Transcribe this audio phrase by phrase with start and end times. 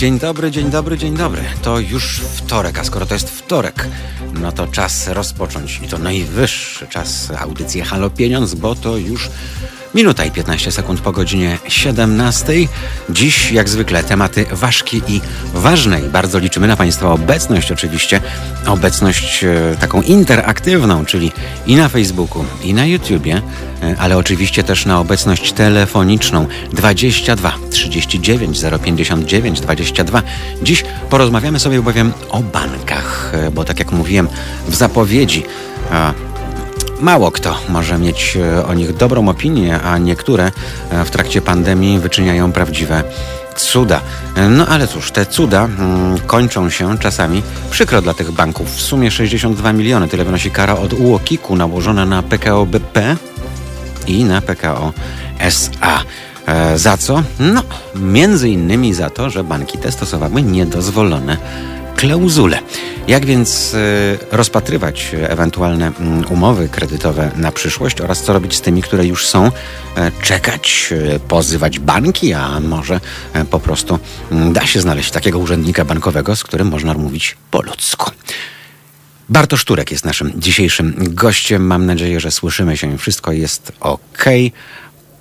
[0.00, 1.42] Dzień dobry, dzień dobry, dzień dobry.
[1.62, 3.88] To już wtorek, a skoro to jest wtorek,
[4.40, 9.30] no to czas rozpocząć i to najwyższy czas audycji Halo Pieniądz, bo to już
[9.94, 12.52] Minuta i 15 sekund po godzinie 17.
[13.10, 15.20] Dziś, jak zwykle, tematy ważkie i
[15.54, 16.00] ważne.
[16.00, 18.20] I bardzo liczymy na Państwa obecność, oczywiście.
[18.66, 21.32] Obecność e, taką interaktywną, czyli
[21.66, 23.42] i na Facebooku, i na YouTubie,
[23.82, 30.22] e, ale oczywiście też na obecność telefoniczną 22 39 059 22.
[30.62, 34.28] Dziś porozmawiamy sobie bowiem o bankach, e, bo tak jak mówiłem
[34.68, 35.44] w zapowiedzi,
[37.00, 40.52] Mało kto może mieć e, o nich dobrą opinię, a niektóre
[40.90, 43.04] e, w trakcie pandemii wyczyniają prawdziwe
[43.56, 44.00] cuda.
[44.36, 48.76] E, no ale cóż, te cuda mm, kończą się czasami przykro dla tych banków.
[48.76, 53.16] W sumie 62 miliony, tyle wynosi kara od UOKiK-u nałożona na PKO BP
[54.06, 54.92] i na PKO
[55.38, 56.02] SA.
[56.46, 57.22] E, za co?
[57.40, 57.62] No,
[57.94, 61.36] między innymi za to, że banki te stosowały niedozwolone
[62.00, 62.58] klauzule.
[63.08, 68.82] Jak więc e, rozpatrywać ewentualne mm, umowy kredytowe na przyszłość oraz co robić z tymi,
[68.82, 69.50] które już są?
[69.96, 73.00] E, czekać, e, pozywać banki, a może
[73.50, 73.98] po prostu
[74.32, 78.10] mm, da się znaleźć takiego urzędnika bankowego, z którym można mówić po ludzku.
[79.28, 81.66] Bartosz Turek jest naszym dzisiejszym gościem.
[81.66, 84.24] Mam nadzieję, że słyszymy się i wszystko jest ok.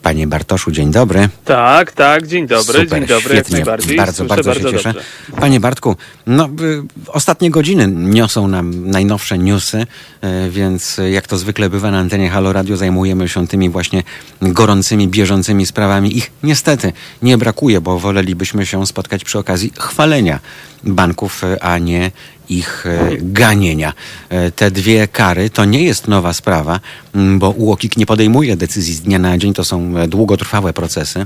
[0.03, 1.29] Panie Bartoszu, dzień dobry.
[1.45, 3.65] Tak, tak, dzień dobry, Super, dzień dobry, świetnie.
[3.65, 4.93] Bardzo, Słyszę bardzo się bardzo cieszę.
[4.93, 5.09] dobrze.
[5.39, 5.95] Panie Bartku,
[6.27, 9.77] no, y, ostatnie godziny niosą nam najnowsze newsy,
[10.47, 14.03] y, więc jak to zwykle bywa na antenie Halo Radio, zajmujemy się tymi właśnie
[14.41, 16.17] gorącymi, bieżącymi sprawami.
[16.17, 20.39] Ich niestety nie brakuje, bo wolelibyśmy się spotkać przy okazji chwalenia
[20.83, 22.11] banków, y, a nie
[22.49, 23.93] ich e, ganienia.
[24.29, 26.79] E, Te dwie kary to nie jest nowa sprawa,
[27.37, 31.25] bo UOKiK nie podejmuje decyzji z dnia na dzień, to są e, długotrwałe procesy,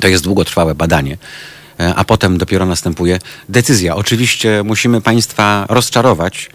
[0.00, 1.16] to jest długotrwałe badanie.
[1.96, 3.18] A potem dopiero następuje
[3.48, 3.96] decyzja.
[3.96, 6.50] Oczywiście musimy Państwa rozczarować,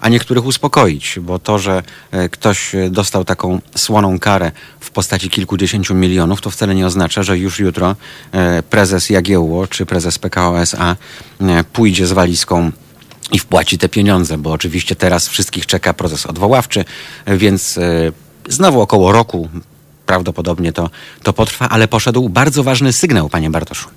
[0.00, 1.82] a niektórych uspokoić, bo to, że
[2.30, 7.60] ktoś dostał taką słoną karę w postaci kilkudziesięciu milionów, to wcale nie oznacza, że już
[7.60, 7.96] jutro
[8.70, 10.96] prezes Jagiełło czy prezes PKO SA
[11.72, 12.72] pójdzie z walizką
[13.32, 16.84] i wpłaci te pieniądze, bo oczywiście teraz wszystkich czeka proces odwoławczy,
[17.26, 18.12] więc e,
[18.48, 19.48] znowu około roku
[20.06, 20.90] prawdopodobnie to,
[21.22, 23.88] to potrwa, ale poszedł bardzo ważny sygnał, panie Bartoszu.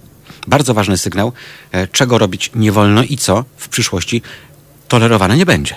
[0.47, 1.31] Bardzo ważny sygnał,
[1.71, 4.21] e, czego robić nie wolno i co w przyszłości
[4.87, 5.75] tolerowane nie będzie.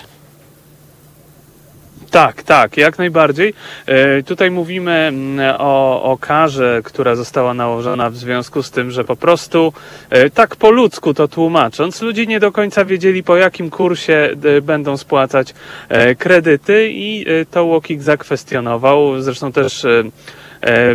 [2.11, 3.53] Tak, tak, jak najbardziej.
[3.85, 9.03] E, Tutaj mówimy mm, o, o karze, która została nałożona w związku z tym, że
[9.03, 9.73] po prostu
[10.09, 14.61] e, tak po ludzku to tłumacząc, ludzie nie do końca wiedzieli po jakim kursie e,
[14.61, 15.53] będą spłacać
[16.17, 19.21] kredyty i to Łokik zakwestionował.
[19.21, 19.85] Zresztą też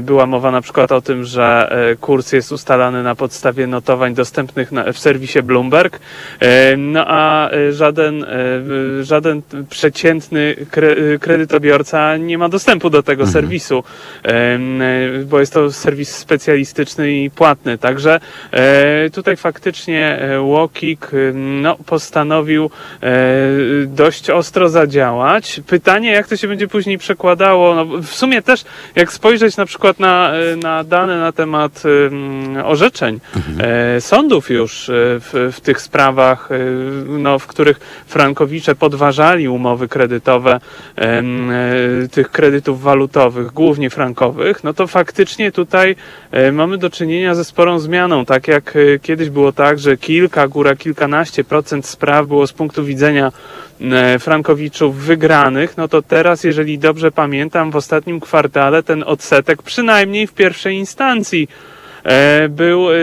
[0.02, 4.72] była mowa na przykład o tym, że e, kurs jest ustalany na podstawie notowań dostępnych
[4.72, 6.00] na, w serwisie Bloomberg,
[6.40, 13.26] e, no a e, żaden, e, żaden przeciętny kre, kredytobiorca nie ma dostępu do tego
[13.26, 13.84] serwisu,
[14.24, 17.78] e, m, e, bo jest to serwis specjalistyczny i płatny.
[17.78, 18.20] Także
[18.52, 22.70] e, tutaj faktycznie e, Łokik e, no, postanowił
[23.02, 23.08] e,
[23.86, 25.60] dość ostro zadziałać.
[25.66, 28.64] Pytanie, jak to się będzie później przekładało, no, w sumie też
[28.96, 33.20] jak spojrzeć na przykład na, e, na dane na temat em, orzeczeń
[33.58, 36.48] e, sądów już e, w, w tych sprawach,
[37.06, 40.60] no, w których frankowicze podważali umowy kredytowe
[42.10, 45.96] tych kredytów walutowych, głównie frankowych, no to faktycznie tutaj
[46.52, 48.24] mamy do czynienia ze sporą zmianą.
[48.24, 53.32] Tak jak kiedyś było tak, że kilka, góra kilkanaście procent spraw było z punktu widzenia
[54.18, 60.32] frankowiczów wygranych, no to teraz, jeżeli dobrze pamiętam, w ostatnim kwartale ten odsetek, przynajmniej w
[60.32, 61.48] pierwszej instancji,
[62.04, 62.94] e, był e,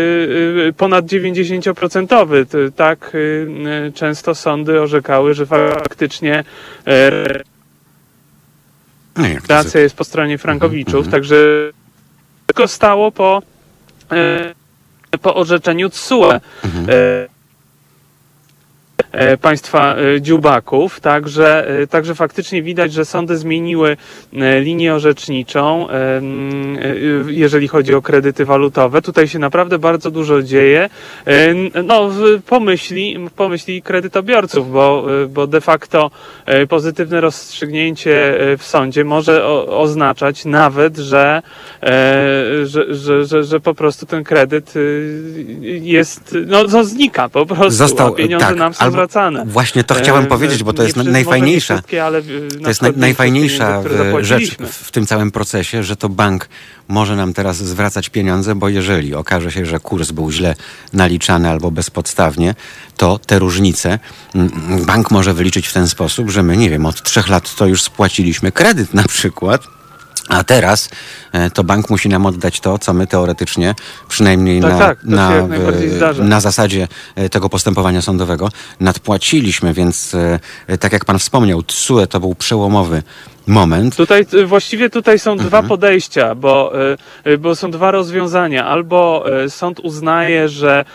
[0.67, 2.45] e, ponad 90%.
[2.45, 6.43] T- Tak e, e, często sądy orzekały, że faktycznie
[6.87, 7.11] e,
[9.17, 11.35] No, racja jest po stronie frankowiczów, Mhm, także
[12.47, 13.41] tylko stało po,
[14.11, 14.53] e,
[15.21, 16.39] po orzeczeniu TSUE.
[19.11, 23.97] E, państwa e, dziubaków, także, e, także faktycznie widać, że sądy zmieniły
[24.59, 29.01] linię orzeczniczą, m, e, jeżeli chodzi o kredyty walutowe.
[29.01, 30.89] Tutaj się naprawdę bardzo dużo dzieje.
[31.83, 36.11] No, w pomyśli, pomyśli kredytobiorców, bo, bo de facto
[36.69, 41.41] pozytywne rozstrzygnięcie w sądzie może oznaczać nawet, że,
[42.63, 47.71] że, że, że, że po prostu ten kredyt y, jest, no, no znika po prostu,
[47.71, 49.45] Został, a pieniądze tak, nam są albo zwracane.
[49.45, 51.73] Właśnie to chciałem E, powiedzieć, bo to jest najfajniejsza.
[51.73, 52.21] wszystkie, ale,
[52.63, 53.83] To jest naj, najfajniejsza
[54.19, 56.49] e, rzecz w, tym całym procesie, że to bank
[56.87, 60.55] może nam teraz zwracać pieniądze, bo jeżeli okaże się, że kurs był źle
[60.93, 62.55] naliczany albo bezpodstawnie,
[62.97, 63.99] to te różnice
[64.85, 67.83] bank może wyliczyć w ten sposób, że my, nie wiem, od trzech lat to już
[67.83, 69.80] spłaciliśmy kredyt na przykład.
[70.31, 70.89] A teraz
[71.31, 73.75] e, to bank musi nam oddać to, co my teoretycznie,
[74.07, 78.49] przynajmniej Tak, na, tak, na, e, na zasadzie e, tego postępowania sądowego.
[78.79, 80.15] Nadpłaciliśmy, więc
[80.79, 83.03] tak jak pan wspomniał, TSUE to był przełomowy
[83.47, 83.95] moment.
[83.95, 85.67] Tutaj y, właściwie tutaj są dwa Mhm.
[85.67, 86.73] podejścia, bo,
[87.25, 88.65] y, y, bo są dwa rozwiązania.
[88.65, 90.85] Albo sąd uznaje, że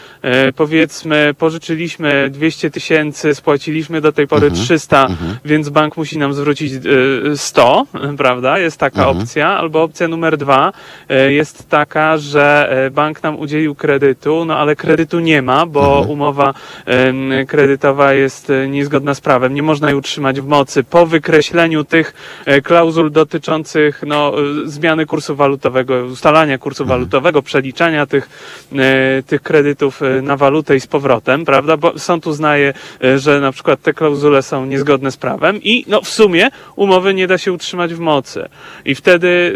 [0.56, 4.64] powiedzmy pożyczyliśmy 200 tysięcy, spłaciliśmy do tej pory Mhm.
[4.64, 5.08] 300,
[5.44, 7.86] więc bank musi nam zwrócić y, 100,
[8.18, 8.58] prawda?
[8.58, 9.18] Jest taka Mhm.
[9.18, 9.48] opcja.
[9.48, 10.72] Albo opcja numer dwa
[11.28, 16.10] jest taka, że bank nam udzielił kredytu, no ale kredytu nie ma, bo Mhm.
[16.10, 16.54] umowa
[17.48, 19.54] kredytowa jest niezgodna z prawem.
[19.54, 22.14] Nie można jej utrzymać w mocy po wykreśleniu tych
[22.64, 26.98] klauzul dotyczących no, e, zmiany kursu walutowego, ustalania kursu Mhm.
[27.00, 28.28] walutowego, przeliczania tych,
[28.72, 31.76] e, tych kredytów e, na walutę i z powrotem, prawda?
[31.76, 32.72] Bo sąd uznaje,
[33.04, 37.14] e, że na przykład te klauzule są niezgodne z prawem i no, w sumie umowy
[37.14, 38.48] nie da się utrzymać w mocy.
[38.84, 39.54] I wtedy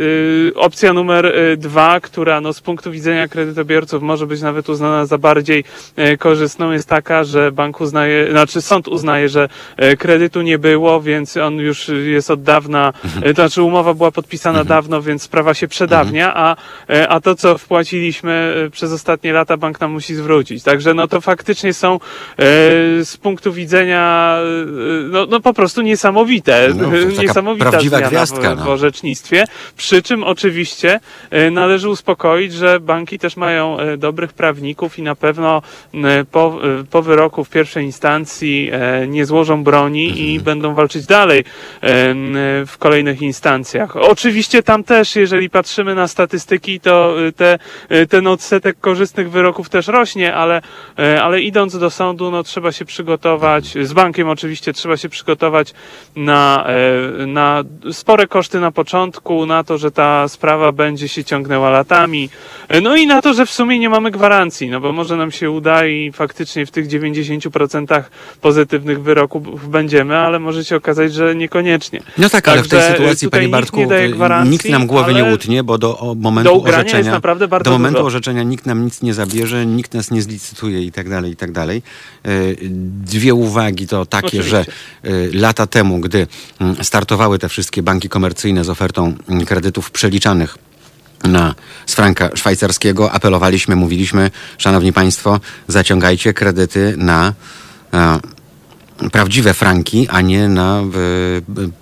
[0.50, 5.06] e, opcja numer e, dwa, która no, z punktu widzenia kredytobiorców może być nawet uznana
[5.06, 5.64] za bardziej
[5.96, 11.00] e, korzystną, jest taka, że bank uznaje, znaczy sąd uznaje, że e, kredytu nie było,
[11.00, 12.69] więc on już jest od dawna,
[13.22, 16.56] e, to znaczy umowa była podpisana dawno, więc sprawa się przedawnia, a,
[16.90, 20.62] e, a to, co wpłaciliśmy e, przez ostatnie lata, bank nam musi zwrócić.
[20.62, 21.98] Także no to faktycznie są e,
[23.04, 24.36] z punktu widzenia
[25.10, 26.68] no, no po prostu niesamowite.
[26.74, 26.90] No,
[27.22, 28.64] niesamowita zmiana gwiazdka, w, no.
[28.64, 29.44] w orzecznictwie.
[29.76, 31.00] Przy czym oczywiście
[31.50, 35.62] należy uspokoić, że banki też mają dobrych prawników i na pewno
[36.30, 36.58] po,
[36.90, 38.70] po wyroku w pierwszej instancji
[39.08, 40.26] nie złożą broni Mhm.
[40.26, 41.44] i będą walczyć dalej
[42.66, 43.96] w kolejnych instancjach.
[43.96, 47.58] Oczywiście tam też, jeżeli patrzymy na statystyki, to e, te,
[47.88, 50.62] e, ten odsetek korzystnych wyroków też rośnie, ale,
[50.98, 55.74] e, ale idąc do sądu, no trzeba się przygotować, z bankiem oczywiście trzeba się przygotować
[56.16, 56.66] na,
[57.26, 62.28] na spore koszty na początku, na to, że ta sprawa będzie się ciągnęła latami,
[62.82, 65.50] no i na to, że w sumie nie mamy gwarancji, no bo może nam się
[65.50, 68.02] uda i faktycznie w tych 90%
[68.40, 72.00] pozytywnych wyroków będziemy, ale może się okazać, że niekoniecznie.
[72.18, 74.86] No tak, ale w tej Także sytuacji, panie nikt Bartku, daje y, gwarancji, nikt nam
[74.86, 77.20] głowy nie utnie, bo do momentu do orzeczenia,
[77.64, 78.06] do momentu dużo.
[78.06, 81.52] orzeczenia nikt nam nic nie zabierze, nikt nas nie zlicytuje i tak dalej, i tak
[81.52, 81.82] dalej.
[82.26, 82.56] Y,
[83.04, 84.50] Dwie uwagi to takie, Oczywiście.
[84.50, 86.26] że y, lata temu, gdy
[86.60, 90.58] mm, startowały te wszystkie banki komercyjne z ofertą mm, kredytów przeliczanych
[91.24, 91.54] na,
[91.86, 97.32] z franka szwajcarskiego, apelowaliśmy, mówiliśmy, szanowni państwo, zaciągajcie kredyty na
[97.94, 98.18] e,
[99.12, 100.84] prawdziwe franki, a nie na e,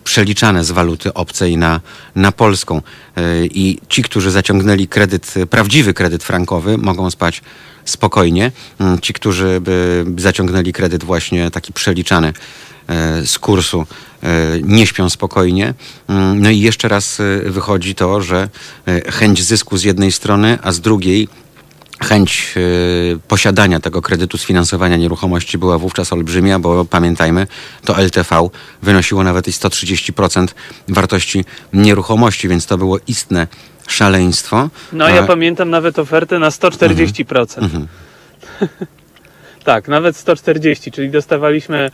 [0.04, 1.80] przeliczane z waluty obcej na,
[2.14, 2.82] na polską.
[3.16, 7.42] E, I ci, którzy zaciągnęli kredyt, prawdziwy kredyt frankowy, mogą spać
[7.84, 8.52] spokojnie.
[8.78, 12.32] Mm, Ci, którzy by zaciągnęli kredyt właśnie taki przeliczany
[12.88, 13.86] e, z kursu,
[14.62, 15.74] nie śpią spokojnie.
[16.08, 18.48] Mm, No i jeszcze raz wychodzi to, że
[19.08, 21.28] chęć zysku z jednej strony, a z drugiej
[22.00, 27.46] chęć y, posiadania tego kredytu sfinansowania nieruchomości była wówczas olbrzymia, bo pamiętajmy,
[27.84, 28.48] to LTV
[28.82, 30.46] wynosiło nawet i 130%
[30.88, 33.46] wartości nieruchomości, więc to było istne
[33.88, 34.68] szaleństwo.
[34.92, 37.62] No ja A- pamiętam nawet ofertę na 140%.
[37.62, 37.86] Mhm.
[39.64, 41.90] Tak, nawet 140, czyli dostawaliśmy e,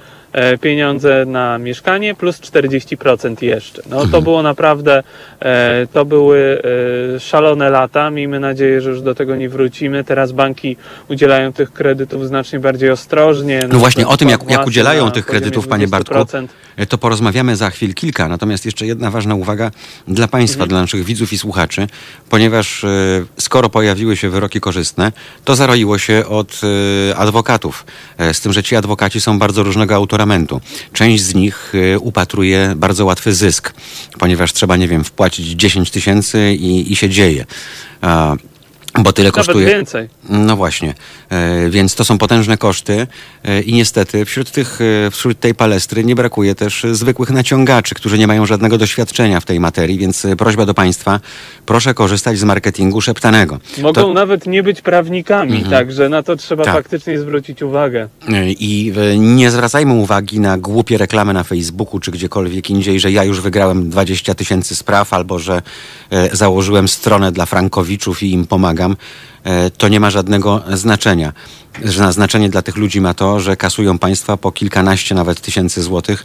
[0.60, 3.82] pieniądze na mieszkanie plus 40% jeszcze.
[3.90, 4.10] No Mhm.
[4.10, 5.02] to było naprawdę,
[5.40, 6.62] e, to były
[7.16, 8.10] e, szalone lata.
[8.10, 10.04] Miejmy nadzieję, że już do tego nie wrócimy.
[10.04, 10.76] Teraz banki
[11.08, 13.68] udzielają tych kredytów znacznie bardziej ostrożnie.
[13.72, 16.48] No właśnie o tym, jak, jak udzielają tych kredytów, panie Bartku, 20%.
[16.76, 18.28] e, to porozmawiamy za chwil kilka.
[18.28, 19.70] Natomiast jeszcze jedna ważna uwaga
[20.08, 20.68] dla państwa, Mhm.
[20.68, 21.86] dla naszych widzów i słuchaczy,
[22.30, 22.88] ponieważ e,
[23.38, 25.12] skoro pojawiły się wyroki korzystne,
[25.44, 26.60] to zaroiło się od
[27.10, 27.84] e, adwokatów.
[28.18, 30.60] E, Z tym, że ci adwokaci są bardzo różnego autoramentu.
[30.92, 33.74] Część z nich e, upatruje bardzo łatwy zysk,
[34.18, 37.46] ponieważ trzeba, nie wiem, wpłacić 10 tysięcy i, i się dzieje.
[38.98, 39.66] Bo tyle Nawet kosztuje.
[39.66, 40.08] więcej.
[40.28, 40.94] No właśnie,
[41.30, 43.06] e, więc to są potężne koszty
[43.44, 48.18] e, i niestety wśród, tych, e, wśród tej palestry nie brakuje też zwykłych naciągaczy, którzy
[48.18, 51.20] nie mają żadnego doświadczenia w tej materii, więc prośba do Państwa,
[51.66, 53.58] proszę korzystać z marketingu szeptanego.
[53.78, 54.14] Mogą To- Mhm.
[54.14, 56.74] nawet nie być prawnikami, także na to trzeba Tak.
[56.74, 58.08] faktycznie zwrócić uwagę.
[58.46, 63.40] I nie zwracajmy uwagi na głupie reklamy na Facebooku czy gdziekolwiek indziej, że ja już
[63.40, 65.62] wygrałem 20 tysięcy spraw albo że
[66.32, 68.83] założyłem stronę dla frankowiczów i im pomagam.
[68.84, 68.96] Ostrzegam,
[69.78, 71.32] to nie ma żadnego znaczenia.
[72.10, 76.24] Znaczenie dla tych ludzi ma to, że kasują państwa po kilkanaście nawet tysięcy złotych,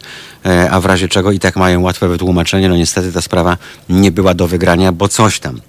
[0.70, 2.68] a w razie czego i tak mają łatwe wytłumaczenie.
[2.68, 3.56] No niestety ta sprawa
[3.88, 5.60] nie była do wygrania, bo coś tam.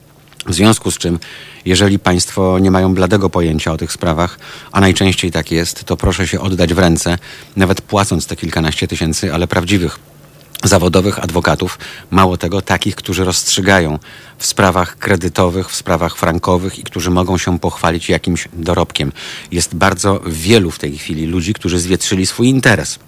[0.48, 1.20] W związku z czym,
[1.66, 4.40] jeżeli Państwo nie mają bladego pojęcia o tych sprawach,
[4.72, 7.18] a najczęściej tak jest, to proszę się oddać w ręce,
[7.56, 10.00] nawet płacąc te kilkanaście tysięcy, ale prawdziwych
[10.64, 11.80] zawodowych adwokatów,
[12.12, 14.00] mało tego, takich, którzy rozstrzygają
[14.38, 19.12] w sprawach kredytowych, w sprawach frankowych i którzy mogą się pochwalić jakimś dorobkiem.
[19.52, 23.00] Jest bardzo wielu w tej chwili ludzi, którzy zwietrzyli swój interes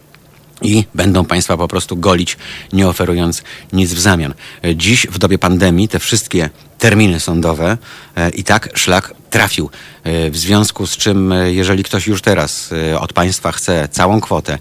[0.61, 2.37] i będą państwa po prostu golić,
[2.73, 3.43] nie oferując
[3.73, 4.33] nic w zamian.
[4.75, 7.77] Dziś, w dobie pandemii, te wszystkie terminy sądowe
[8.15, 9.69] e, i tak szlak trafił.
[10.03, 14.59] E, w związku z czym, e, jeżeli ktoś już teraz od państwa chce całą kwotę,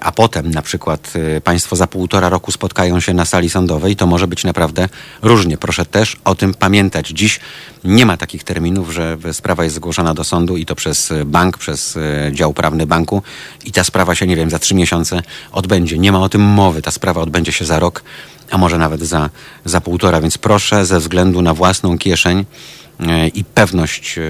[0.00, 1.12] a potem na przykład
[1.44, 4.88] państwo za półtora roku spotkają się na sali sądowej, to może być naprawdę
[5.22, 5.58] różnie.
[5.58, 7.08] Proszę też o tym pamiętać.
[7.08, 7.40] Dziś
[7.84, 11.98] nie ma takich terminów, że sprawa jest zgłoszona do sądu i to przez bank, przez
[12.32, 13.22] dział prawny banku
[13.64, 15.98] i ta sprawa się, nie wiem, za trzy miesiące odbędzie.
[15.98, 16.82] Nie ma o tym mowy.
[16.82, 18.02] Ta sprawa odbędzie się za rok
[18.52, 19.30] a może nawet za,
[19.64, 20.20] za półtora.
[20.20, 22.44] Więc proszę ze względu na własną kieszeń
[23.00, 24.22] e, i pewność e,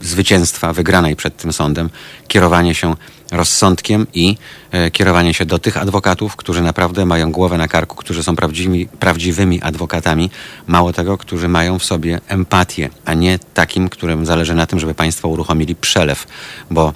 [0.00, 1.90] zwycięstwa wygranej przed tym sądem,
[2.28, 2.94] kierowanie się
[3.32, 4.36] rozsądkiem i
[4.70, 8.88] e, kierowanie się do tych adwokatów, którzy naprawdę mają głowę na karku, którzy są prawdziwymi,
[8.88, 10.30] prawdziwymi adwokatami,
[10.66, 14.94] mało tego, którzy mają w sobie empatię, a nie takim, którym zależy na tym, żeby
[14.94, 16.26] państwo uruchomili przelew,
[16.70, 16.92] bo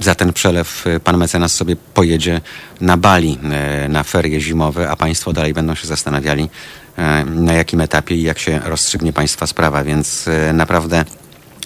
[0.00, 2.40] za ten przelew y, pan mecenas sobie pojedzie
[2.80, 3.38] na Bali
[3.84, 8.22] y, na ferie zimowe, a państwo dalej będą się zastanawiali, y, na jakim etapie i
[8.22, 9.84] jak się rozstrzygnie państwa sprawa.
[9.84, 11.04] Więc naprawdę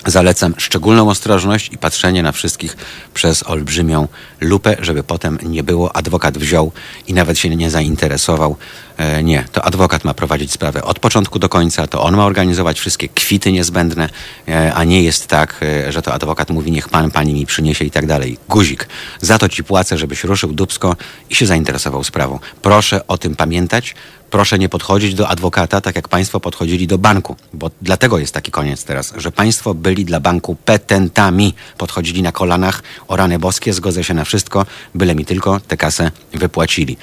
[0.07, 2.77] Zalecam szczególną ostrożność i patrzenie na wszystkich
[3.15, 4.09] przez olbrzymią
[4.41, 6.73] lupę, żeby potem nie było, adwokat wziął
[7.07, 8.57] i nawet się nie zainteresował.
[8.99, 12.81] E, nie, to adwokat ma prowadzić sprawę od początku do końca, to on ma organizować
[12.81, 14.09] wszystkie kwity niezbędne,
[14.49, 17.85] e, a nie jest tak, e, że to adwokat mówi, niech pan, pani mi przyniesie
[17.85, 18.39] i tak dalej.
[18.49, 18.89] Guzik.
[19.21, 20.97] Za to ci płacę, żebyś ruszył dubsko
[21.31, 22.39] i się zainteresował sprawą.
[22.63, 23.95] Proszę o tym pamiętać,
[24.31, 28.51] proszę nie podchodzić do adwokata tak jak państwo podchodzili do banku, bo dlatego jest taki
[28.51, 34.05] koniec teraz, że państwo byli dla banku petentami, podchodzili na kolanach, o rany boskie, zgodzę
[34.05, 36.97] się na wszystko, byle mi tylko tę kasę wypłacili.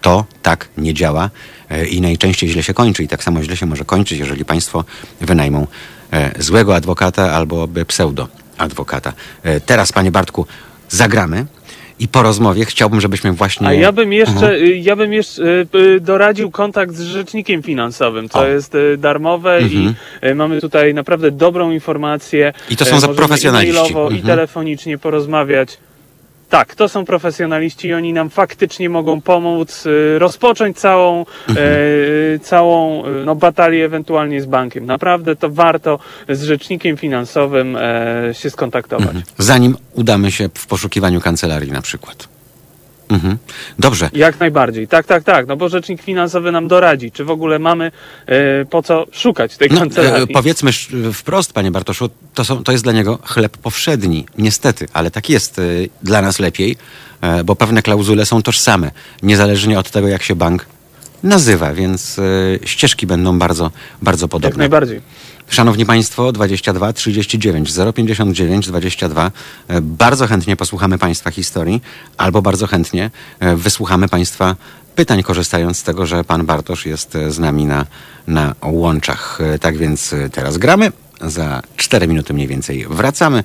[0.00, 1.30] To tak nie działa
[1.70, 4.84] e, i najczęściej źle się kończy i tak samo źle się może kończyć, jeżeli państwo
[5.20, 5.66] wynajmą
[6.12, 8.28] e, złego adwokata albo pseudo
[8.58, 9.12] adwokata.
[9.42, 10.46] E, teraz, panie Bartku,
[10.88, 11.46] zagramy
[12.00, 13.66] i po rozmowie chciałbym, żebyśmy właśnie...
[13.66, 14.54] A ja bym jeszcze.
[14.54, 18.46] Y, ja bym jeszcze y, y, doradził kontakt z rzecznikiem finansowym, co o.
[18.46, 19.94] jest darmowe mhm.
[20.22, 22.52] i mamy tutaj naprawdę dobrą informację.
[22.70, 23.94] I to są za profesjonaliści.
[23.94, 24.16] Mhm.
[24.16, 25.78] i telefonicznie porozmawiać
[26.50, 31.68] tak, to są profesjonaliści i oni nam faktycznie mogą pomóc y, rozpocząć całą, mhm.
[32.34, 34.86] e, całą y, no, batalię ewentualnie z bankiem.
[34.86, 39.06] Naprawdę to warto z rzecznikiem finansowym e, się skontaktować.
[39.06, 39.24] Mhm.
[39.38, 42.29] Zanim udamy się w poszukiwaniu kancelarii na przykład.
[43.10, 43.36] Mhm.
[43.78, 44.10] Dobrze.
[44.12, 44.88] Jak najbardziej.
[44.88, 45.46] Tak, tak, tak.
[45.46, 47.92] No bo rzecznik finansowy nam doradzi, czy w ogóle mamy
[48.26, 50.30] e, po co szukać tej no, kancelarii.
[50.30, 50.70] E, powiedzmy
[51.12, 54.26] wprost, panie Bartoszu, to, są, to jest dla niego chleb powszedni.
[54.38, 55.62] Niestety, ale tak jest e,
[56.02, 56.76] dla nas lepiej,
[57.44, 58.90] bo pewne klauzule są tożsame,
[59.22, 60.66] niezależnie od tego, jak się bank
[61.22, 62.22] nazywa, więc e,
[62.64, 63.70] ścieżki będą bardzo,
[64.02, 64.48] bardzo podobne.
[64.48, 65.00] Jak najbardziej.
[65.50, 69.30] Szanowni Państwo, 22 39 059 22.
[69.82, 71.82] Bardzo chętnie posłuchamy Państwa historii,
[72.16, 73.10] albo bardzo chętnie
[73.40, 74.56] e, wysłuchamy Państwa
[74.94, 77.86] pytań, korzystając z tego, że Pan Bartosz jest z nami na,
[78.26, 79.38] na łączach.
[79.40, 80.92] E, tak więc e, teraz gramy.
[81.20, 83.44] Za 4 minuty mniej więcej wracamy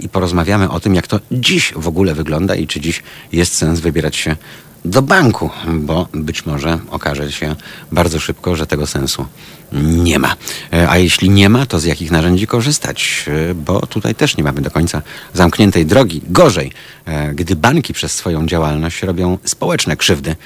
[0.00, 3.80] i porozmawiamy o tym, jak to dziś w ogóle wygląda i czy dziś jest sens
[3.80, 4.36] wybierać się
[4.84, 7.56] do banku, bo być może okaże się
[7.92, 9.26] bardzo szybko, że tego sensu
[9.72, 10.36] nie ma.
[10.72, 13.24] E, a jeśli nie ma, to z jakich narzędzi korzystać?
[13.50, 15.02] E, bo tutaj też nie mamy do końca
[15.34, 16.22] zamkniętej drogi.
[16.28, 16.72] Gorzej,
[17.06, 20.36] e, gdy banki przez swoją działalność robią społeczne krzywdy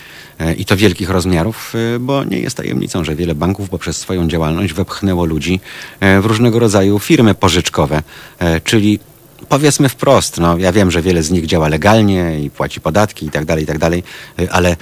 [0.59, 5.25] i to wielkich rozmiarów, bo nie jest tajemnicą, że wiele banków poprzez swoją działalność wepchnęło
[5.25, 5.61] ludzi
[6.01, 8.03] w różnego rodzaju firmy pożyczkowe,
[8.65, 8.99] czyli
[9.49, 13.31] powiedzmy wprost, no ja wiem, że wiele z nich działa legalnie i płaci podatki i
[13.31, 14.03] tak dalej, i tak dalej,
[14.51, 14.77] ale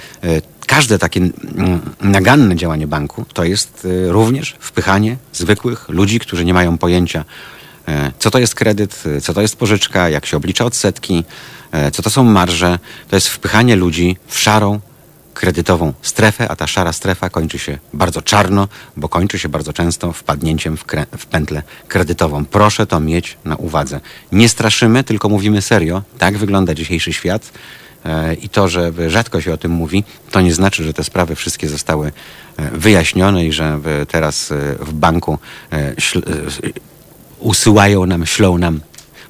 [0.67, 6.53] każde takie mm, naganne działanie banku to jest y, również wpychanie zwykłych ludzi, którzy nie
[6.53, 7.25] mają pojęcia,
[8.19, 11.23] co to jest kredyt, y, co to jest pożyczka, jak się oblicza odsetki,
[11.91, 12.79] co to są marże.
[13.09, 14.79] To jest wpychanie ludzi w szarą,
[15.33, 20.13] kredytową strefę, a ta szara strefa kończy się bardzo czarno, bo kończy się bardzo często
[20.13, 20.85] wpadnięciem w,
[21.17, 22.45] w pętlę kredytową.
[22.45, 23.99] Proszę to mieć na uwadze.
[24.31, 26.01] Nie straszymy, tylko mówimy serio.
[26.17, 27.51] Tak wygląda dzisiejszy świat.
[28.41, 31.69] i to, że rzadko się o tym mówi, to nie znaczy, że te sprawy wszystkie
[31.69, 32.11] zostały
[32.57, 35.37] wyjaśnione i że teraz w banku
[37.39, 38.81] usyłają nam, ślą nam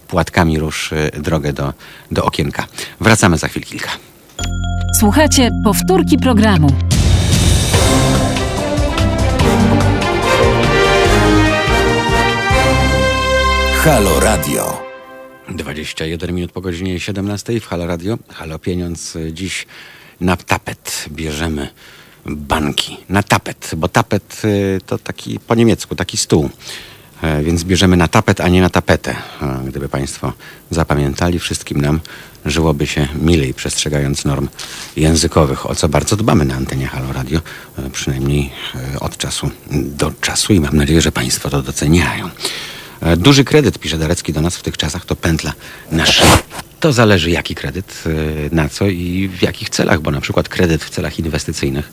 [0.08, 1.74] płatkami róż drogę do,
[2.12, 2.68] do okienka.
[3.00, 3.90] Wracamy za chwil kilka.
[5.00, 6.68] Słuchajcie powtórki programu.
[13.78, 14.84] Halo Radio.
[15.50, 18.18] 21 minut po godzinie 17 w Halo Radio.
[18.30, 19.18] Halo Pieniądz.
[19.32, 19.68] Dziś
[20.22, 21.70] na tapet bierzemy
[22.26, 22.98] banki.
[23.10, 26.50] Na tapet, bo tapet y, to taki po niemiecku, taki stół.
[27.24, 29.16] E, więc bierzemy na tapet, a nie na tapetę.
[29.42, 30.34] E, gdyby Państwo
[30.70, 32.00] zapamiętali, wszystkim nam
[32.46, 34.48] żyłoby się milej, przestrzegając norm
[34.96, 37.42] językowych, o co bardzo dbamy na antenie Halo Radio,
[37.78, 38.52] e, przynajmniej
[39.00, 42.30] od czasu do czasu i mam nadzieję, że Państwo to doceniają.
[43.18, 45.54] Duży kredyt, pisze Darecki do nas w tych czasach, to pętla
[45.92, 46.32] na szyję.
[46.80, 48.04] To zależy jaki kredyt,
[48.52, 51.92] na co i w jakich celach, bo na przykład kredyt w celach inwestycyjnych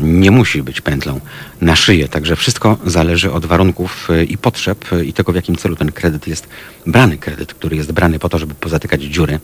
[0.00, 1.20] nie musi być pętlą
[1.60, 2.08] na szyję.
[2.08, 5.92] Także wszystko zależy od warunków e, i potrzeb e, i tego, w jakim celu ten
[5.92, 6.48] kredyt jest
[6.86, 7.18] brany.
[7.18, 9.40] Kredyt, który jest brany po to, żeby pozatykać dziury,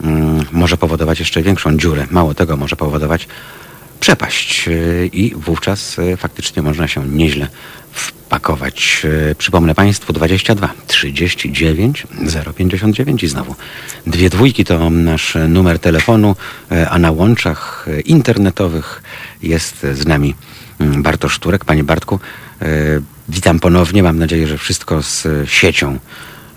[0.00, 2.06] mm, może powodować jeszcze większą dziurę.
[2.10, 3.28] Mało tego, może powodować
[4.00, 7.48] przepaść e, i wówczas faktycznie można się nieźle
[8.44, 9.06] wpakować.
[9.38, 12.06] Przypomnę Państwu 22 39
[12.56, 13.54] 059 i znowu
[14.06, 16.36] dwie dwójki to nasz numer telefonu,
[16.90, 19.02] a na łączach internetowych
[19.42, 20.34] jest z nami
[20.78, 21.64] mm, Bartosz Turek.
[21.64, 22.20] Panie Bartku,
[22.62, 22.66] e,
[23.28, 24.02] witam ponownie.
[24.02, 25.98] Mam nadzieję, że wszystko z siecią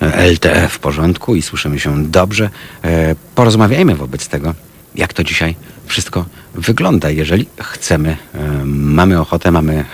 [0.01, 2.50] e, LTE w porządku i słyszymy się dobrze.
[2.84, 4.53] E, porozmawiajmy wobec tego,
[4.98, 7.10] jak to dzisiaj wszystko wygląda.
[7.10, 8.18] Jeżeli chcemy,
[8.66, 9.86] mamy ochotę, mamy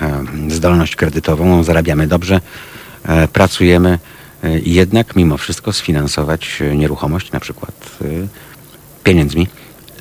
[0.50, 2.42] zdolność kredytową, zarabiamy dobrze,
[3.34, 4.00] pracujemy,
[4.66, 7.98] jednak mimo wszystko sfinansować nieruchomość, na przykład
[9.04, 9.48] pieniędzmi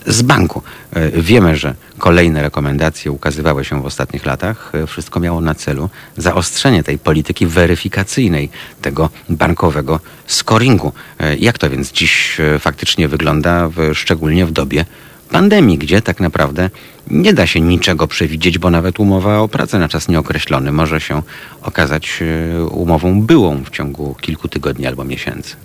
[0.06, 0.62] z banku.
[0.92, 4.72] E, wiemy, że kolejne rekomendacje ukazywały się w ostatnich latach.
[4.74, 8.48] E, wszystko miało na celu zaostrzenie tej polityki weryfikacyjnej,
[8.82, 10.92] tego bankowego scoringu.
[11.20, 14.84] E, jak to więc dziś faktycznie wygląda, szczególnie w dobie
[15.30, 16.70] pandemii, gdzie tak naprawdę
[17.10, 21.22] nie da się niczego przewidzieć, bo nawet umowa o pracę na czas nieokreślony może się
[21.62, 22.22] okazać
[22.70, 25.56] umową byłą w ciągu kilku tygodni albo miesięcy.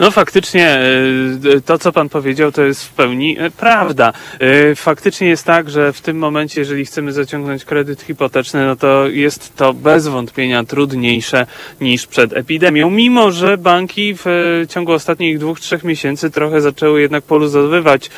[0.00, 4.12] No faktycznie e, to, co pan powiedział, to jest w pełni e, prawda.
[4.40, 9.08] E, faktycznie jest tak, że w tym momencie, jeżeli chcemy zaciągnąć kredyt hipoteczny, no to
[9.08, 11.46] jest to bez wątpienia trudniejsze
[11.80, 14.24] niż przed epidemią, mimo że banki w
[14.68, 18.10] ciągu ostatnich dwóch, trzech miesięcy trochę zaczęły jednak poluzowywać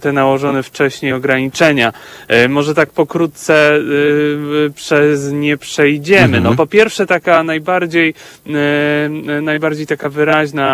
[0.00, 1.92] te nałożone wcześniej ograniczenia.
[2.48, 3.78] Może tak pokrótce
[4.74, 6.40] przez nie przejdziemy.
[6.40, 6.56] No mhm.
[6.56, 8.14] po pierwsze taka najbardziej,
[9.42, 10.73] najbardziej taka wyraźna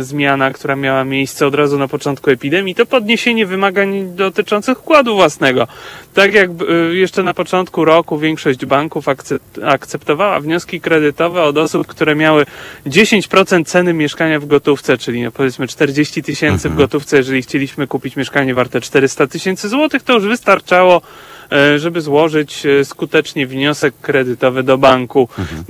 [0.00, 5.66] zmiana, która miała miejsce od razu na początku epidemii, to podniesienie wymagań dotyczących wkładu własnego.
[6.14, 9.06] Tak jak e, jeszcze na początku roku większość banków
[9.64, 12.46] akceptowała wnioski kredytowe od osób, które miały
[12.86, 16.78] 10% ceny mieszkania w gotówce, czyli no powiedzmy 40 tysięcy w mhm.
[16.78, 21.02] gotówce, jeżeli chcieliśmy kupić mieszkanie warte 400 tysięcy złotych, to już wystarczało
[21.52, 25.28] e, żeby złożyć e, skutecznie wniosek kredytowy do banku.
[25.38, 25.64] Mhm.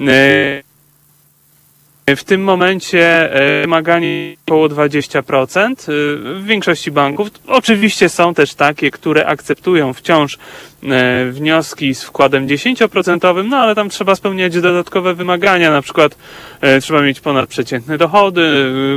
[2.16, 5.74] W tym momencie e, wymaganie około 20% e,
[6.40, 7.28] w większości banków.
[7.46, 10.38] Oczywiście są też takie, które akceptują wciąż
[10.88, 16.16] E, wnioski z wkładem 10%, no ale tam trzeba spełniać dodatkowe wymagania, na przykład
[16.80, 18.42] trzeba mieć ponadprzeciętne dochody,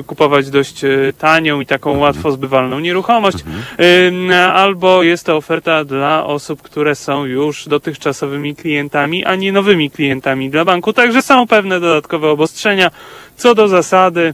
[0.08, 0.82] kupować dość
[1.18, 2.02] tanią i taką mhm.
[2.02, 3.38] łatwo zbywalną nieruchomość,
[3.78, 4.52] mhm.
[4.54, 10.50] albo jest to oferta dla osób, które są już dotychczasowymi klientami, a nie nowymi klientami
[10.50, 10.94] dla banku.
[10.94, 12.92] Także są pewne dodatkowe obostrzenia.
[13.38, 14.34] Co do zasady,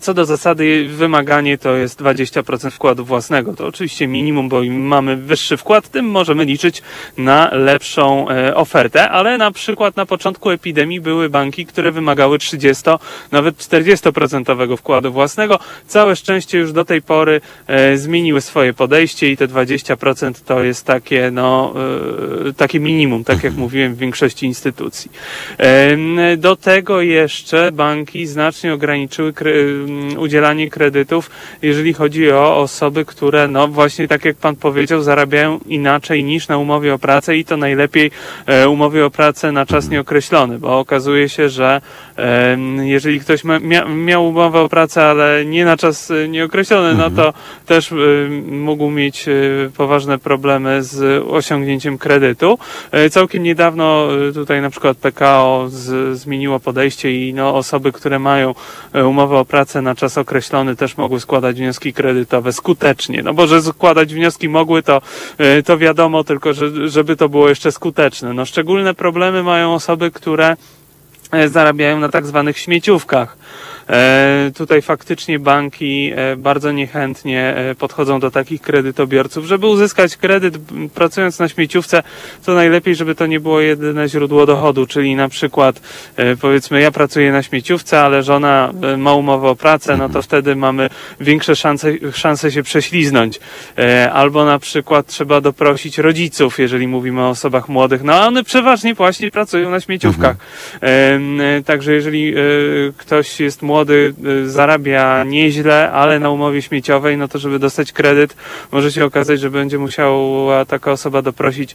[0.00, 3.52] co do zasady wymaganie to jest 20% wkładu własnego.
[3.52, 6.82] To oczywiście minimum, bo im mamy wyższy wkład, tym możemy liczyć
[7.16, 12.84] na lepszą e, ofertę, ale na przykład na początku epidemii były banki, które wymagały 30,
[13.32, 15.58] nawet 40% wkładu własnego.
[15.86, 20.84] Całe szczęście już do tej pory e, zmieniły swoje podejście i te 20% to jest
[20.84, 21.74] takie, no,
[22.56, 25.10] takie minimum, tak jak mówiłem w większości instytucji.
[26.36, 29.32] Do tego jeszcze banki znacznie ograniczyły
[29.67, 29.67] Y,
[30.18, 31.30] udzielanie kredytów,
[31.62, 36.58] jeżeli chodzi o osoby, które, no właśnie tak jak pan powiedział, zarabiają inaczej niż na
[36.58, 38.10] umowie o pracę i to najlepiej
[38.46, 41.80] e, umowie o pracę na czas nieokreślony, bo okazuje się, że
[42.84, 43.42] jeżeli ktoś
[43.96, 47.32] miał umowę o pracę, ale nie na czas e, nieokreślony, no to
[47.66, 47.96] też e,
[48.50, 49.26] mógł mieć
[49.76, 52.58] poważne problemy z osiągnięciem kredytu.
[53.10, 55.68] Całkiem niedawno tutaj na przykład PKO
[56.12, 58.54] zmieniło podejście i no, osoby, które mają
[59.06, 63.22] umowę o pracę, pracę na czas określony też mogły składać wnioski kredytowe skutecznie.
[63.22, 65.02] No bo że składać wnioski mogły, to,
[65.64, 68.32] to wiadomo, tylko że, żeby to było jeszcze skuteczne.
[68.32, 70.56] No szczególne problemy mają osoby, które
[71.46, 73.36] zarabiają na tak zwanych śmieciówkach.
[73.88, 79.46] E, tutaj faktycznie banki e, bardzo niechętnie e, podchodzą do takich kredytobiorców.
[79.46, 80.58] Żeby uzyskać kredyt
[80.94, 82.02] pracując na śmieciówce,
[82.44, 85.80] to najlepiej, żeby to nie było jedyne źródło dochodu, czyli na przykład
[86.40, 90.90] powiedzmy ja pracuję na śmieciówce, ale żona ma umowę o pracę, no to wtedy mamy
[91.20, 93.40] większe szanse, szanse się prześliznąć.
[94.12, 98.94] Albo na przykład trzeba doprosić rodziców, jeżeli mówimy o osobach młodych, no a one przeważnie
[98.94, 100.36] właśnie pracują na śmieciówkach.
[100.80, 101.64] Mhm.
[101.64, 102.34] Także jeżeli
[102.96, 107.92] ktoś jest młody, młody y, zarabia nieźle, ale na umowie śmieciowej, no to żeby dostać
[107.92, 108.36] kredyt,
[108.72, 111.74] może się okazać, że będzie musiała taka osoba doprosić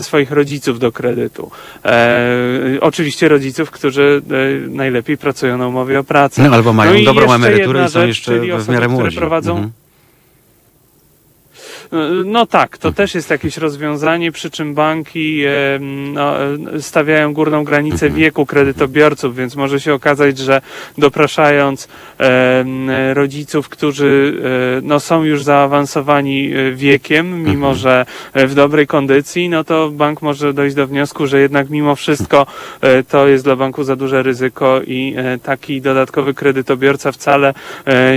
[0.00, 1.50] swoich rodziców do kredytu.
[1.84, 4.22] E, oczywiście rodziców, którzy
[4.66, 6.42] e, najlepiej pracują na umowie o pracę.
[6.42, 9.16] No, albo mają no dobrą emeryturę i są jeszcze w miarę młodzi.
[9.16, 9.81] prowadzą mhm
[12.24, 15.42] no tak, to też jest jakieś rozwiązanie, przy czym banki
[16.12, 16.34] no,
[16.80, 18.14] stawiają górną granicę mhm.
[18.14, 20.60] wieku kredytobiorców, więc może się okazać, że
[20.98, 21.88] dopraszając
[23.14, 24.34] rodziców, którzy
[24.78, 27.74] e, no, są już zaawansowani e, wiekiem, mimo mhm.
[27.74, 32.46] że w dobrej kondycji, no to bank może dojść do wniosku, że jednak mimo wszystko
[32.80, 37.54] e, to jest dla banku za duże ryzyko i taki dodatkowy kredytobiorca wcale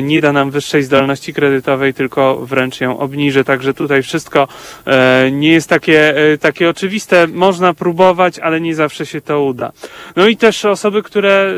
[0.02, 3.44] nie da nam wyższej zdolności kredytowej, tylko wręcz ją obniży.
[3.44, 4.48] Także Także tutaj wszystko
[4.86, 7.28] e, nie jest takie, e, takie oczywiste.
[7.28, 9.72] Można próbować, ale nie zawsze się to uda.
[10.16, 11.54] No i też osoby, które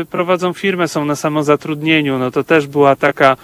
[0.00, 2.18] e, prowadzą firmę, są na samozatrudnieniu.
[2.18, 3.36] No to też była taka,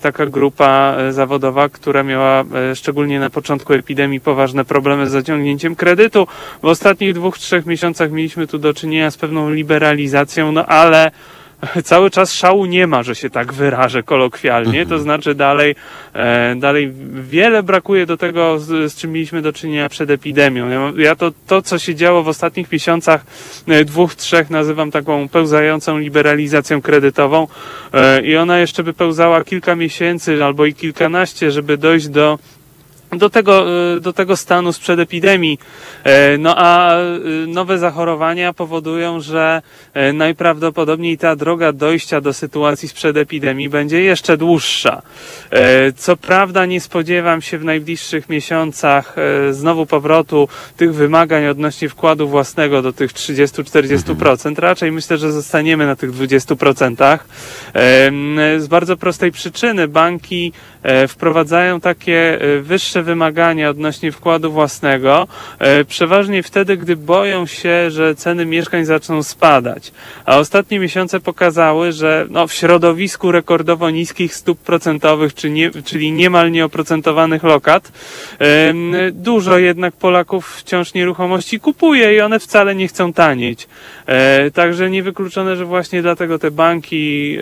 [0.00, 6.26] taka grupa zawodowa, która miała szczególnie na początku epidemii poważne problemy z zaciągnięciem kredytu.
[6.62, 11.10] W ostatnich dwóch, trzech miesiącach mieliśmy tu do czynienia z pewną liberalizacją, no ale
[11.84, 15.02] cały czas szału nie ma, że się tak wyrażę kolokwialnie, to mhm.
[15.02, 15.74] znaczy dalej,
[16.14, 16.92] e, dalej
[17.30, 20.96] wiele brakuje do tego, z, z czym mieliśmy do czynienia przed epidemią.
[20.96, 23.24] Ja, to, to, co się działo w ostatnich miesiącach,
[23.68, 27.46] e, dwóch, trzech, nazywam taką pełzającą liberalizacją kredytową
[27.92, 32.38] e, i ona jeszcze by pełzała kilka miesięcy albo i kilkanaście, żeby dojść do
[33.18, 35.58] do tego, e, do tego stanu sprzed epidemii.
[36.04, 37.02] E, no a e,
[37.46, 39.62] nowe zachorowania powodują, że
[40.14, 45.02] najprawdopodobniej ta droga dojścia do sytuacji sprzed epidemii będzie jeszcze dłuższa.
[45.96, 49.16] Co prawda nie spodziewam się w najbliższych miesiącach
[49.50, 54.58] znowu powrotu tych wymagań odnośnie wkładu własnego do tych 30-40%.
[54.58, 57.18] Raczej myślę, że zostaniemy na tych 20%.
[58.58, 60.52] Z bardzo prostej przyczyny banki
[61.08, 68.46] wprowadzają takie wyższe wymagania odnośnie wkładu własnego, e, przeważnie wtedy, gdy boją się, że ceny
[68.46, 69.92] mieszkań zaczną spadać.
[70.24, 76.12] A ostatnie miesiące pokazały, że no, w środowisku rekordowo niskich stóp procentowych, czy nie, czyli
[76.12, 77.92] niemal nieoprocentowanych lokat,
[79.12, 83.68] dużo jednak Polaków wciąż nieruchomości kupuje i one wcale nie chcą tanieć.
[84.06, 87.38] E, także niewykluczone, że właśnie dlatego te banki,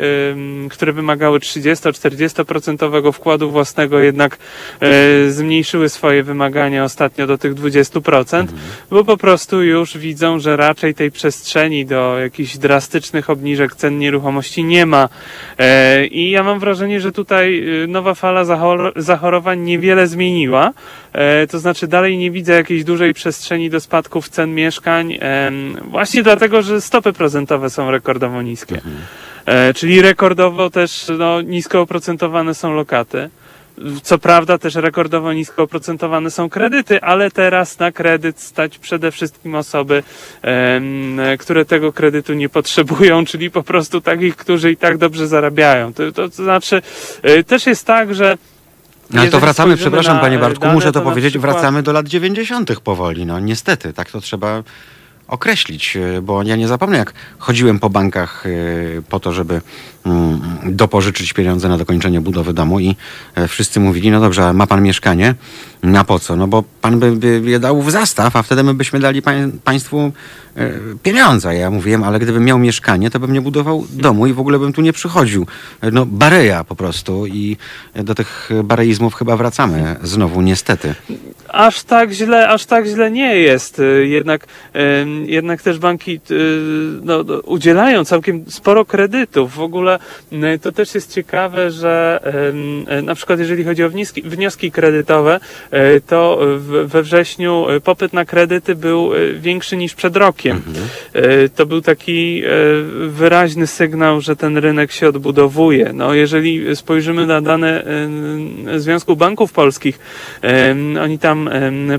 [0.71, 4.39] które wymagały 30-40% wkładu własnego, jednak
[4.81, 8.49] e, zmniejszyły swoje wymagania ostatnio do tych 20%, mhm.
[8.91, 14.65] bo po prostu już widzą, że raczej tej przestrzeni do jakichś drastycznych obniżek cen nieruchomości
[14.65, 15.09] nie ma.
[15.59, 18.45] E, I ja mam wrażenie, że tutaj nowa fala
[18.97, 20.73] zachorowań niewiele zmieniła.
[21.51, 25.19] To znaczy dalej nie widzę jakiejś dużej przestrzeni do spadków cen mieszkań,
[25.91, 28.75] właśnie dlatego, dlatego, że stopy procentowe są rekordowo niskie.
[28.75, 28.97] Mhm.
[29.47, 33.31] E, czyli rekordowo też no, nisko oprocentowane są lokaty.
[34.03, 39.55] Co prawda też rekordowo nisko oprocentowane są kredyty, ale teraz na kredyt stać przede wszystkim
[39.55, 40.03] osoby,
[40.43, 40.81] e,
[41.39, 45.93] które tego kredytu nie potrzebują, czyli po prostu takich, którzy i tak dobrze zarabiają.
[45.95, 46.83] To, to, znaczy
[47.23, 48.39] e, też jest tak, że
[49.11, 51.53] no ale to wracamy, przepraszam panie Bartku, dane, muszę to, to powiedzieć, przykład...
[51.53, 52.81] wracamy do lat 90.
[52.81, 54.63] powoli, no niestety, tak to trzeba
[55.33, 59.61] określić, e, bo ja nie zapomnę, jak chodziłem po bankach e, po to, żeby
[60.67, 62.97] dopożyczyć pieniądze na dokończenie budowy domu i
[63.35, 65.35] e, wszyscy mówili, no dobrze, ma pan mieszkanie?
[65.83, 66.37] Na po co?
[66.37, 69.53] No bo pan by, by je dał w zastaw, a wtedy my byśmy dali pań,
[69.65, 70.13] państwu
[71.03, 71.55] pieniądze.
[71.55, 74.73] Ja mówiłem, ale gdybym miał mieszkanie, to bym nie budował domu i w ogóle bym
[74.73, 75.47] tu nie przychodził.
[75.93, 77.57] No bareja po prostu i
[77.95, 80.95] do tych bareizmów chyba wracamy znowu, niestety.
[81.49, 83.83] Aż tak źle, aż tak źle nie jest.
[84.03, 84.47] Jednak
[85.27, 86.21] jednak też banki
[87.03, 89.55] no, no, udzielają całkiem sporo kredytów.
[89.55, 89.92] W ogóle
[90.63, 92.21] to też jest ciekawe, że
[93.03, 95.41] na przykład jeżeli chodzi o wnioski, wnioski kredytowe,
[96.07, 96.41] to
[96.85, 100.63] we wrześniu popyt na kredyty był większy niż przed rokiem.
[100.67, 100.89] Mhm.
[101.57, 102.43] To był taki
[103.09, 105.91] wyraźny sygnał, że ten rynek się odbudowuje.
[105.95, 107.85] No, jeżeli spojrzymy na dane
[108.77, 109.99] Związku Banków Polskich,
[111.03, 111.51] oni tam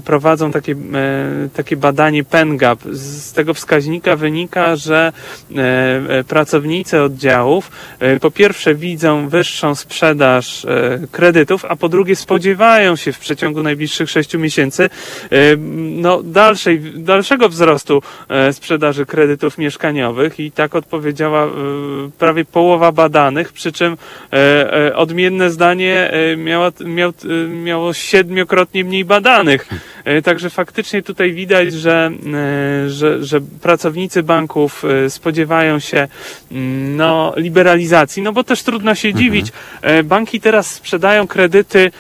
[0.06, 0.76] prowadzą takie,
[1.56, 2.80] takie badanie PENGAP.
[2.92, 5.12] Z tego wskaźnika wynika, że
[6.28, 7.72] pracownicy oddziałów
[8.22, 10.66] po pierwsze widzą wyższą sprzedaż
[11.12, 14.90] kredytów, a po drugie spodziewają się w przeciągu najbliższych sześciu miesięcy
[15.78, 18.02] no, dalszej, dalszego wzrostu
[18.52, 21.48] sprzedaży kredytów mieszkaniowych i tak odpowiedziała
[22.20, 23.98] prawie połowa badanych, przy czym
[24.96, 27.14] odmienne zdanie miała, miał,
[27.50, 29.68] miało siedmiokrotnie mniej badanych.
[30.24, 32.12] Także faktycznie tutaj widać, że,
[32.88, 36.08] że, że pracownicy banków spodziewają się
[36.96, 39.24] no, liberalizacji, no bo też trudno się mhm.
[39.24, 39.52] dziwić.
[40.04, 41.92] Banki teraz sprzedają kredyty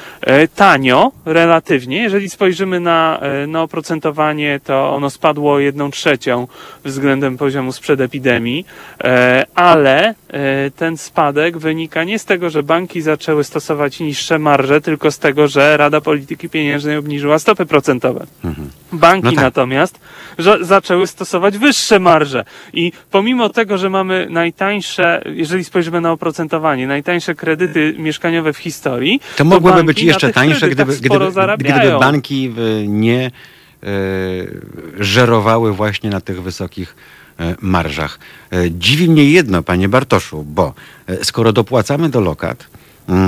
[0.55, 2.03] tanio, relatywnie.
[2.03, 6.47] Jeżeli spojrzymy na, na oprocentowanie, to ono spadło jedną trzecią
[6.85, 8.65] względem poziomu sprzed epidemii,
[9.55, 10.15] ale
[10.75, 15.47] ten spadek wynika nie z tego, że banki zaczęły stosować niższe marże, tylko z tego,
[15.47, 17.92] że Rada Polityki Pieniężnej obniżyła stopy procentowe.
[18.43, 18.69] Mhm.
[18.91, 19.41] Banki no tak.
[19.41, 19.99] natomiast
[20.61, 27.35] zaczęły stosować wyższe marże i pomimo tego, że mamy najtańsze, jeżeli spojrzymy na oprocentowanie, najtańsze
[27.35, 32.53] kredyty mieszkaniowe w historii, to mogłyby być jeszcze tańsze, gdyby, gdyby, gdyby banki
[32.87, 33.25] nie
[33.83, 33.89] e,
[34.99, 36.95] żerowały właśnie na tych wysokich
[37.39, 38.19] e, marżach.
[38.51, 40.73] E, dziwi mnie jedno, panie Bartoszu, bo
[41.23, 42.67] skoro dopłacamy do lokat,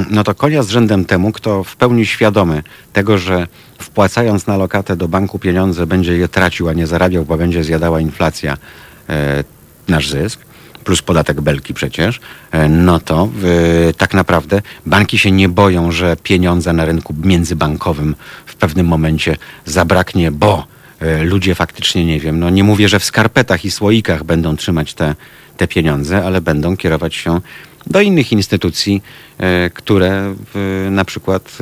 [0.09, 3.47] no to konia z rzędem temu, kto w pełni świadomy tego, że
[3.79, 7.99] wpłacając na lokatę do banku pieniądze będzie je tracił, a nie zarabiał, bo będzie zjadała
[7.99, 8.57] inflacja
[9.88, 10.39] nasz zysk,
[10.85, 12.19] plus podatek belki przecież,
[12.51, 13.29] e, no to
[13.85, 19.38] yy, tak naprawdę banki się nie boją, że pieniądze na rynku międzybankowym w pewnym momencie
[19.65, 20.67] zabraknie, bo
[21.01, 24.93] yy, ludzie faktycznie, nie wiem, no nie mówię, że w skarpetach i słoikach będą trzymać
[24.93, 25.15] te,
[25.57, 27.41] te pieniądze, ale będą kierować się
[27.87, 29.01] do innych instytucji,
[29.39, 30.35] yy, które
[30.91, 31.57] na przykład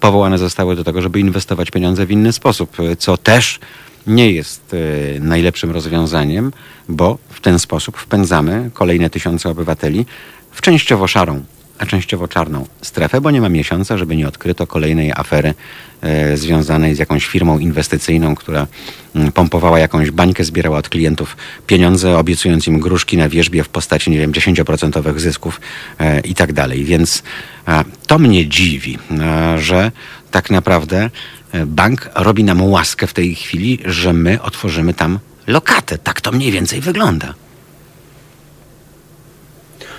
[0.00, 3.60] powołane zostały do tego, żeby inwestować pieniądze w inny sposób, co też
[4.06, 6.52] nie jest e, najlepszym rozwiązaniem,
[6.88, 10.06] bo w ten sposób wpędzamy kolejne tysiące obywateli
[10.50, 11.44] w częściowo szarą,
[11.78, 15.54] a częściowo czarną strefę, bo nie ma miesiąca, żeby nie odkryto kolejnej afery
[16.00, 18.66] e, związanej z jakąś firmą inwestycyjną, która
[19.14, 21.36] mm, pompowała jakąś bańkę, zbierała od klientów
[21.66, 25.60] pieniądze, obiecując im gruszki na wierzbie w postaci, nie wiem, 10% zysków
[25.98, 26.84] e, i tak dalej.
[26.84, 27.22] Więc
[27.68, 29.92] e, to mnie dziwi, e, że
[30.30, 31.10] tak naprawdę
[31.52, 35.98] E, bank robi nam łaskę w tej chwili, że my otworzymy tam lokatę.
[35.98, 37.34] Tak to mniej więcej wygląda.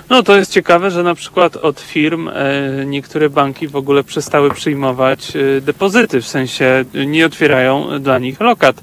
[0.10, 2.34] No to jest ciekawe, że na przykład od firm e,
[2.86, 8.82] niektóre banki w ogóle przestały przyjmować e, depozyty, w sensie nie otwierają dla nich lokat.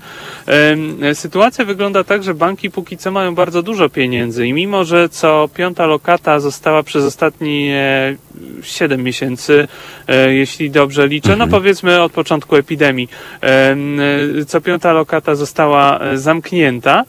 [1.03, 5.09] E, sytuacja wygląda tak, że banki póki co mają bardzo dużo pieniędzy i mimo, że
[5.09, 7.77] co piąta lokata została przez ostatnie
[8.63, 9.69] 7 miesięcy,
[10.29, 11.51] jeśli dobrze liczę, no mhm.
[11.51, 13.09] powiedzmy od początku epidemii,
[14.47, 17.05] co piąta lokata została zamknięta,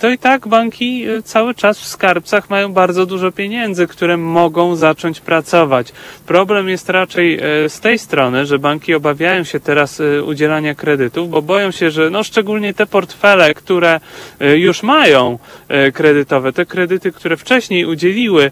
[0.00, 5.20] to i tak banki cały czas w skarbcach mają bardzo dużo pieniędzy które mogą zacząć
[5.20, 5.92] pracować.
[6.26, 11.30] Problem jest raczej e, z tej strony, że banki obawiają się teraz e, udzielania kredytów,
[11.30, 14.00] bo boją się, że no szczególnie te portfele, które
[14.40, 15.38] e, już mają
[15.94, 18.50] kredytowe, te kredyty, które wcześniej udzieliły,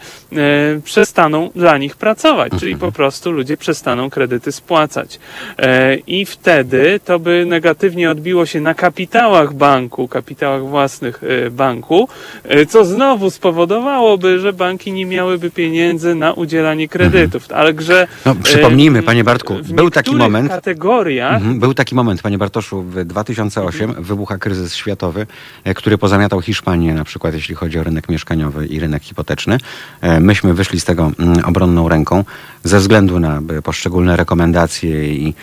[0.85, 2.08] przestaną dla nich pracować,
[2.61, 5.18] czyli po prostu ludzie przestaną kredyty spłacać.
[6.07, 12.09] I wtedy to by negatywnie odbiło się na kapitałach banku, kapitałach własnych banku,
[12.68, 17.42] co znowu spowodowałoby, że banki nie miałyby pieniędzy na udzielanie kredytów.
[17.42, 17.61] Mhm.
[17.61, 18.07] Ale grze.
[18.27, 20.49] No, przypomnijmy, panie Bartku, był taki moment.
[20.49, 21.35] kategoriach.
[21.35, 24.05] Mhm, był taki moment, panie Bartoszu, w 2008 mhm.
[24.05, 25.27] wybucha kryzys światowy,
[25.64, 29.59] e, który pozamiatał Hiszpanię, na przykład jeśli chodzi o rynek mieszkaniowy i rynek hipoteczny.
[30.01, 31.98] E, myśmy wyszli z tego mm, obronną ręką
[32.65, 35.35] ze względu na poszczególne rekomendacje i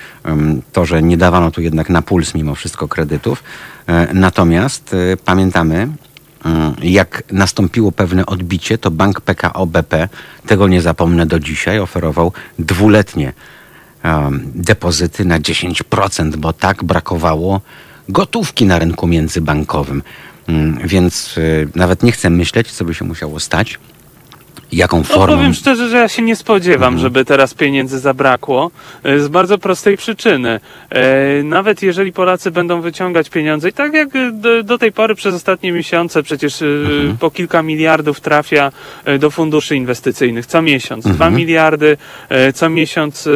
[0.72, 3.44] to, że nie dawano tu jednak na puls mimo wszystko kredytów.
[3.88, 5.90] E, natomiast pamiętamy,
[6.46, 10.10] Mm, jak nastąpiło pewne odbicie, to bank PKO BP,
[10.48, 13.34] tego nie zapomnę do dzisiaj, oferował dwuletnie
[14.56, 17.62] depozyty na 10%, bo tak brakowało
[18.10, 20.04] gotówki na rynku międzybankowym.
[20.48, 21.36] Um, więc
[21.76, 23.80] nawet nie chcę myśleć, co by się musiało stać,
[24.76, 25.38] jaką No, formą?
[25.38, 28.72] powiem szczerze, że ja się nie spodziewam, żeby teraz pieniędzy zabrakło.
[29.04, 30.60] e, Z bardzo prostej przyczyny.
[30.90, 34.32] E, Nawet jeżeli Polacy będą wyciągać pieniądze, i tak jak e,
[34.64, 36.66] do, tej pory przez ostatnie miesiące, przecież e,
[37.20, 38.72] po kilka miliardów trafia
[39.20, 41.06] do funduszy inwestycyjnych co miesiąc.
[41.08, 41.98] Dwa miliardy
[42.54, 43.30] co miesiąc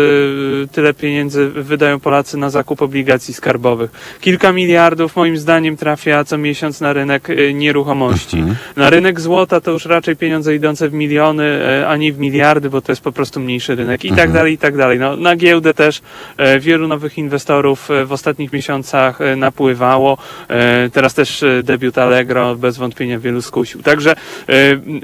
[0.71, 3.91] tyle pieniędzy wydają Polacy na zakup obligacji skarbowych.
[4.21, 8.43] Kilka miliardów moim zdaniem trafia co miesiąc na rynek nieruchomości.
[8.75, 12.69] Na rynek złota to już raczej pieniądze idące w miliony, e, a nie w miliardy,
[12.69, 14.99] bo to jest po prostu mniejszy rynek i tak dalej, i tak dalej.
[14.99, 16.01] No, na giełdę też
[16.37, 20.17] e, wielu nowych inwestorów e, w ostatnich miesiącach e, napływało.
[20.49, 23.81] E, Teraz też e, debiut Allegro bez wątpienia wielu skusił.
[23.83, 24.53] Także e,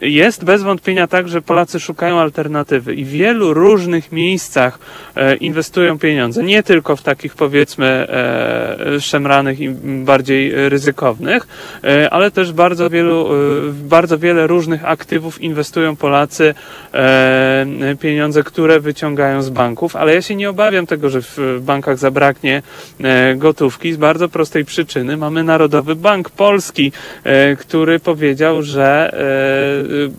[0.01, 4.79] jest bez wątpienia tak, że Polacy szukają alternatywy i w wielu różnych miejscach
[5.15, 6.43] e, inwestują pieniądze.
[6.43, 9.69] Nie tylko w takich powiedzmy e, szemranych i
[10.05, 11.47] bardziej ryzykownych,
[11.83, 13.35] e, ale też bardzo wielu, e,
[13.71, 16.53] bardzo wiele różnych aktywów inwestują Polacy
[16.93, 17.65] e,
[17.99, 22.61] pieniądze, które wyciągają z banków, ale ja się nie obawiam tego, że w bankach zabraknie
[23.03, 25.17] e, gotówki z bardzo prostej przyczyny.
[25.17, 26.91] Mamy Narodowy Bank Polski,
[27.23, 29.11] e, który powiedział, że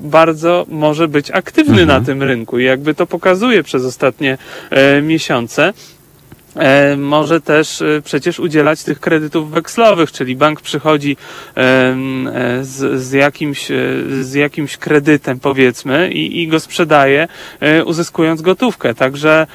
[0.00, 4.38] bardzo może być aktywny na tym rynku i jakby to pokazuje przez ostatnie
[5.02, 5.72] miesiące.
[6.58, 11.16] E, może też e, przecież udzielać tych kredytów wekslowych, czyli bank przychodzi
[11.56, 11.96] e,
[12.62, 13.68] z, z, jakimś,
[14.20, 17.28] z jakimś kredytem powiedzmy i, i go sprzedaje,
[17.84, 18.94] uzyskując gotówkę.
[18.94, 19.46] Także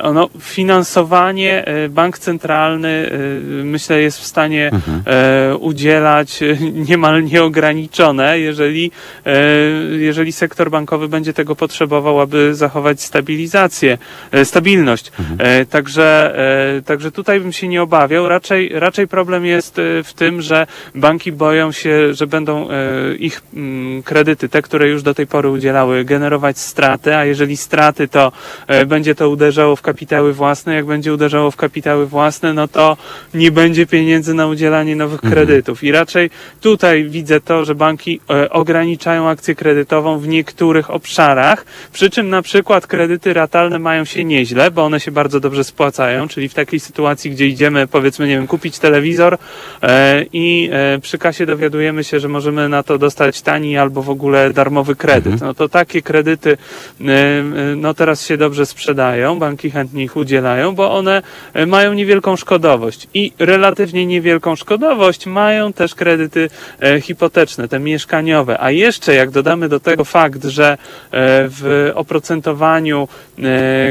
[0.00, 3.10] ono, finansowanie bank centralny
[3.64, 4.70] myślę jest w stanie
[5.06, 6.40] e, udzielać
[6.88, 8.90] niemal nieograniczone, jeżeli,
[9.98, 13.98] jeżeli sektor bankowy będzie tego potrzebował, aby zachować stabilizację,
[14.44, 15.12] stabilność.
[15.38, 18.28] E, Także, e, także tutaj bym się nie obawiał.
[18.28, 23.42] Raczej, raczej problem jest e, w tym, że banki boją się, że będą e, ich
[23.54, 28.32] mm, kredyty, te, które już do tej pory udzielały, generować straty, a jeżeli straty, to
[28.86, 30.74] będzie to uderzało w kapitały własne.
[30.74, 32.96] Jak będzie uderzało w kapitały własne, no to
[33.34, 35.84] nie będzie pieniędzy na udzielanie nowych kredytów.
[35.84, 42.28] I raczej tutaj widzę to, że banki ograniczają akcję kredytową w niektórych obszarach, przy czym
[42.28, 45.89] na przykład kredyty ratalne mają się nieźle, bo one się bardzo dobrze spłacają,
[46.28, 49.38] czyli w takiej sytuacji, gdzie idziemy, powiedzmy, nie wiem, kupić telewizor
[49.82, 54.10] e, i e, przy kasie dowiadujemy się, że możemy na to dostać tani albo w
[54.10, 55.40] ogóle darmowy kredyt.
[55.40, 56.56] No to takie kredyty
[57.00, 57.06] e,
[57.76, 61.22] no teraz się dobrze sprzedają, banki chętnie ich udzielają, bo one
[61.66, 66.50] mają niewielką szkodowość i relatywnie niewielką szkodowość mają też kredyty
[67.00, 68.60] hipoteczne, te mieszkaniowe.
[68.60, 70.78] A jeszcze jak dodamy do tego fakt, że
[71.12, 73.08] w oprocentowaniu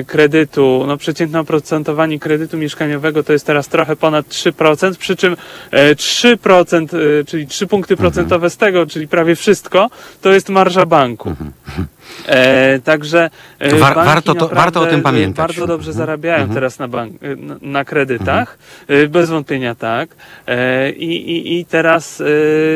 [0.07, 1.88] kredytu, no przeciętne oprocentowanie
[2.19, 5.36] kredytu mieszkaniowego to jest teraz trochę ponad 3%, przy czym
[5.71, 9.89] e, 3%, e, czyli 3 punkty procentowe z tego, czyli prawie wszystko,
[10.21, 11.36] to jest marża banku.
[12.30, 15.48] E, także e, War- warto to- warto o tym e, pamiętać.
[15.48, 20.10] Bardzo dobrze zarabiają teraz na, bank, e, na, na kredytach, e, bez wątpienia tak.
[20.48, 22.26] E, I, i, teraz, e,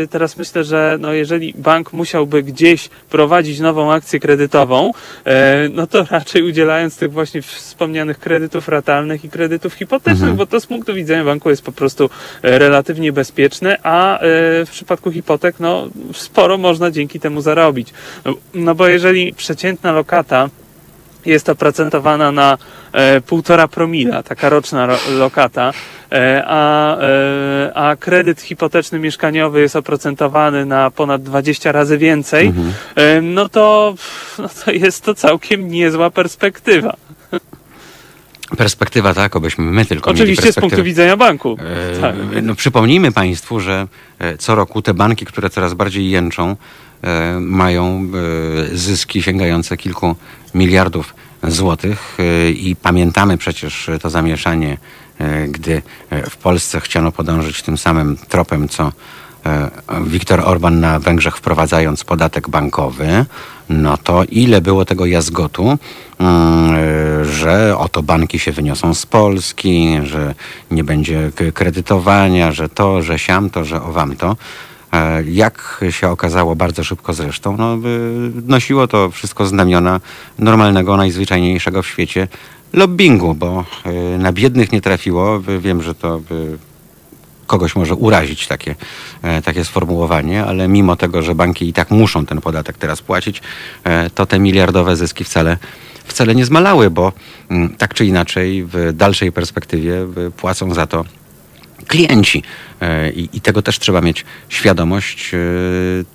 [0.07, 4.91] teraz myślę, że no jeżeli bank musiałby gdzieś prowadzić nową akcję kredytową,
[5.25, 10.59] e, no to raczej udzielając tych właśnie wspomnianych kredytów ratalnych i kredytów hipotecznych, bo to
[10.59, 12.09] z punktu widzenia banku jest po prostu
[12.43, 14.19] relatywnie bezpieczne, a
[14.65, 17.93] w przypadku hipotek no sporo można dzięki temu zarobić.
[18.25, 20.49] No, no bo jeżeli przeciętna lokata
[21.25, 22.57] jest oprocentowana na
[22.91, 25.73] e, półtora promila, taka roczna ro, lokata,
[26.11, 32.53] e, a, e, a kredyt hipoteczny mieszkaniowy jest oprocentowany na ponad 20 razy więcej,
[32.95, 33.95] e, no, to,
[34.39, 36.95] no to jest to całkiem niezła perspektywa.
[38.57, 41.57] Perspektywa tak, obyśmy my tylko Oczywiście z punktu widzenia banku.
[41.95, 42.15] E, Tak.
[42.41, 43.87] No, przypomnijmy Państwu, że
[44.39, 46.55] co roku te banki, które coraz bardziej jęczą,
[47.39, 48.07] mają
[48.71, 50.15] e, zyski sięgające kilku
[50.53, 51.13] miliardów
[51.43, 54.77] złotych e, i pamiętamy przecież to zamieszanie,
[55.19, 58.91] e, gdy e, w Polsce chciano podążyć tym samym tropem, co
[59.45, 59.69] e,
[60.05, 63.25] Viktor Orban na Węgrzech wprowadzając podatek bankowy,
[63.69, 65.77] no to ile było tego jazgotu,
[66.19, 70.35] mm, e, że oto banki się wyniosą z Polski, że
[70.71, 74.35] nie będzie kredytowania, że to, że siam to, że owam to.
[75.25, 77.79] Jak się okazało bardzo szybko zresztą, no, y,
[78.47, 79.99] nosiło to wszystko znamiona
[80.39, 82.27] normalnego, najzwyczajniejszego w świecie
[82.73, 83.65] lobbingu, bo
[84.15, 85.41] y, na biednych nie trafiło.
[85.49, 86.21] Y, Wiem, że to
[87.47, 88.75] kogoś może urazić takie,
[89.45, 93.41] takie sformułowanie, ale mimo tego, że banki i tak muszą ten podatek teraz płacić,
[94.15, 95.57] to te miliardowe zyski wcale,
[96.05, 97.13] wcale nie zmalały, bo
[97.49, 101.05] mm, tak czy inaczej w dalszej perspektywie płacą za to
[101.87, 102.43] klienci.
[102.81, 105.33] E, I, I tego też trzeba mieć świadomość.
[105.33, 105.37] e,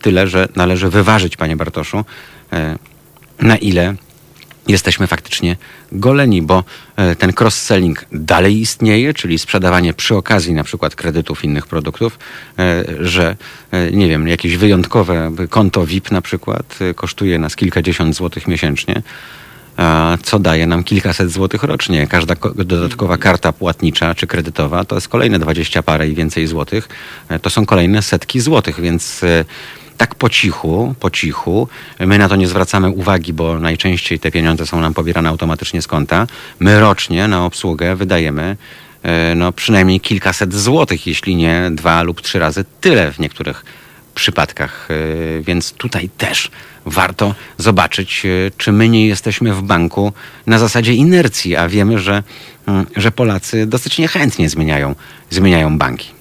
[0.02, 2.05] Tyle, że należy wyważyć, panie Bartoszu,
[3.38, 3.95] na ile
[4.68, 5.57] jesteśmy faktycznie
[5.92, 6.64] goleni, bo
[6.97, 12.18] e, ten cross-selling dalej istnieje, czyli sprzedawanie przy okazji na przykład kredytów innych produktów,
[12.59, 13.36] e, że
[13.70, 19.03] e, nie wiem, jakieś wyjątkowe konto VIP na przykład kosztuje nas kilkadziesiąt złotych miesięcznie,
[20.22, 22.07] co daje nam kilkaset złotych rocznie.
[22.07, 26.89] Każda dodatkowa karta płatnicza czy kredytowa to jest kolejne dwadzieścia parę i więcej złotych.
[27.43, 29.24] To są kolejne setki złotych, więc
[29.99, 31.68] tak po cichu, po cichu.
[32.01, 35.87] My na to nie zwracamy uwagi, bo najczęściej te pieniądze są nam pobierane automatycznie z
[35.87, 36.26] konta.
[36.61, 38.57] My rocznie na obsługę wydajemy
[39.03, 43.64] e, no, przynajmniej kilkaset złotych, jeśli nie dwa lub trzy razy tyle w niektórych
[44.18, 44.88] przypadkach.
[44.90, 46.50] E, więc tutaj też
[46.86, 50.12] warto zobaczyć, e, czy my nie jesteśmy w banku
[50.46, 52.22] na zasadzie inercji, a wiemy, że,
[52.66, 54.94] mm, że Polacy dosyć niechętnie zmieniają,
[55.30, 56.17] zmieniają banki.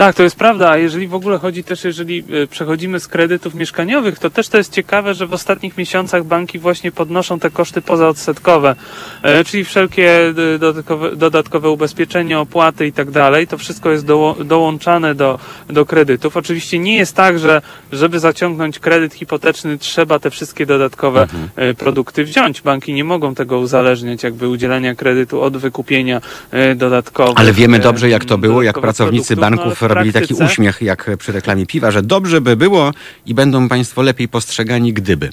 [0.00, 3.54] Tak, to jest prawda, a jeżeli w ogóle chodzi też, jeżeli e, przechodzimy z kredytów
[3.54, 7.82] mieszkaniowych, to też to jest ciekawe, że w ostatnich miesiącach banki właśnie podnoszą te koszty
[7.82, 8.74] pozaodsetkowe,
[9.22, 14.36] e, czyli wszelkie e, dodatkowe, dodatkowe ubezpieczenia, opłaty i tak dalej, to wszystko jest do,
[14.44, 15.38] dołączane do,
[15.68, 16.36] do kredytów.
[16.36, 21.76] Oczywiście nie jest tak, że żeby zaciągnąć kredyt hipoteczny trzeba te wszystkie dodatkowe mhm.
[21.76, 22.62] produkty wziąć.
[22.62, 26.20] Banki nie mogą tego uzależniać, jakby udzielenia kredytu od wykupienia
[26.76, 27.38] dodatkowych.
[27.38, 31.10] Ale wiemy dobrze, jak to było, jak pracownicy produktów, no, banków robili taki uśmiech jak
[31.18, 32.92] przy reklamie piwa, że dobrze by było
[33.26, 35.30] i będą Państwo lepiej postrzegani, gdyby.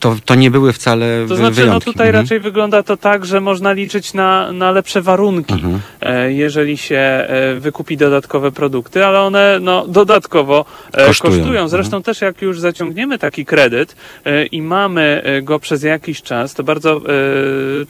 [0.00, 1.88] To, to nie były wcale To znaczy, no wyjątki.
[1.88, 2.24] no tutaj mhm.
[2.24, 5.80] raczej wygląda to tak, że można liczyć na, na lepsze warunki, mhm.
[6.00, 11.32] E, jeżeli się e, wykupi dodatkowe produkty, ale one no, dodatkowo e, kosztują.
[11.32, 11.48] kosztują.
[11.48, 11.68] Mhm.
[11.68, 12.02] Zresztą mhm.
[12.02, 13.96] też jak już zaciągniemy taki kredyt
[14.52, 17.00] i mamy go przez jakiś czas, to bardzo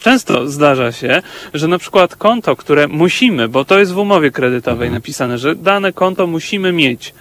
[0.00, 1.22] często zdarza się,
[1.54, 4.94] że na przykład konto, które musimy, bo to jest w umowie kredytowej mhm.
[4.94, 7.14] napisane, że dane konto musimy mieć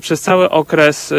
[0.00, 1.14] przez cały okres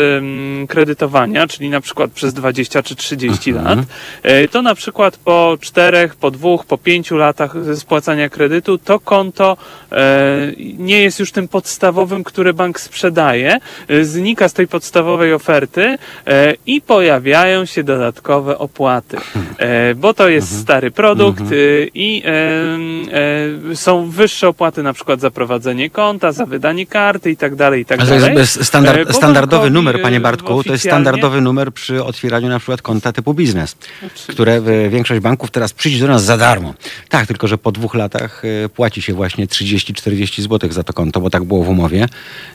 [0.68, 3.78] kredytowania, czyli na przykład przykład przez 20 czy 30 mhm.
[3.78, 3.88] lat,
[4.24, 9.58] e, to na przykład po czterech, po dwóch, po pięciu latach spłacania kredytu to konto
[9.92, 15.98] e, nie jest już tym podstawowym, który bank sprzedaje, e, znika z tej podstawowej oferty
[16.66, 19.18] i pojawiają się dodatkowe opłaty,
[19.96, 20.64] bo to jest mhm.
[20.64, 21.60] stary produkt mhm.
[21.94, 22.24] i
[23.76, 27.86] są wyższe opłaty na przykład za prowadzenie konta, za wydanie karty i tak dalej, i
[27.86, 28.46] tak dalej.
[28.46, 33.34] Standard, standardowy numer, panie Bartku, to jest standardowy numer przy otwieraniu na przykład konta typu
[33.34, 33.76] biznes,
[34.28, 36.74] które większość banków teraz przyjdzie do nas za darmo.
[37.10, 41.22] Tak, tylko że po dwóch latach e, płaci się właśnie 30-40 zł za to konto,
[41.22, 42.08] bo tak było w umowie.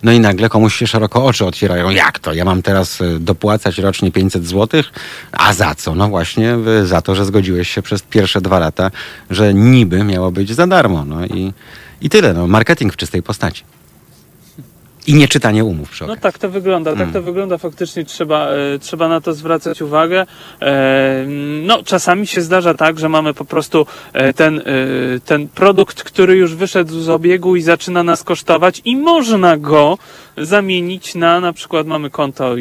[0.03, 1.91] No i nagle komuś się szeroko oczy otwierają.
[1.91, 2.33] Jak to?
[2.33, 4.83] Ja mam teraz e, dopłacać rocznie 500 zł?
[5.33, 5.95] A za co?
[5.95, 8.91] No właśnie za to, że zgodziłeś się przez pierwsze dwa lata,
[9.31, 11.05] że niby miało być za darmo.
[11.05, 11.53] No i,
[12.01, 12.35] i tyle.
[12.35, 13.65] No, marketing w czystej postaci.
[15.07, 17.23] I nieczytanie umów przy No tak to wygląda, tak to mm.
[17.23, 17.59] wygląda.
[17.59, 20.27] Faktycznie trzeba, e, trzeba na to zwracać uwagę.
[20.63, 21.25] E,
[21.63, 24.63] no czasami się zdarza tak, że mamy po prostu e, ten,
[25.25, 29.99] ten produkt, który już wyszedł z obiegu i zaczyna nas kosztować i można go
[30.37, 32.55] zamienić na, na przykład mamy konto,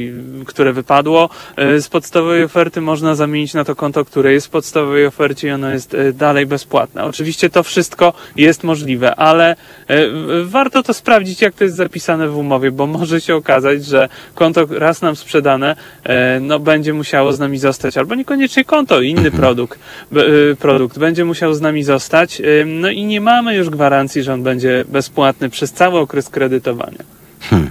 [0.46, 5.06] które wypadło e, z podstawowej oferty, można zamienić na to konto, które jest w podstawowej
[5.06, 7.04] ofercie i ono jest e, dalej bezpłatne.
[7.04, 9.56] Oczywiście to wszystko jest możliwe, ale
[9.88, 10.08] e,
[10.44, 14.66] warto to sprawdzić, jak to jest zapisane w umowie, bo może się okazać, że konto
[14.70, 15.76] raz nam sprzedane,
[16.42, 19.42] no będzie musiało z nami zostać, albo niekoniecznie konto, inny mhm.
[19.42, 19.80] produkt,
[20.60, 24.86] produkt będzie musiał z nami zostać, no i nie mamy już gwarancji, że on będzie
[24.88, 27.23] bezpłatny przez cały okres kredytowania.
[27.50, 27.70] Hmm.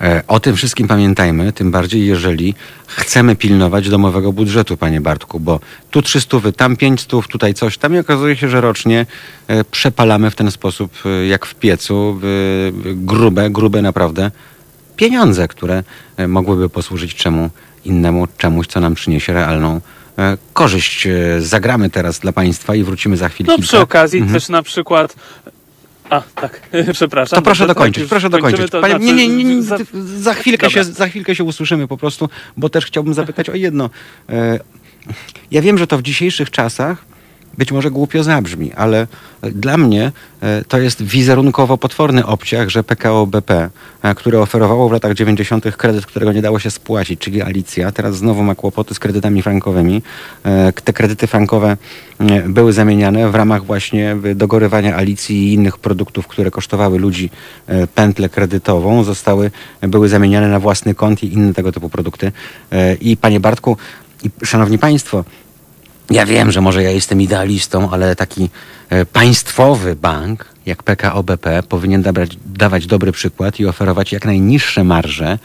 [0.00, 2.54] E, o tym wszystkim pamiętajmy, tym bardziej jeżeli
[2.86, 7.98] chcemy pilnować domowego budżetu, panie Bartku, bo tu 300, tam 500, tutaj coś tam i
[7.98, 9.06] okazuje się, że rocznie
[9.48, 12.20] e, przepalamy w ten sposób, e, jak w piecu,
[12.84, 14.30] grube, grube naprawdę
[14.96, 15.84] pieniądze, które
[16.28, 17.50] mogłyby posłużyć czemu
[17.84, 19.80] innemu, czemuś, co nam przyniesie realną
[20.52, 21.08] korzyść.
[21.38, 23.46] Zagramy teraz dla Państwa i wrócimy za chwilę.
[23.52, 24.34] No przy okazji mhm.
[24.34, 25.16] też na przykład
[26.10, 26.60] a, tak,
[26.92, 27.36] przepraszam.
[27.36, 28.70] To proszę dokończyć, tak, proszę dokończyć.
[28.70, 29.76] To, Panie, znaczy, nie, nie, nie, za,
[30.18, 33.90] za, chwilkę się, za chwilkę się usłyszymy po prostu, bo też chciałbym zapytać o jedno.
[34.28, 34.58] E,
[35.50, 37.04] ja wiem, że to w dzisiejszych czasach
[37.58, 39.06] być może głupio zabrzmi, ale
[39.42, 43.70] dla mnie e, to jest wizerunkowo potworny obciach, że PKO BP,
[44.02, 45.76] e, które oferowało w latach 90.
[45.76, 50.02] kredyt, którego nie dało się spłacić, czyli Alicja, teraz znowu ma kłopoty z kredytami frankowymi.
[50.44, 51.76] E, te kredyty frankowe
[52.46, 57.30] były zamieniane w ramach właśnie dogorywania Alicji i innych produktów, które kosztowały ludzi
[57.94, 59.50] pętlę kredytową, zostały,
[59.80, 62.32] były zamieniane na własny kont i inne tego typu produkty.
[63.00, 63.76] I panie Bartku,
[64.24, 65.24] i szanowni państwo,
[66.10, 68.50] ja wiem, że może ja jestem idealistą, ale taki
[68.90, 74.84] e, państwowy bank jak PKO BP powinien dawać, dawać dobry przykład i oferować jak najniższe
[74.84, 75.38] marże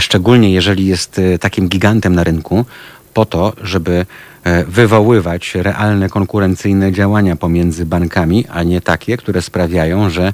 [0.00, 2.64] szczególnie jeżeli jest takim gigantem na rynku,
[3.14, 4.06] po to, żeby
[4.66, 10.32] wywoływać realne konkurencyjne działania pomiędzy bankami, a nie takie, które sprawiają, że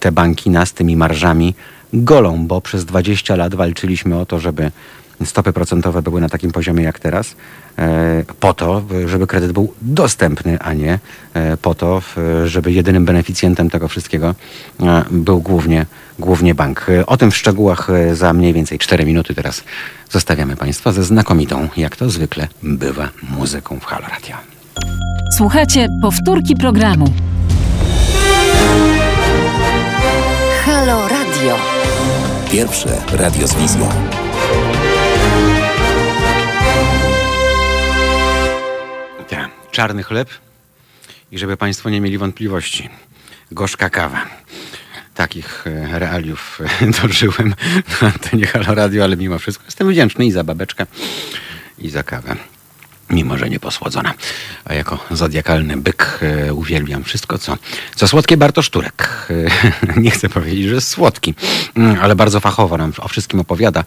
[0.00, 1.54] te banki nas tymi marżami
[1.92, 4.70] golą, bo przez 20 lat walczyliśmy o to, żeby
[5.24, 7.36] stopy procentowe były na takim poziomie jak teraz,
[7.78, 10.98] e, po to, żeby kredyt był dostępny, a nie
[11.34, 12.02] e, po to,
[12.44, 14.34] żeby jedynym beneficjentem tego wszystkiego
[14.80, 15.86] e, był głównie,
[16.18, 16.86] głównie bank.
[17.06, 19.64] O tym w szczegółach za mniej więcej 4 minuty teraz
[20.10, 23.08] zostawiamy Państwa ze znakomitą, jak to zwykle bywa,
[23.38, 24.36] muzyką w Halo Radio.
[25.36, 27.12] Słuchajcie powtórki programu.
[30.64, 31.56] Halo Radio.
[32.50, 33.88] Pierwsze radio z wizją.
[39.70, 40.28] Czarny chleb
[41.32, 42.88] i żeby Państwo nie mieli wątpliwości,
[43.52, 44.26] gorzka kawa.
[45.14, 47.54] Takich e, realiów e, dożyłem
[48.02, 50.86] na antenie Halo Radio, ale mimo wszystko jestem wdzięczny i za babeczkę,
[51.78, 52.36] i za kawę
[53.10, 54.14] mimo że nie posłodzona.
[54.64, 57.56] A jako zodiakalny byk e, uwielbiam wszystko, co,
[57.94, 59.28] co słodkie Bartosz Turek.
[59.96, 61.34] Nie chcę powiedzieć, że jest słodki,
[61.74, 63.84] mm, ale bardzo fachowo nam o wszystkim opowiada.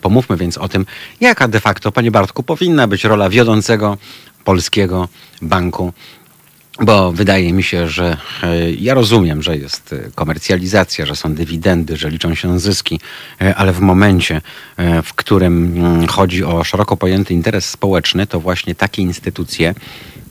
[0.00, 0.86] Pomówmy więc o tym,
[1.20, 3.98] jaka de facto, panie Bartku, powinna być rola wiodącego
[4.50, 5.08] polskiego
[5.42, 5.92] banku
[6.82, 11.96] bo wydaje mi się, że e, ja rozumiem, że jest e, komercjalizacja, że są dywidendy,
[11.96, 13.00] że liczą się zyski,
[13.40, 14.40] e, ale w momencie,
[15.02, 19.74] w którym mm, chodzi o szeroko pojęty interes społeczny, to właśnie takie instytucje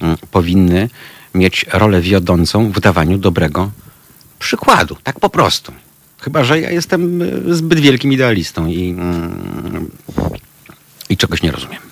[0.01, 0.89] mm, powinny
[1.35, 3.71] mieć rolę wiodącą w dawaniu dobrego
[4.39, 4.97] przykładu.
[5.03, 5.71] Tak po prostu.
[6.21, 7.21] Chyba, że ja jestem
[7.55, 9.91] zbyt wielkim idealistą i, mm,
[11.09, 11.88] i czegoś nie rozumiem.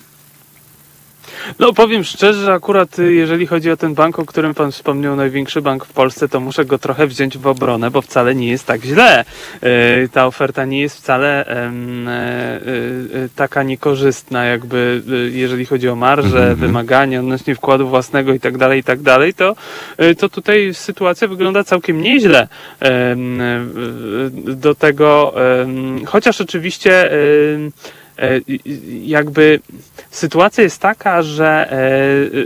[1.58, 5.16] No powiem szczerze, że akurat y, jeżeli chodzi o ten bank, o którym pan wspomniał,
[5.16, 8.66] największy bank w Polsce, to muszę go trochę wziąć w obronę, bo wcale nie jest
[8.66, 9.24] tak źle.
[10.04, 11.70] Y, ta oferta nie jest wcale e,
[13.16, 16.56] y, taka niekorzystna, jakby jeżeli chodzi o marże, -hmm.
[16.56, 19.56] wymagania odnośnie wkładu własnego i tak dalej, i tak dalej, to,
[20.18, 22.48] to tutaj sytuacja wygląda całkiem nieźle
[24.44, 25.34] do tego,
[26.06, 27.12] chociaż oczywiście E,
[29.02, 29.60] jakby
[30.10, 31.76] sytuacja jest taka, że, e,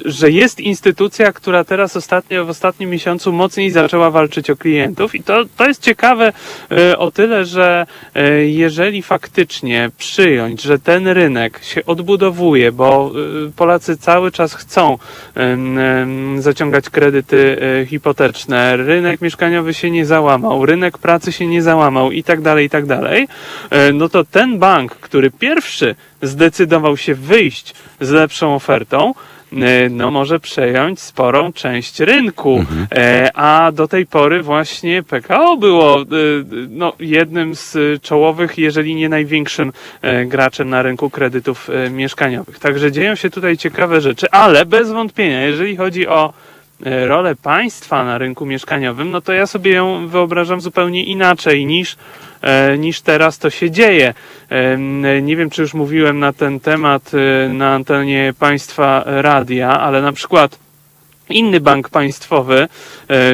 [0.04, 5.22] że jest instytucja, która teraz ostatnio, w ostatnim miesiącu mocniej zaczęła walczyć o klientów i
[5.22, 6.32] to, to jest ciekawe
[6.70, 7.86] e, o tyle, że
[8.46, 13.12] jeżeli faktycznie przyjąć, że ten rynek się odbudowuje, bo
[13.56, 14.98] Polacy cały czas chcą
[16.38, 17.56] zaciągać kredyty
[17.88, 22.70] hipoteczne, rynek mieszkaniowy się nie załamał, rynek pracy się nie załamał i tak dalej, i
[22.70, 23.28] tak dalej,
[23.94, 29.14] no to ten bank, który pierwszy pierwszy zdecydował się wyjść z lepszą ofertą,
[29.52, 32.58] e, no może przejąć sporą część rynku.
[32.58, 32.86] Mhm.
[32.94, 36.04] E, a do tej pory właśnie PKO było e,
[36.70, 39.72] no, jednym z czołowych, jeżeli nie największym
[40.26, 42.58] graczem na rynku kredytów mieszkaniowych.
[42.58, 46.32] Także dzieją się tutaj ciekawe rzeczy, ale bez wątpienia, jeżeli chodzi o
[46.82, 51.96] rolę państwa na rynku mieszkaniowym, no to ja sobie ją wyobrażam zupełnie inaczej niż
[52.42, 54.14] E, niż teraz to się dzieje.
[54.50, 54.78] E,
[55.22, 60.12] nie wiem, czy już mówiłem na ten temat e, na antenie państwa radia, ale na
[60.12, 60.58] przykład
[61.32, 62.68] Inny bank państwowy,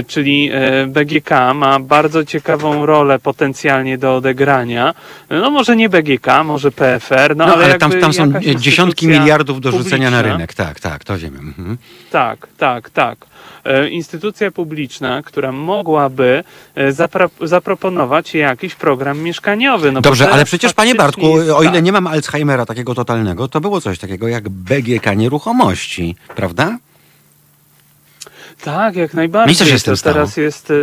[0.07, 0.51] czyli
[0.87, 4.95] BGK, ma bardzo ciekawą rolę potencjalnie do odegrania.
[5.31, 9.61] No może nie BGK, może PFR, no, no ale, ale tam, tam są dziesiątki miliardów
[9.61, 10.55] do rzucenia na rynek.
[10.55, 11.39] Tak, tak, to wiemy.
[11.39, 11.79] Mhm.
[12.11, 13.27] Tak, tak, tak.
[13.65, 16.45] E, instytucja publiczna, która mogłaby
[16.75, 19.93] e, zapro zaproponować jakiś program mieszkaniowy.
[19.93, 21.27] No Dobrze, ale przecież panie Bartku,
[21.57, 21.83] o ile tak.
[21.83, 26.79] nie mam Alzheimera takiego totalnego, to było coś takiego jak BGK nieruchomości, prawda?
[28.63, 29.53] Tak, jak najbardziej.
[29.53, 30.15] I co się z tym stało?
[30.15, 30.75] Teraz jest E,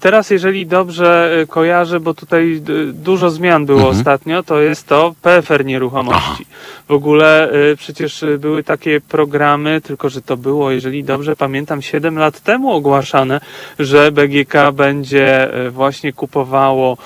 [0.00, 2.62] teraz, jeżeli dobrze e, kojarzę, bo tutaj
[2.92, 3.98] dużo zmian było mhm.
[3.98, 6.46] ostatnio, to jest to PFR nieruchomości.
[6.50, 6.58] Aha.
[6.88, 12.18] W ogóle e, przecież były takie programy, tylko że to było, jeżeli dobrze pamiętam, 7
[12.18, 13.40] lat temu ogłaszane,
[13.78, 16.96] że BGK będzie właśnie kupowało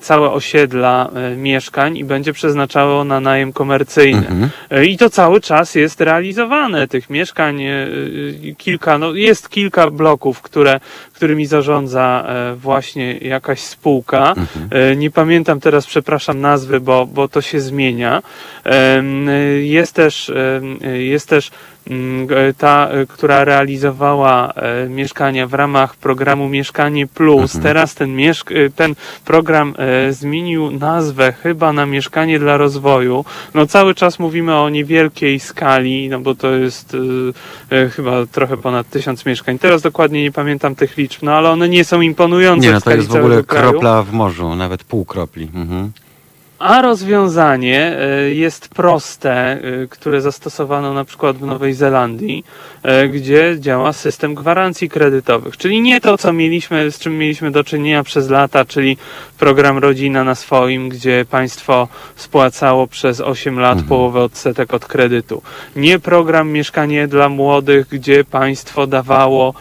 [0.00, 4.26] całe osiedla mieszkań i będzie przeznaczało na najem komercyjny.
[4.28, 4.50] Mhm.
[4.84, 6.88] I to cały czas jest realizowane.
[6.88, 7.62] Tych mieszkań
[8.58, 10.80] kilka, no jest kilka bloków, które,
[11.24, 14.28] którymi zarządza e, właśnie jakaś spółka.
[14.28, 14.68] Mhm.
[14.70, 18.22] E, nie pamiętam teraz, przepraszam nazwy, bo, bo to się zmienia.
[19.62, 20.32] Jest też,
[20.92, 21.50] jest też
[22.58, 27.54] ta, e, która realizowała e, mieszkania w ramach programu Mieszkanie Plus.
[27.54, 27.62] Mhm.
[27.62, 29.74] Teraz ten, mieszk- e, ten program
[30.10, 33.24] zmienił nazwę chyba na Mieszkanie dla Rozwoju.
[33.54, 36.96] No cały czas mówimy o niewielkiej skali, no bo to jest
[37.96, 39.58] chyba trochę ponad tysiąc mieszkań.
[39.58, 42.90] Teraz dokładnie nie pamiętam tych liczb no ale one nie są imponujące Nie, no to
[42.90, 45.50] jest w ogóle kropla w morzu, nawet pół kropli.
[45.54, 45.92] Mhm.
[46.58, 52.44] A rozwiązanie e, jest proste, e, które zastosowano na przykład w Nowej Zelandii,
[52.82, 57.64] e, gdzie działa system gwarancji kredytowych, czyli nie to, co mieliśmy, z czym mieliśmy do
[57.64, 58.96] czynienia przez lata, czyli
[59.38, 65.42] program Rodzina na swoim, gdzie państwo spłacało przez 8 lat połowę odsetek od kredytu.
[65.76, 69.54] Nie program Mieszkanie dla Młodych, gdzie państwo dawało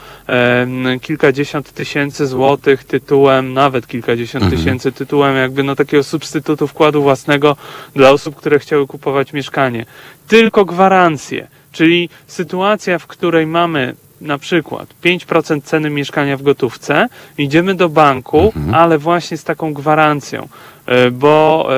[1.02, 7.56] kilkadziesiąt tysięcy złotych tytułem, nawet kilkadziesiąt tysięcy tytułem jakby no takiego substytutu wkładu własnego
[7.96, 9.86] dla osób, które chciały kupować mieszkanie.
[10.28, 17.08] Tylko gwarancje, czyli sytuacja, w której mamy na przykład 5% ceny mieszkania w gotówce,
[17.38, 20.48] idziemy do banku, ale właśnie z taką gwarancją,
[21.12, 21.76] bo e,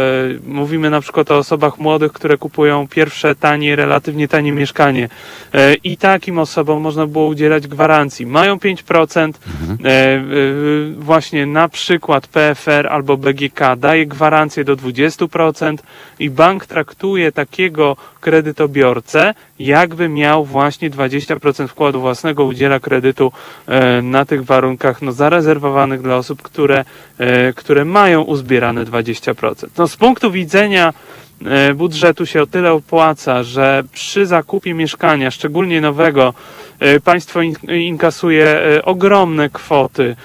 [0.48, 5.10] mówimy na przykład o osobach młodych, które kupują pierwsze tanie, relatywnie tanie mieszkanie
[5.54, 8.26] e, i takim osobom można było udzielać gwarancji.
[8.26, 9.34] Mają 5%,
[9.86, 10.22] e, e,
[10.98, 15.78] właśnie na przykład PFR albo BGK daje gwarancję do 20%
[16.20, 23.32] i bank traktuje takiego kredytobiorcę, jakby miał właśnie 20% wkładu własnego, udziela kredytu
[23.68, 26.86] e, na tych warunkach no, zarezerwowanych dla osób, które,
[27.18, 28.95] e, które mają uzbierane 20%.
[29.78, 30.94] No, z punktu widzenia
[31.46, 36.34] e, budżetu się o tyle opłaca, że przy zakupie mieszkania, szczególnie nowego,
[36.80, 38.46] e, państwo in- inkasuje
[38.78, 40.16] e, ogromne kwoty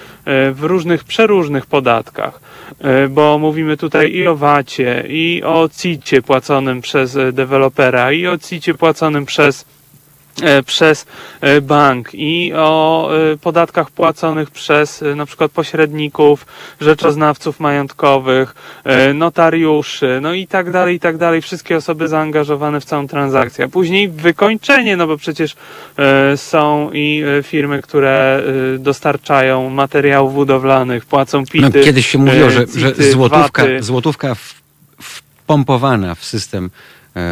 [0.53, 2.39] w różnych, przeróżnych podatkach,
[3.09, 8.73] bo mówimy tutaj i o VAT-cie, i o CIT-cie płaconym przez dewelopera, i o CIT-cie
[8.73, 9.65] płaconym przez
[10.65, 11.05] przez
[11.41, 16.45] e, bank i o e, podatkach płaconych przez e, na przykład pośredników,
[16.81, 22.85] rzeczoznawców majątkowych, e, notariuszy, no i tak dalej, i tak dalej, wszystkie osoby zaangażowane w
[22.85, 23.65] całą transakcję.
[23.65, 25.55] A później wykończenie, no bo przecież
[25.97, 28.43] e, są i e, firmy, które
[28.75, 31.77] e, dostarczają materiałów budowlanych, płacą pity.
[31.79, 34.61] No, kiedyś się mówiło, e, że, że złotówka, złotówka w,
[35.01, 36.69] wpompowana w system e,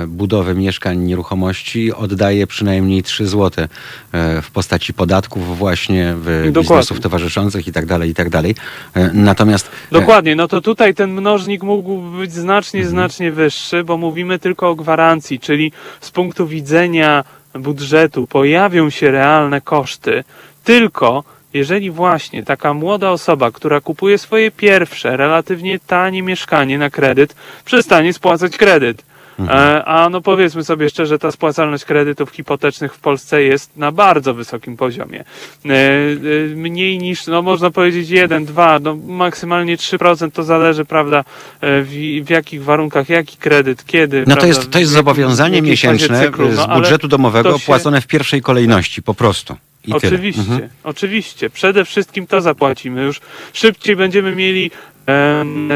[0.08, 3.68] budowy mieszkań, nieruchomości oddaje przynajmniej 3 złote
[4.12, 6.52] e, w postaci podatków właśnie w Dokładnie.
[6.52, 8.56] biznesów towarzyszących i tak dalej, i tak dalej.
[8.94, 13.98] E, Natomiast e, Dokładnie, no to tutaj ten mnożnik mógł być znacznie, znacznie wyższy, bo
[13.98, 15.72] mówimy tylko o gwarancji, czyli
[16.02, 17.24] z punktu widzenia
[17.54, 20.24] budżetu pojawią się realne koszty,
[20.64, 21.24] tylko
[21.54, 28.14] jeżeli właśnie taka młoda osoba, która kupuje swoje pierwsze, relatywnie tanie mieszkanie na kredyt, przestanie
[28.14, 29.09] spłacać kredyt.
[29.48, 34.34] E, A no powiedzmy sobie szczerze, ta spłacalność kredytów hipotecznych w Polsce jest na bardzo
[34.34, 35.20] wysokim poziomie.
[35.66, 41.24] E, e, Mniej niż, no można powiedzieć 1, 2, no maksymalnie 3% to zależy, prawda,
[41.62, 44.20] w, w jakich warunkach, jaki kredyt, kiedy.
[44.20, 46.52] no prawda, to jest, to jest zobowiązanie miesięczne cyklu.
[46.52, 49.56] z No, ale budżetu domowego to się- płacone w pierwszej kolejności, po prostu.
[49.88, 50.42] I Oczywiście.
[50.42, 50.70] Mhm.
[50.84, 51.50] oczywiście.
[51.50, 53.04] Przede wszystkim to zapłacimy.
[53.04, 53.22] Już
[53.54, 54.72] szybciej będziemy mieli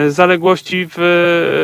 [0.07, 0.99] zaległości w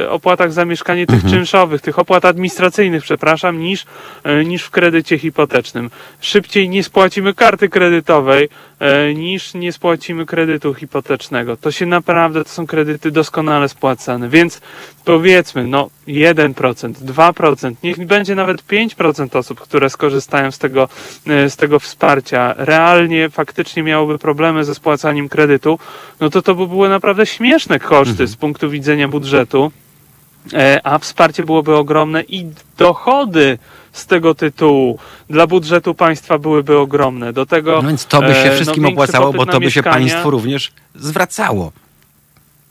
[0.06, 1.34] e, opłatach za mieszkanie tych Mhm.
[1.34, 3.86] czynszowych, tych opłat administracyjnych, przepraszam, niż,
[4.24, 5.90] e, niż w kredycie hipotecznym.
[6.22, 8.50] Szybciej nie spłacimy karty kredytowej,
[8.80, 11.58] e, niż nie spłacimy kredytu hipotecznego.
[11.58, 14.62] To się naprawdę, to są kredyty doskonale spłacane, więc
[15.06, 20.90] powiedzmy, no 1%, 2%, niech będzie nawet 5% osób, które skorzystają z tego,
[21.26, 25.80] z tego wsparcia, realnie faktycznie miałoby problemy ze spłacaniem kredytu,
[26.20, 29.72] no to to by były naprawdę śmieszne koszty z punktu widzenia budżetu,
[30.54, 32.46] e, a wsparcie byłoby ogromne i
[32.78, 33.58] dochody
[33.92, 35.00] z tego tytułu
[35.30, 37.34] dla budżetu państwa byłyby ogromne.
[37.34, 39.84] Do tego No więc to by się e, wszystkim większy opłacało, bo to by się
[39.84, 41.72] państwu również zwracało.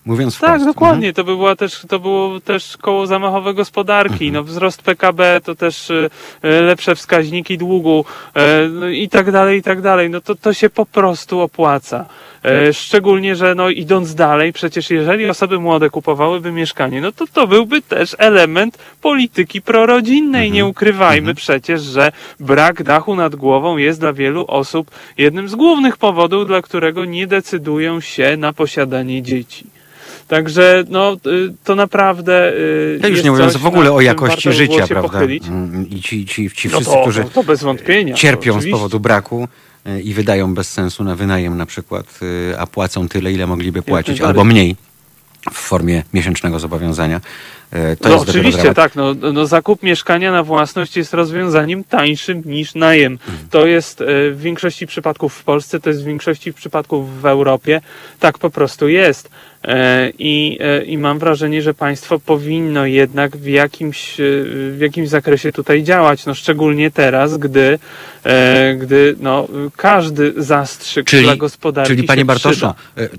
[0.08, 0.64] Mówiąc Tak, wprost.
[0.66, 1.12] dokładnie.
[1.12, 4.32] To by była też, to było też koło zamachowe gospodarki.
[4.32, 6.10] No, wzrost PKB to też y,
[6.44, 8.04] y, lepsze wskaźniki długu
[8.36, 10.10] y, no, i tak dalej, i tak dalej.
[10.10, 12.06] No to, to się po prostu opłaca.
[12.44, 17.46] E, Szczególnie, że no idąc dalej, przecież jeżeli osoby młode kupowałyby mieszkanie, no to to
[17.46, 20.50] byłby też element polityki prorodzinnej.
[20.50, 25.96] Nie ukrywajmy przecież, że brak dachu nad głową jest dla wielu osób jednym z głównych
[25.96, 29.77] powodów, dla którego nie decydują się na posiadanie dzieci.
[30.28, 32.52] Także no, y, to naprawdę.
[32.52, 35.20] y, Ja już nie mówiąc coś, w ogóle o jakości życia, prawda?
[35.20, 38.14] Mm, I ci, ci, ci No wszyscy, to, którzy to, bez wątpienia.
[38.14, 39.48] cierpią z powodu braku
[39.86, 42.20] y, i wydają bez sensu na wynajem na przykład,
[42.58, 44.76] a płacą tyle, ile mogliby płacić, albo mniej
[45.52, 47.20] w formie miesięcznego zobowiązania.
[48.00, 53.12] To no oczywiście tak, no, no zakup mieszkania na własność jest rozwiązaniem tańszym niż najem.
[53.12, 53.48] Mhm.
[53.50, 57.80] To jest w większości przypadków w Polsce, to jest w większości przypadków w Europie.
[58.20, 59.30] Tak po prostu jest.
[59.68, 64.24] E, I, e, I mam wrażenie, że państwo powinno jednak w jakimś, e,
[64.72, 67.78] w jakimś zakresie tutaj działać, no szczególnie teraz, gdy,
[68.78, 72.66] gdy no, każdy zastrzyk czyli, dla gospodarki Czyli panie Bartoszu,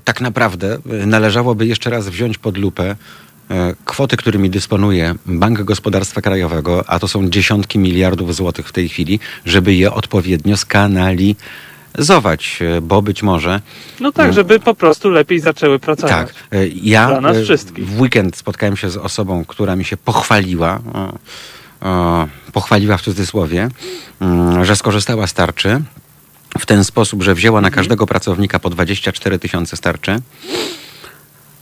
[0.04, 2.96] tak naprawdę należałoby jeszcze raz wziąć pod lupę
[3.86, 9.20] kwoty, którymi dysponuje Bank Gospodarstwa Krajowego, a to są dziesiątki miliardów złotych w tej chwili,
[9.46, 11.38] żeby je odpowiednio skanalizować
[11.98, 13.62] zować, e, bo być może.
[14.00, 16.12] No tak, żeby po prostu lepiej zaczęły pracować.
[16.12, 16.34] Tak.
[16.52, 17.88] E, ja Dla nas e, wszystkich.
[17.88, 20.80] w weekend spotkałem się z osobą, która mi się pochwaliła,
[22.54, 23.70] pochwaliła w cudzysłowie,
[24.22, 25.82] mm, że skorzystała z tarczy
[26.60, 27.82] w ten sposób, że wzięła na mhm.
[27.82, 30.22] każdego pracownika po 24 tysiące starczy.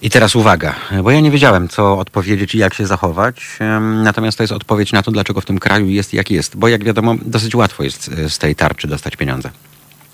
[0.02, 3.58] I teraz uwaga, bo ja nie wiedziałem, co odpowiedzieć i jak się zachować.
[4.04, 6.58] Natomiast to jest odpowiedź na to, dlaczego w tym kraju jest jak jest.
[6.58, 9.50] Bo jak wiadomo, dosyć łatwo jest z tej tarczy dostać pieniądze.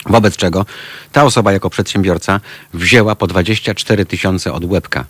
[0.05, 0.65] Wobec czego
[1.11, 2.39] ta osoba jako przedsiębiorca
[2.73, 5.05] wzięła po 24 tysiące od łebka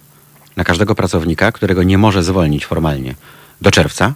[0.56, 3.16] na każdego pracownika, którego nie może zwolnić formalnie
[3.62, 4.14] do czerwca,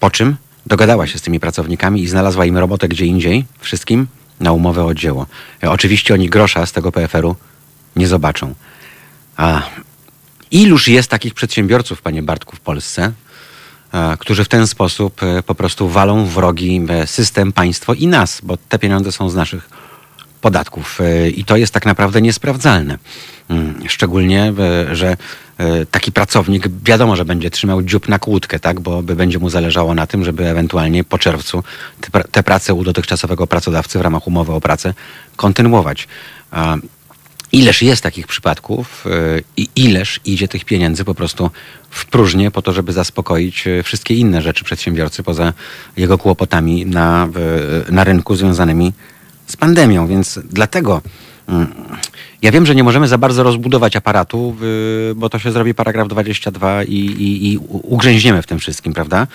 [0.00, 4.06] po czym dogadała się z tymi pracownikami i znalazła im robotę gdzie indziej, wszystkim
[4.40, 5.26] na umowę o dzieło.
[5.62, 7.36] E, oczywiście oni grosza z tego PFR-u
[7.96, 8.54] nie zobaczą.
[9.36, 9.62] A
[10.50, 13.12] iluż jest takich przedsiębiorców, panie Bartku, w Polsce,
[14.18, 18.40] którzy w ten sposób e, po prostu walą w rogi e, system, państwo i nas,
[18.42, 19.70] bo te pieniądze są z naszych
[20.40, 20.98] podatków
[21.36, 22.98] i to jest tak naprawdę niesprawdzalne.
[23.48, 24.52] Mm, szczególnie,
[24.92, 25.16] że
[25.90, 28.80] taki pracownik wiadomo, że będzie trzymał dziób na kłódkę, tak?
[28.80, 31.64] bo będzie mu zależało na tym, żeby ewentualnie po czerwcu
[32.30, 34.94] te prace u dotychczasowego pracodawcy w ramach umowy o pracę
[35.36, 36.08] kontynuować.
[37.54, 41.50] Ileż jest takich przypadków y, i ileż idzie tych pieniędzy po prostu
[41.90, 45.52] w próżnię po to, żeby zaspokoić y, wszystkie inne rzeczy przedsiębiorcy poza
[45.96, 47.28] jego kłopotami na,
[47.90, 48.92] na rynku związanymi
[49.46, 50.06] z pandemią.
[50.06, 51.02] Więc dlatego
[51.48, 51.74] mm,
[52.42, 54.56] ja wiem, że nie możemy za bardzo rozbudować aparatu,
[55.16, 59.26] bo to się zrobi paragraf 22 i, i, i ugrzęźniemy w tym wszystkim, prawda?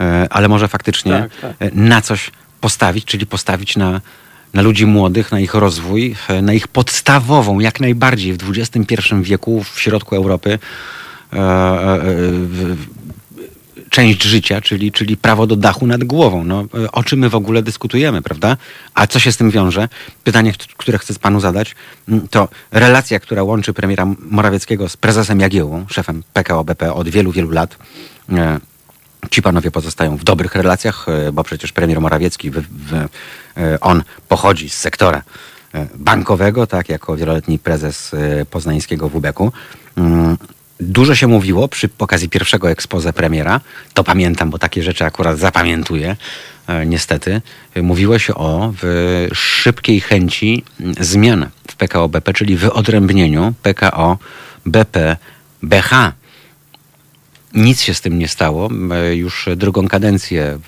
[0.00, 1.74] Y, ale może faktycznie tak, tak.
[1.74, 4.00] na coś postawić, czyli postawić na
[4.56, 9.64] na ludzi młodych, na ich rozwój, e, na ich podstawową, jak najbardziej w XXI wieku,
[9.64, 10.58] w środku Europy,
[11.32, 12.02] e, e,
[13.90, 16.44] część życia, czyli, czyli prawo do dachu nad głową.
[16.44, 18.56] No, o czym my w ogóle dyskutujemy, prawda?
[18.94, 19.88] A co się z tym wiąże?
[20.24, 21.74] Pytanie, które chcę panu zadać,
[22.30, 27.50] to relacja, która łączy premiera Morawieckiego z prezesem Jagiełą, szefem PKO BP od wielu, wielu
[27.50, 27.78] lat.
[29.30, 33.08] Ci panowie pozostają w dobrych relacjach, bo przecież premier Morawiecki, w, w,
[33.56, 35.22] E, on pochodzi z sektora
[35.74, 39.52] e, bankowego, tak, jako wieloletni prezes e, poznańskiego WBK-u.
[39.96, 40.36] Mm,
[40.80, 43.60] dużo się mówiło przy okazji pierwszego ekspoze premiera,
[43.94, 46.16] to pamiętam, bo takie rzeczy akurat zapamiętuję,
[46.86, 47.42] niestety.
[47.82, 48.72] Mówiło się o
[49.32, 54.18] szybkiej chęci mm, zmian w PKO BP, czyli wyodrębnieniu PKO
[54.66, 55.16] BP
[55.62, 55.90] BH
[57.56, 58.68] nic się z tym nie stało.
[59.12, 60.58] Już drugą kadencję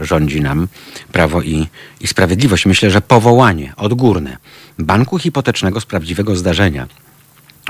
[0.00, 0.68] rządzi nam
[1.12, 1.66] Prawo i,
[2.00, 2.66] i Sprawiedliwość.
[2.66, 4.36] Myślę, że powołanie odgórne
[4.78, 6.86] banku hipotecznego z prawdziwego zdarzenia,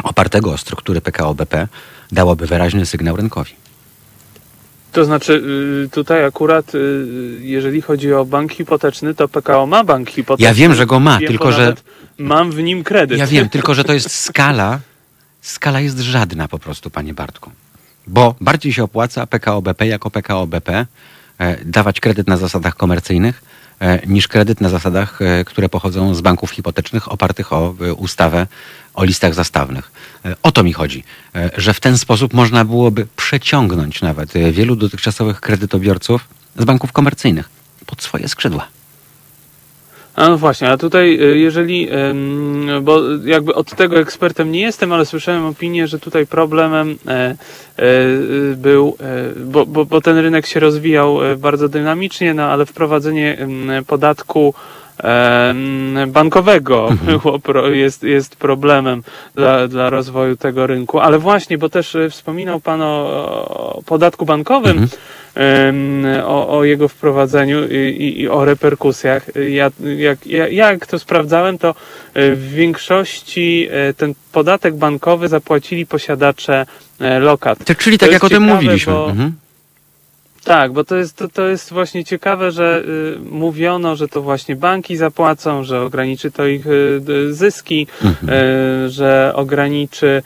[0.03, 1.69] opartego o struktury PKO BP,
[2.13, 3.53] dałoby wyraźny sygnał rynkowi.
[4.93, 5.43] To znaczy,
[5.87, 7.07] y, tutaj akurat, y,
[7.41, 10.45] jeżeli chodzi o bank hipoteczny, to PKO ma bank hipoteczny.
[10.45, 11.75] Ja wiem, że go ma, wiem, tylko że.
[12.19, 13.19] Mam w nim kredyt.
[13.19, 14.81] Ja wiem, tylko że to jest skala.
[15.43, 17.51] Skala jest żadna po prostu, panie Bartku
[18.09, 20.87] bo bardziej się opłaca PKO BP jako PKO BP
[21.39, 23.43] e, dawać kredyt na zasadach komercyjnych
[23.81, 28.47] e, niż kredyt na zasadach, e, które pochodzą z banków hipotecznych opartych o ustawę
[28.95, 29.93] o listach zastawnych.
[30.43, 31.05] O to mi chodzi,
[31.57, 37.49] że w ten sposób można byłoby przeciągnąć nawet wielu dotychczasowych kredytobiorców z banków komercyjnych
[37.87, 38.78] pod swoje skrzydła.
[40.19, 41.89] A no właśnie, a tutaj y, jeżeli,
[42.83, 47.37] bo jakby od tego ekspertem nie jestem, ale słyszałem opinię, że tutaj problemem e, e,
[48.57, 53.47] był, e, bo, bo, bo ten rynek się rozwijał bardzo dynamicznie, no ale wprowadzenie
[53.87, 54.55] podatku
[56.07, 57.21] bankowego mhm.
[57.21, 59.03] było, jest, jest problemem
[59.35, 61.01] dla, dla rozwoju tego rynku.
[61.01, 64.89] Ale właśnie, bo też wspominał Pan o, podatku bankowym, mhm
[66.25, 69.27] o, o jego wprowadzeniu i, i, o reperkusjach.
[69.49, 71.75] Ja, jak, ja, jak to sprawdzałem, to
[72.15, 76.67] e, w większości e, ten podatek bankowy zapłacili posiadacze
[77.01, 77.59] e, lokat.
[77.79, 78.93] Czyli tak jak o tym mówiliśmy.
[78.93, 79.33] Bo, mhm.
[80.49, 82.83] Tak, bo to jest, to, to jest właśnie ciekawe, że
[83.17, 88.29] y, mówiono, że to właśnie banki zapłacą, że ograniczy to ich y, zyski, mhm.
[88.85, 90.23] y, że ograniczy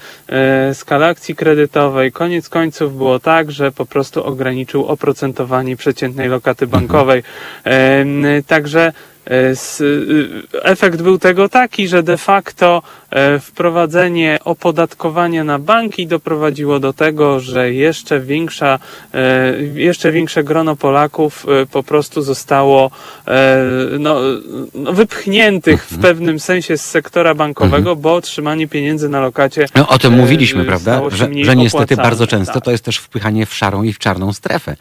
[0.71, 2.13] y, skalę akcji kredytowej.
[2.13, 6.83] Koniec końców było tak, że po prostu ograniczył oprocentowanie przeciętnej lokaty mhm.
[6.83, 7.23] bankowej.
[7.65, 8.43] Mhm.
[8.43, 8.93] także
[10.63, 12.83] efekt był tego taki, że de facto
[13.41, 18.79] wprowadzenie opodatkowania na banki doprowadziło do tego, że jeszcze większa,
[19.75, 22.91] jeszcze większe grono Polaków po prostu zostało
[23.99, 24.21] no,
[24.75, 26.03] no wypchniętych w mhm.
[26.03, 28.01] pewnym sensie z sektora bankowego, mhm.
[28.01, 29.67] bo otrzymanie pieniędzy na lokacie.
[29.75, 31.03] No, o tym mówiliśmy, prawda?
[31.11, 32.65] Że, że niestety bardzo często tak.
[32.65, 34.77] to jest też wpychanie w szarą i w czarną strefę.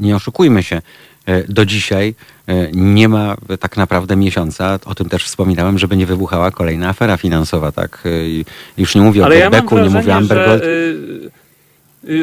[0.00, 0.82] Nie oszukujmy się.
[1.26, 2.14] E, do dzisiaj
[2.46, 7.16] e, nie ma tak naprawdę miesiąca, o tym też wspominałem, żeby nie wybuchała kolejna afera
[7.16, 8.04] finansowa, tak?
[8.04, 8.10] E,
[8.78, 10.62] już nie mówię Ale o Beku, ja nie mówię o Ambergold.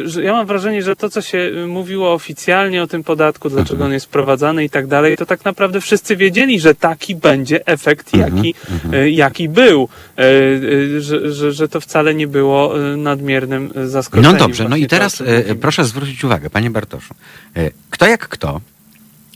[0.05, 3.85] Że, ja mam wrażenie, że to, co się mówiło oficjalnie o tym podatku, dlaczego mhm.
[3.85, 8.13] on jest wprowadzany i tak dalej, to tak naprawdę wszyscy wiedzieli, że taki będzie efekt,
[8.13, 9.09] mhm, jaki, mhm.
[9.09, 9.89] jaki był.
[10.99, 14.31] Że, że, że to wcale nie było nadmiernym zaskoczeniem.
[14.31, 15.23] No dobrze, no i teraz
[15.61, 17.13] proszę zwrócić uwagę, panie Bartoszu.
[17.89, 18.61] Kto jak kto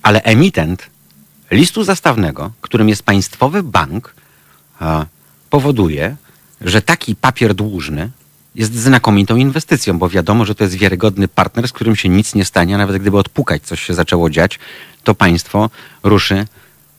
[0.04, 0.90] ale emitent
[1.52, 4.16] listu zastawnego, którym jest państwowy bank,
[5.50, 6.16] powoduje,
[6.62, 8.10] że taki papier dłużny
[8.56, 12.46] jest znakomitą inwestycją, bo wiadomo, że to jest wiarygodny partner, z którym się nic nie
[12.46, 14.60] stanie, a nawet gdyby odpukać coś się zaczęło dziać,
[15.04, 15.70] to państwo
[16.04, 16.48] ruszy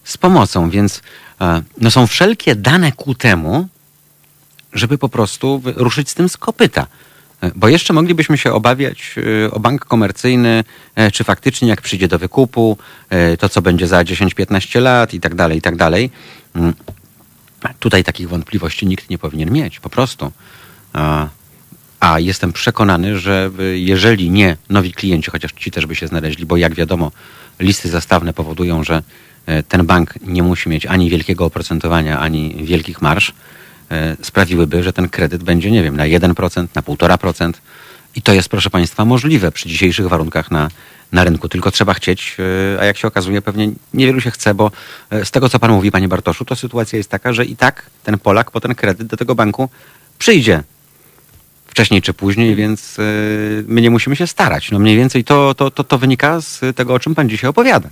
[0.05, 0.70] z pomocą.
[0.70, 1.02] Więc
[1.80, 3.68] no, są wszelkie dane ku temu,
[4.72, 6.86] żeby po prostu ruszyć z tym z kopyta.
[7.55, 9.14] Bo jeszcze moglibyśmy się obawiać
[9.47, 10.64] e, o bank komercyjny,
[10.95, 12.78] e, czy faktycznie jak przyjdzie do wykupu,
[13.11, 16.11] e, to co będzie za 10-15 lat i tak dalej, i tak dalej.
[16.55, 16.74] Mm.
[17.78, 20.32] Tutaj takich wątpliwości nikt nie powinien mieć, po prostu.
[22.01, 26.57] A jestem przekonany, że jeżeli nie nowi klienci, chociaż ci też by się znaleźli, bo
[26.57, 27.12] jak wiadomo,
[27.61, 29.03] listy zastawne powodują, że
[29.68, 33.32] ten bank nie musi mieć ani wielkiego oprocentowania, ani wielkich marsz, E,
[34.22, 37.53] sprawiłyby, że ten kredyt będzie, nie wiem, na 1%, na 1,5%.
[38.16, 40.68] I to jest, proszę Państwa, możliwe przy dzisiejszych warunkach na,
[41.12, 41.49] na rynku.
[41.49, 42.37] Tylko trzeba chcieć,
[42.76, 44.70] e, a jak się okazuje, pewnie niewielu się chce, bo
[45.11, 47.87] e, z tego, co Pan mówi, Panie Bartoszu, to sytuacja jest taka, że i tak
[48.05, 49.68] ten Polak po ten kredyt do tego banku
[50.18, 50.62] przyjdzie
[51.66, 52.97] wcześniej czy później, więc
[53.66, 54.70] my nie musimy się starać.
[54.70, 57.89] No mniej więcej to, to, to, to wynika z tego, o czym Pan dzisiaj opowiada.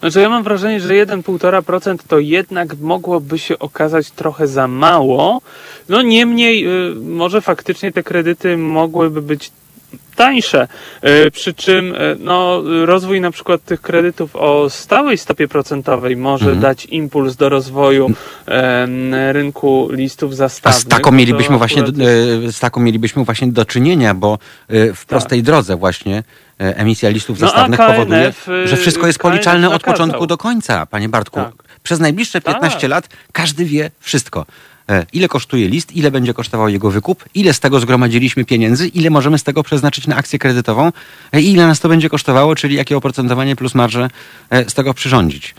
[0.00, 5.40] Znaczy ja mam wrażenie, że 1,5% to jednak mogłoby się okazać trochę za mało.
[5.88, 9.50] No niemniej, y, może faktycznie te kredyty mogłyby być
[10.18, 10.68] tańsze.
[11.02, 16.44] E, przy czym e, no, rozwój na przykład tych kredytów o stałej stopie procentowej może
[16.44, 16.60] mhm.
[16.60, 18.10] dać impuls do rozwoju
[18.48, 20.82] e, rynku listów zastawnych.
[20.82, 22.56] A z taką mielibyśmy właśnie, jest...
[22.56, 24.38] z taką mielibyśmy właśnie do czynienia, bo
[24.94, 25.46] w prostej tak.
[25.46, 26.22] drodze właśnie
[26.58, 28.32] emisja listów no, zastawnych KNF, powoduje,
[28.64, 31.40] że wszystko jest policzalne od początku do końca, panie Bartku.
[31.40, 31.67] Tak.
[31.88, 32.90] Przez najbliższe 15 tak.
[32.90, 34.46] lat każdy wie wszystko.
[34.90, 39.10] E, ile kosztuje list, ile będzie kosztował jego wykup, ile z tego zgromadziliśmy pieniędzy, ile
[39.10, 40.92] możemy z tego przeznaczyć na akcję kredytową
[41.32, 44.10] e, i ile nas to będzie kosztowało, czyli jakie oprocentowanie plus marże
[44.50, 45.54] e, z tego przyrządzić.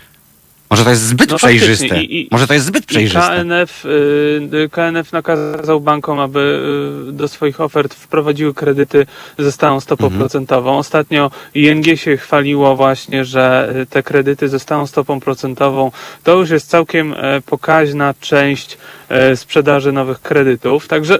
[0.70, 2.04] Może to jest zbyt no przejrzyste.
[2.04, 3.44] I, i, Może to jest zbyt przejrzyste.
[3.44, 6.62] KNF, y, KNF nakazał bankom, aby
[7.10, 9.06] y, do swoich ofert wprowadziły kredyty
[9.40, 10.20] ze stałą stopą mhm.
[10.20, 10.78] procentową.
[10.78, 15.92] Ostatnio ING się chwaliło właśnie, że y, te kredyty ze stałą stopą procentową
[16.24, 18.78] to już jest całkiem e, pokaźna część
[19.10, 20.88] e, sprzedaży nowych kredytów.
[20.88, 21.20] Także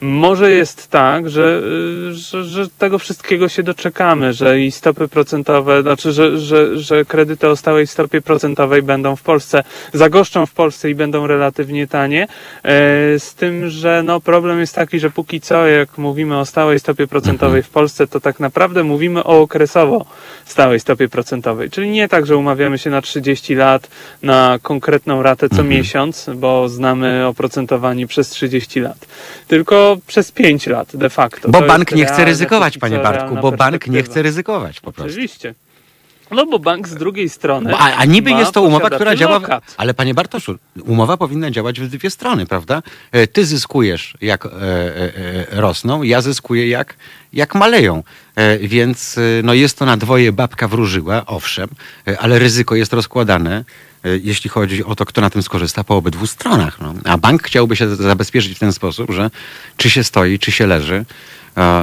[0.00, 1.62] może jest tak, że,
[2.12, 7.48] że, że, tego wszystkiego się doczekamy, że i stopy procentowe, znaczy, że, że, że kredyty
[7.48, 12.22] o stałej stopie procentowej będą w Polsce, zagoszczą w Polsce i będą relatywnie tanie.
[12.22, 12.28] E,
[13.18, 17.06] z tym, że no, problem jest taki, że póki co, jak mówimy o stałej stopie
[17.06, 20.06] procentowej w Polsce, to tak naprawdę mówimy o okresowo
[20.44, 21.70] stałej stopie procentowej.
[21.70, 23.88] Czyli nie tak, że umawiamy się na 30 lat
[24.22, 25.68] na konkretną ratę co mhm.
[25.68, 29.06] miesiąc, bo znamy oprocentowanie przez 30 lat.
[29.48, 31.48] Tylko przez 5 lat de facto.
[31.48, 35.12] Bo to bank nie chce ryzykować, panie Bartku, bo bank nie chce ryzykować po prostu.
[35.12, 35.54] Oczywiście.
[36.30, 37.74] No bo bank z drugiej strony.
[37.74, 39.40] A, a niby jest to umowa, która działa.
[39.40, 42.82] W, ale panie Bartoszu, umowa powinna działać w dwie strony, prawda?
[43.12, 44.52] E, ty zyskujesz jak e, e,
[45.52, 46.94] e, rosną, ja zyskuję jak,
[47.32, 48.02] jak maleją.
[48.36, 51.68] E, więc e, no jest to na dwoje babka wróżyła, owszem,
[52.18, 53.64] ale ryzyko jest rozkładane
[54.22, 56.80] jeśli chodzi o to, kto na tym skorzysta po obydwu stronach.
[56.80, 56.94] No.
[57.04, 59.30] A bank chciałby się zabezpieczyć w ten sposób, że
[59.76, 61.04] czy się stoi, czy się leży,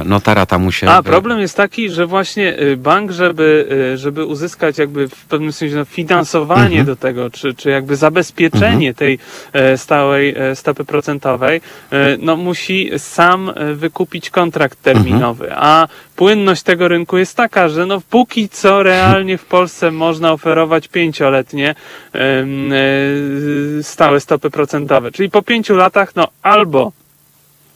[0.04, 0.86] no ta rata musi...
[0.86, 5.52] A problem jest taki, że właśnie y, bank, żeby, y, żeby uzyskać jakby w pewnym
[5.52, 6.86] sensie no, finansowanie mhm.
[6.86, 8.94] do tego, czy, czy jakby zabezpieczenie mhm.
[8.94, 9.18] tej
[9.52, 11.60] e, stałej e, stopy procentowej,
[11.92, 15.62] e, no musi sam wykupić kontrakt terminowy, mhm.
[15.64, 20.88] a płynność tego rynku jest taka, że no póki co realnie w Polsce można oferować
[20.88, 21.74] pięcioletnie
[23.82, 26.92] stałe stopy procentowe, czyli po pięciu latach no albo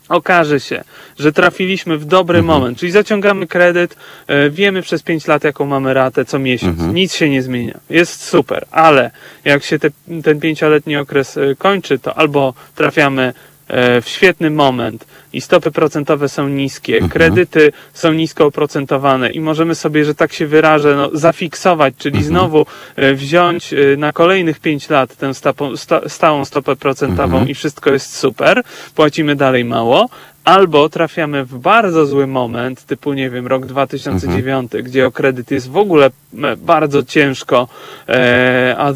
[0.08, 0.84] okaże się,
[1.18, 2.58] że trafiliśmy w dobry Mhm.
[2.58, 3.96] moment, czyli zaciągamy kredyt,
[4.26, 6.94] e, wiemy przez 5 lat, jaką mamy ratę co miesiąc, Mhm.
[6.94, 9.10] nic się nie zmienia, jest super, ale
[9.44, 9.88] jak się te,
[10.24, 13.34] ten pięcioletni okres e, kończy, to albo trafiamy
[13.68, 17.10] w świetny moment i stopy procentowe są niskie, Mhm.
[17.10, 22.28] kredyty są nisko oprocentowane i możemy sobie, że tak się wyrażę, no, zafiksować, czyli Mhm.
[22.34, 27.48] znowu e, wziąć e, na kolejnych 5 lat tę stapą, sta, stałą stopę procentową Mhm.
[27.48, 28.62] i wszystko jest super,
[28.94, 30.08] płacimy dalej mało,
[30.46, 35.70] albo trafiamy w bardzo zły moment, typu, nie wiem, rok 2009, gdzie o kredyt jest
[35.70, 37.68] w ogóle m, bardzo ciężko,
[38.08, 38.90] e, a,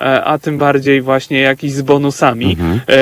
[0.00, 2.80] e, a tym bardziej właśnie jakiś z bonusami, Mhm.
[2.88, 2.92] e,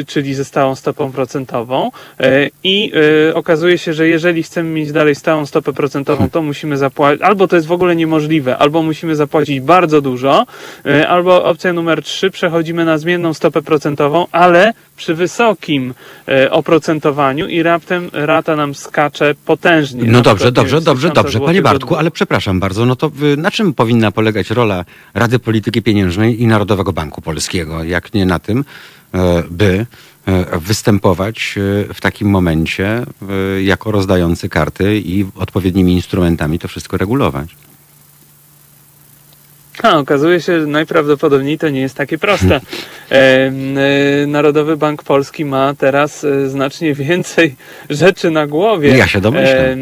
[0.00, 1.90] e, czyli ze stałą stopą procentową
[2.20, 2.92] e, i
[3.30, 7.48] e, okazuje się, że jeżeli chcemy mieć dalej stałą stopę procentową, to musimy zapłacić, albo
[7.48, 10.46] to jest w ogóle niemożliwe, albo musimy zapłacić bardzo dużo,
[10.86, 15.94] e, albo opcja numer trzy, przechodzimy na zmienną stopę procentową, ale przy wysokim
[16.28, 16.50] e,
[17.48, 20.04] i raptem rata nam skacze potężnie.
[20.04, 23.50] No dobrze, dobrze, dobrze, 1000 dobrze, panie Bartku, ale przepraszam bardzo, no to y, na
[23.50, 24.84] czym powinna polegać rola
[25.14, 28.64] Rady Polityki Pieniężnej i Narodowego Banku Polskiego, jak nie na tym,
[29.14, 29.86] e, by
[30.26, 31.54] e, występować
[31.90, 33.04] e, w takim momencie
[33.62, 37.56] jako rozdający karty i odpowiednimi instrumentami to wszystko regulować.
[39.82, 42.60] A, okazuje się, że najprawdopodobniej to nie jest takie proste.
[43.10, 47.56] E, e, Narodowy Bank Polski ma teraz e, znacznie więcej
[47.90, 48.96] rzeczy na głowie.
[48.96, 49.78] Ja się domyślam.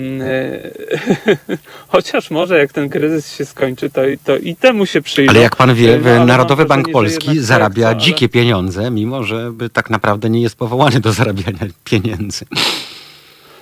[1.89, 5.31] chociaż może jak ten kryzys się skończy, to, to i temu się przyjdzie.
[5.31, 9.53] Ale jak pan wie, No, Narodowy Bank Polski zarabia tak, ale- dzikie pieniądze, mimo że
[9.73, 12.45] tak naprawdę nie jest powołany do zarabiania pieniędzy.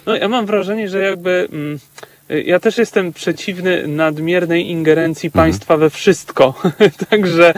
[0.07, 1.49] No, ja mam wrażenie, że jakby.
[1.53, 1.78] Mm,
[2.45, 5.45] ja też jestem przeciwny nadmiernej ingerencji Mhm.
[5.45, 6.55] państwa we wszystko.
[7.11, 7.55] Także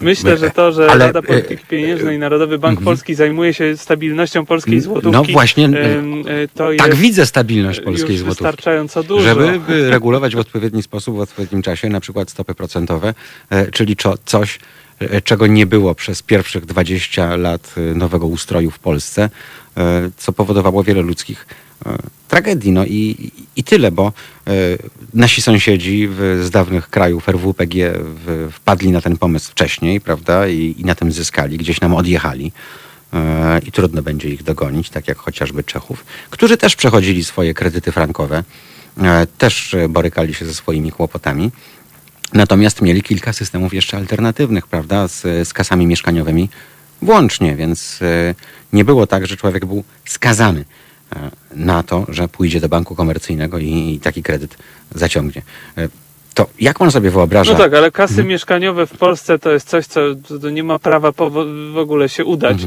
[0.00, 2.84] myślę, że to, że Ale, Rada e, Polityki Pieniężnej i Narodowy Bank mhm.
[2.84, 5.12] Polski zajmuje się stabilnością polskiej złotówki.
[5.12, 5.68] No właśnie,
[6.54, 8.44] to tak jest widzę stabilność już polskiej złotówki.
[8.44, 9.24] wystarczająco dużo.
[9.24, 13.14] Żeby by regulować w odpowiedni sposób, w odpowiednim czasie, na przykład stopy procentowe,
[13.50, 14.58] e, czyli coś,
[14.98, 19.30] e, czego nie było przez pierwszych 20 lat e, nowego ustroju w Polsce,
[20.16, 21.46] co powodowało wiele ludzkich
[22.28, 22.72] tragedii.
[22.72, 24.12] No i, i tyle, bo
[24.46, 24.52] e,
[25.14, 26.08] nasi sąsiedzi
[26.42, 27.92] z dawnych krajów RWPG
[28.52, 32.52] wpadli na ten pomysł wcześniej, prawda, i, i na tym zyskali, gdzieś nam odjechali.
[33.12, 37.92] E, I trudno będzie ich dogonić, tak jak chociażby Czechów, którzy też przechodzili swoje kredyty
[37.92, 38.44] frankowe,
[39.02, 41.50] e, też e, borykali się ze swoimi kłopotami.
[42.32, 46.48] Natomiast mieli kilka systemów jeszcze alternatywnych, prawda, z, z kasami mieszkaniowymi
[47.02, 48.34] włącznie, więc e,
[48.72, 50.83] nie było tak, że człowiek był skazany e,
[51.54, 54.56] na to, że pójdzie do banku komercyjnego i, i taki kredyt
[54.94, 55.42] zaciągnie.
[55.78, 55.88] E,
[56.34, 57.52] To jak on sobie wyobraża?
[57.52, 58.28] No tak, ale kasy Mhm.
[58.28, 60.00] mieszkaniowe w Polsce to jest coś, co
[60.50, 61.12] nie ma prawa
[61.72, 62.58] w ogóle się udać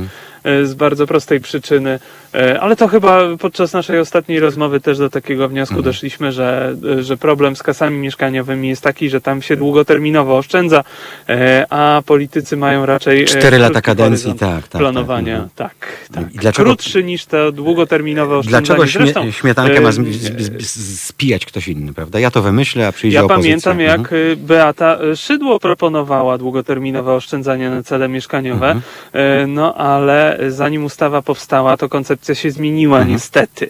[0.43, 1.99] e, z bardzo prostej przyczyny.
[2.36, 5.86] E, Ale to chyba podczas naszej ostatniej rozmowy też do takiego wniosku Mhm.
[5.86, 10.84] doszliśmy, że, e, że problem z kasami mieszkaniowymi jest taki, że tam się długoterminowo oszczędza,
[11.30, 15.47] e, a politycy mają raczej Cztery lata kadencji, horyzont tak, tak, planowania.
[15.55, 16.36] tak, Tak, tak.
[16.36, 18.65] I dlaczego- Krótszy niż to długoterminowe oszczędzanie.
[18.65, 22.19] Dlaczego śmie- Zresztą, śmietankę ma z- z- z- z- spijać ktoś inny, prawda?
[22.19, 23.43] Ja to wymyślę, a przyjdzie Ja opozycja.
[23.61, 24.01] pamiętam, Mhm.
[24.01, 29.53] jak y, Beata Szydło proponowała długoterminowe oszczędzanie na cele mieszkaniowe, Mhm.
[29.53, 33.13] no ale zanim ustawa powstała, to koncepcja się zmieniła Mhm.
[33.13, 33.70] niestety.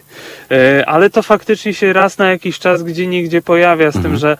[0.52, 4.16] Y, Ale to faktycznie się raz na jakiś czas gdzie niegdzie pojawia, z tym, Mhm.
[4.18, 4.36] że e,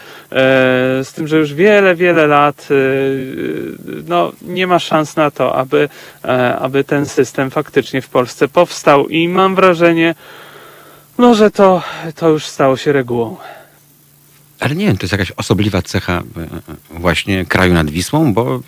[1.04, 3.74] z tym, że już wiele, wiele lat y,
[4.08, 5.88] no, nie ma szans na to, aby,
[6.24, 10.14] e, aby ten system faktycznie w Polsce powstał i mam wrażenie,
[11.18, 11.82] no, że to,
[12.16, 13.36] to już stało się regułą.
[14.60, 16.48] Ale nie wiem, to jest jakaś osobliwa cecha e,
[16.90, 18.60] właśnie kraju nad Wisłą, bo e,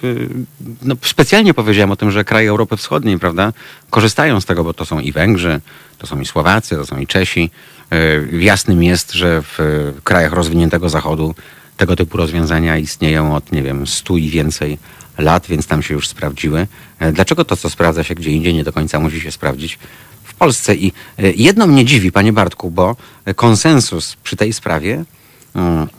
[0.82, 3.52] no, specjalnie powiedziałem o tym, że kraje Europy Wschodniej, prawda,
[3.90, 5.60] korzystają z tego, bo to są i Węgrzy,
[5.98, 7.50] to są i Słowacy, to są i Czesi.
[7.92, 7.96] E,
[8.38, 11.34] Jasnym jest, że w e, krajach rozwiniętego Zachodu
[11.76, 14.78] tego typu rozwiązania istnieją od, nie wiem, stu i więcej
[15.18, 16.66] lat, więc tam się już sprawdziły.
[16.98, 19.78] E, Dlaczego to, co sprawdza się gdzie indziej, nie do końca musi się sprawdzić
[20.24, 20.74] w Polsce?
[20.74, 22.96] I e, jedno mnie dziwi, panie Bartku, bo
[23.36, 25.04] konsensus przy tej sprawie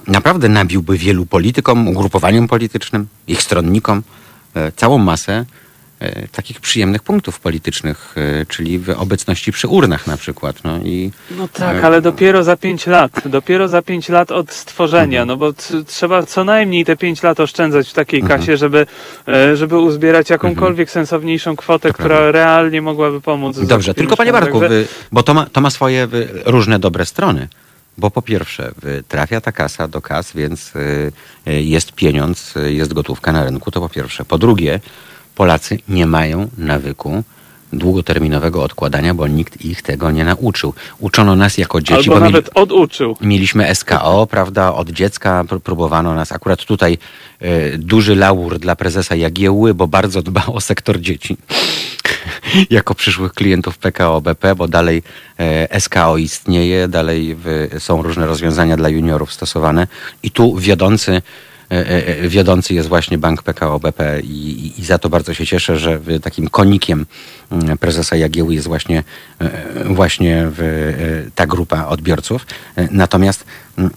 [0.07, 4.03] naprawdę nabiłby wielu politykom, ugrupowaniom politycznym, ich stronnikom
[4.55, 5.45] e, całą masę
[5.99, 10.63] e, takich przyjemnych punktów politycznych, e, czyli w obecności przy urnach na przykład.
[10.63, 13.11] No i No tak, ale dopiero za pięć lat.
[13.25, 15.53] Dopiero za pięć lat od stworzenia, no bo
[15.87, 18.39] trzeba co najmniej te pięć lat oszczędzać w takiej Mhm.
[18.39, 18.85] kasie, żeby,
[19.53, 22.31] żeby uzbierać jakąkolwiek sensowniejszą kwotę, To która prawda.
[22.31, 23.59] realnie mogłaby pomóc.
[23.59, 24.31] Dobrze, tylko panie.
[24.31, 26.07] Bartku, Także- wy, bo to ma, to ma swoje
[26.45, 27.47] różne dobre strony.
[27.97, 31.11] Bo po pierwsze, wy, trafia ta kasa do kas, więc y,
[31.47, 34.25] y, jest pieniądz, y, jest gotówka na rynku, to po pierwsze.
[34.25, 34.79] Po drugie,
[35.35, 37.23] Polacy nie mają nawyku
[37.73, 40.73] długoterminowego odkładania, bo nikt ich tego nie nauczył.
[40.99, 41.93] Uczono nas jako dzieci.
[41.93, 43.17] Albo bo nawet mieli, oduczył.
[43.21, 44.73] mieliśmy SKO, prawda?
[44.73, 46.31] Od dziecka pr- próbowano nas.
[46.31, 46.97] Akurat tutaj
[47.39, 51.37] e, duży laur dla prezesa Jagiełły, bo bardzo dba o sektor dzieci.
[52.69, 55.03] jako przyszłych klientów PKO BP, bo dalej
[55.39, 59.87] e, SKO istnieje, dalej w, są różne rozwiązania dla juniorów stosowane
[60.23, 61.21] i tu wiodący
[62.27, 66.49] wiodący jest właśnie bank PKO BP i, i, za to bardzo się cieszę, że takim
[66.49, 67.05] konikiem
[67.51, 69.03] mm, prezesa Jagieły jest właśnie,
[69.39, 70.51] e, właśnie e,
[71.35, 72.45] ta grupa odbiorców.
[72.75, 73.45] E, Natomiast
[73.77, 73.91] mm,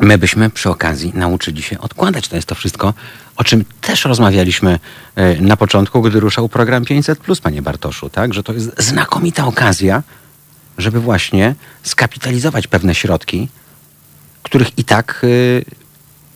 [0.00, 2.28] my byśmy przy okazji nauczyli się odkładać.
[2.28, 2.94] To jest to wszystko,
[3.36, 4.78] o czym też rozmawialiśmy
[5.16, 8.34] e, na początku, gdy ruszał program 500, panie Bartoszu, tak?
[8.34, 10.02] Że to jest znakomita okazja,
[10.78, 13.48] żeby właśnie skapitalizować pewne środki,
[14.42, 15.26] których i tak.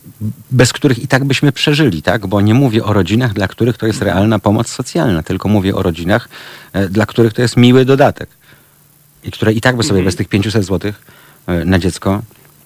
[0.06, 2.26] E, Bez których i tak byśmy przeżyli, tak?
[2.26, 5.82] Bo nie mówię o rodzinach, dla których to jest realna pomoc socjalna, tylko mówię o
[5.82, 6.28] rodzinach,
[6.72, 8.28] e, dla których to jest miły dodatek.
[9.24, 10.04] I które i tak by sobie Mhm.
[10.04, 10.92] bez tych 500 zł
[11.64, 12.22] na dziecko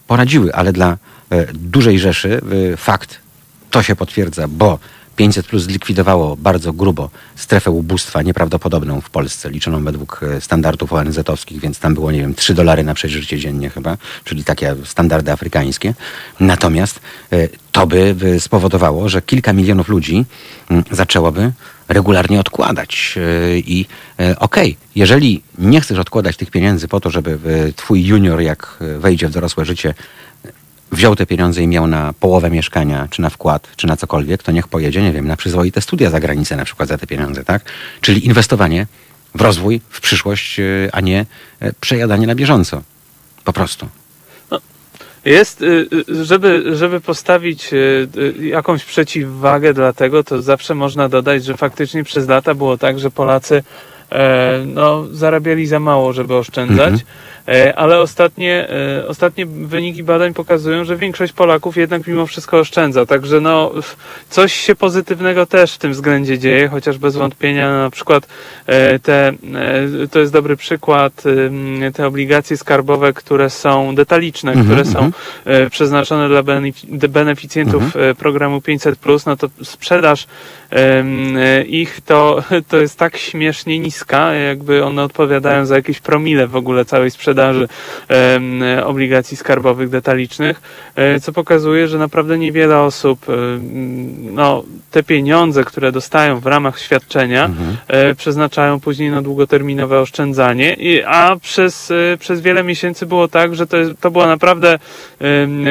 [0.07, 0.97] poradziły, ale dla
[1.30, 2.41] e, dużej rzeszy
[2.72, 3.18] e, fakt
[3.70, 4.78] to się potwierdza, bo
[5.17, 11.61] 500 plus zlikwidowało bardzo grubo strefę ubóstwa nieprawdopodobną w Polsce, liczoną według e, standardów ONZ-owskich,
[11.61, 15.95] więc tam było, nie wiem, 3 dolary na przeżycie dziennie chyba, czyli takie standardy afrykańskie.
[16.41, 17.01] Natomiast
[17.33, 20.25] e, to by spowodowało, że kilka milionów ludzi
[20.91, 21.53] zaczęłoby
[21.89, 23.14] regularnie odkładać.
[23.17, 23.87] E, I
[24.39, 27.39] okej, jeżeli nie chcesz odkładać tych pieniędzy po to, żeby
[27.77, 29.95] twój junior, jak wejdzie w dorosłe życie,
[30.93, 34.53] wziął te pieniądze i miał na połowę mieszkania, czy na wkład, czy na cokolwiek, to
[34.53, 37.62] niech pojedzie, nie wiem, na przyzwoite studia za granicę na przykład za te pieniądze, tak?
[38.01, 38.87] Czyli inwestowanie
[39.34, 41.26] w rozwój, w przyszłość, e, a nie
[41.61, 42.82] e, przejadanie na bieżąco.
[43.45, 43.89] Po prostu.
[45.26, 48.09] Jest, y, y, żeby, żeby postawić y,
[48.41, 53.11] jakąś przeciwwagę dla tego, to zawsze można dodać, że faktycznie przez lata było tak, że
[53.11, 53.62] Polacy
[54.12, 56.93] e, no, zarabiali za mało, żeby oszczędzać.
[56.93, 57.01] Mhm.
[57.49, 58.69] E, Ale ostatnie,
[58.99, 63.07] e, ostatnie wyniki badań pokazują, że większość Polaków jednak mimo wszystko oszczędza.
[63.07, 63.73] Także no,
[64.31, 68.27] coś się pozytywnego też w tym względzie dzieje, chociaż bez wątpienia na przykład
[68.67, 69.33] e, te,
[70.11, 71.23] to jest dobry przykład,
[71.95, 75.71] te obligacje skarbowe, które są detaliczne, Mhm, które są mhm.
[75.71, 76.43] przeznaczone dla
[77.09, 78.17] beneficjentów Mhm.
[78.17, 80.27] programu 500+, no to sprzedaż
[81.67, 86.85] ich to, to jest tak śmiesznie niska, jakby one odpowiadają za jakieś promile w ogóle
[86.85, 87.69] całej sprzedaży
[88.11, 90.61] e, obligacji skarbowych detalicznych,
[90.97, 96.79] e, co pokazuje, że naprawdę niewiele osób em, no, te pieniądze, które dostają w ramach
[96.81, 97.77] świadczenia, Mhm.
[97.89, 103.67] e, przeznaczają później na długoterminowe oszczędzanie, a przez, e, przez wiele miesięcy było tak, że
[103.67, 104.79] to, to była naprawdę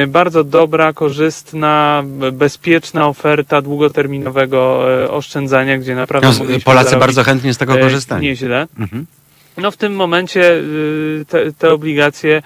[0.08, 6.34] bardzo dobra, korzystna, bezpieczna oferta długoterminowego e, oszczędzania, gdzie naprawdę No,
[6.64, 8.26] Polacy zarobić, bardzo chętnie z tego e, korzystali.
[8.26, 8.66] Nieźle.
[8.78, 9.06] Mhm.
[9.58, 12.42] No w tym momencie y, te, te obligacje,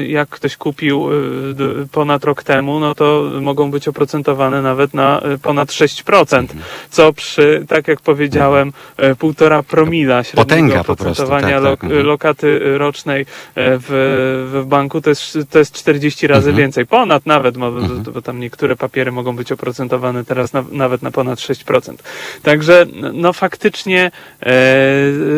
[0.00, 5.20] y, jak ktoś kupił y, ponad rok temu, no to mogą być oprocentowane nawet na
[5.42, 6.60] ponad 6%, Mhm.
[6.90, 8.72] co przy, tak jak powiedziałem,
[9.18, 12.06] półtora promila średniego Potęga po prostu, oprocentowania tak, tak, mhm.
[12.06, 13.26] lokaty rocznej
[13.56, 16.56] w, w banku, to jest, to jest 40 razy Mhm.
[16.56, 18.02] więcej, ponad nawet, bo, Mhm.
[18.02, 22.02] bo tam niektóre papiery mogą być oprocentowane teraz na, nawet na ponad 6%.
[22.42, 24.10] Także no faktycznie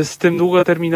[0.03, 0.96] z tym długoterminowym,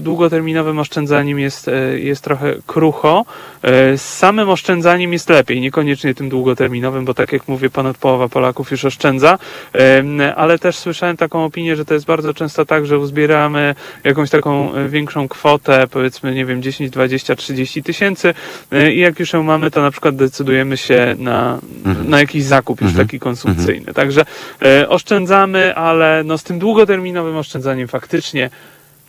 [0.00, 3.24] długoterminowym oszczędzaniem jest, e, jest trochę krucho.
[3.62, 8.28] E, Z samym oszczędzaniem jest lepiej, niekoniecznie tym długoterminowym, bo tak jak mówię, ponad połowa
[8.28, 9.38] Polaków już oszczędza,
[9.74, 14.30] E, ale też słyszałem taką opinię, że to jest bardzo często tak, że uzbieramy jakąś
[14.30, 18.34] taką e, większą kwotę, powiedzmy, nie wiem, 10, 20, 30 tysięcy
[18.72, 22.10] e, i jak już ją mamy, to na przykład decydujemy się na, Mhm.
[22.10, 23.06] na jakiś zakup już Mhm.
[23.06, 23.94] taki konsumpcyjny.
[23.94, 24.24] Także
[24.62, 28.50] e, oszczędzamy, ale no z tym długoterminowym oszczędzaniem faktycznie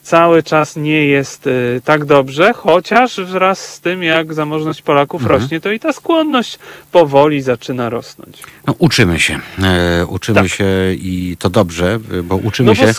[0.10, 1.52] cały czas nie jest e,
[1.84, 5.42] tak dobrze, chociaż wraz z tym, jak zamożność Polaków Mhm.
[5.42, 6.60] rośnie, to i ta skłonność
[6.92, 8.44] powoli zaczyna rosnąć.
[8.68, 9.40] No, uczymy się.
[9.64, 10.48] E, uczymy Tak.
[10.50, 12.94] się i to dobrze, bo uczymy No bo się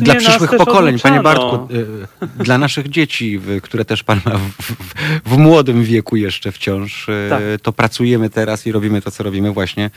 [0.00, 1.20] dla przyszłych pokoleń, panie.
[1.20, 1.54] Bartku,
[2.22, 4.84] e, dla naszych dzieci, które też pan ma w, w,
[5.26, 7.40] w młodym wieku jeszcze wciąż, e, Tak.
[7.62, 9.90] to pracujemy teraz i robimy to, co robimy właśnie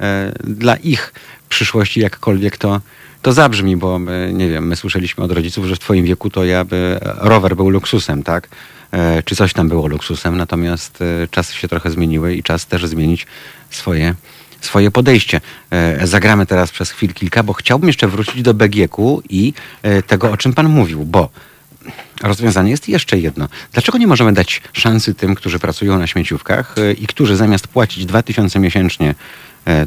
[0.00, 1.12] e, dla ich
[1.48, 2.80] przyszłości, jakkolwiek to,
[3.22, 3.96] to zabrzmi, bo
[4.28, 7.56] e, nie wiem, my słyszeliśmy od rodziców, że w twoim wieku to ja by rower
[7.56, 8.48] był luksusem, tak?
[8.92, 12.86] E, Czy coś tam było luksusem, natomiast e, czasy się trochę zmieniły i czas też
[12.86, 13.26] zmienić
[13.70, 14.14] swoje
[14.60, 15.40] swoje podejście.
[15.70, 19.52] E, Zagramy teraz przez chwil kilka, bo chciałbym jeszcze wrócić do BGK-u i
[20.06, 21.28] tego, o czym pan mówił, bo
[22.22, 23.48] rozwiązanie jest jeszcze jedno.
[23.72, 28.58] Dlaczego nie możemy dać szansy tym, którzy pracują na śmieciówkach i którzy zamiast płacić 2000
[28.58, 29.14] miesięcznie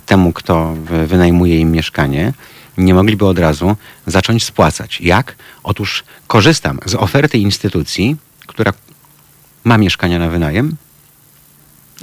[0.05, 0.75] temu, kto
[1.07, 2.33] wynajmuje im mieszkanie,
[2.77, 3.75] nie mogliby od razu
[4.07, 5.01] zacząć spłacać.
[5.01, 5.35] Jak?
[5.63, 8.15] Otóż korzystam z oferty instytucji,
[8.47, 8.73] która
[9.63, 10.75] ma mieszkania na wynajem,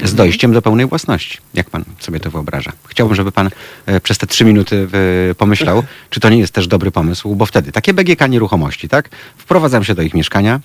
[0.05, 1.39] z dojściem do pełnej własności.
[1.55, 2.73] Jak pan sobie to wyobraża?
[2.87, 3.51] Chciałbym, żeby pan
[3.87, 4.89] e, przez te trzy minuty
[5.31, 9.09] e, pomyślał, czy to nie jest też dobry pomysł, bo wtedy takie BGK nieruchomości, tak?
[9.37, 10.61] Wprowadzam się do ich mieszkania,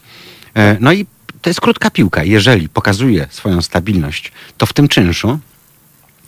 [0.55, 1.05] e, no i
[1.41, 2.23] to jest krótka piłka.
[2.23, 5.39] Jeżeli pokazuje swoją stabilność, to w tym czynszu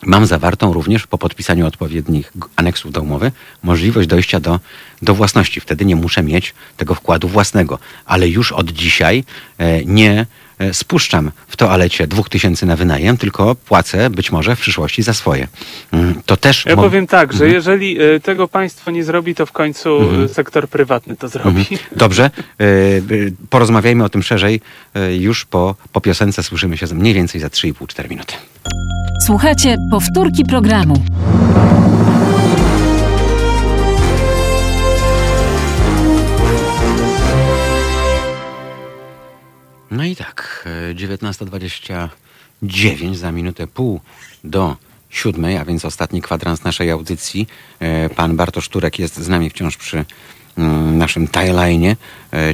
[0.05, 3.31] mam zawartą również po podpisaniu odpowiednich aneksów do umowy
[3.63, 4.59] możliwość dojścia do,
[5.01, 5.59] do własności.
[5.59, 9.23] Wtedy nie muszę mieć tego wkładu własnego, ale już od dzisiaj
[9.57, 10.25] e, nie
[10.59, 15.13] e, spuszczam w toalecie dwóch tysięcy na wynajem, tylko płacę być może w przyszłości za
[15.13, 15.47] swoje.
[15.91, 16.65] Mm, To też...
[16.65, 17.53] Ja powiem tak, że Mhm.
[17.53, 21.65] jeżeli e, tego państwo nie zrobi, to w końcu e, sektor prywatny to zrobi.
[21.95, 22.71] Dobrze, e, e,
[23.49, 24.61] porozmawiajmy o tym szerzej
[25.19, 26.43] już po, po piosence.
[26.43, 28.33] Słyszymy się mniej więcej za 3,5-4 minuty.
[29.27, 31.03] Słuchajcie powtórki programu.
[39.91, 43.99] No i tak, e, 19.29 za minutę pół
[44.43, 44.75] do
[45.09, 47.47] siódmej, a więc ostatni kwadrans naszej audycji.
[47.79, 50.05] E, Pan Bartosz Turek jest z nami wciąż przy
[50.91, 51.95] naszym timeline.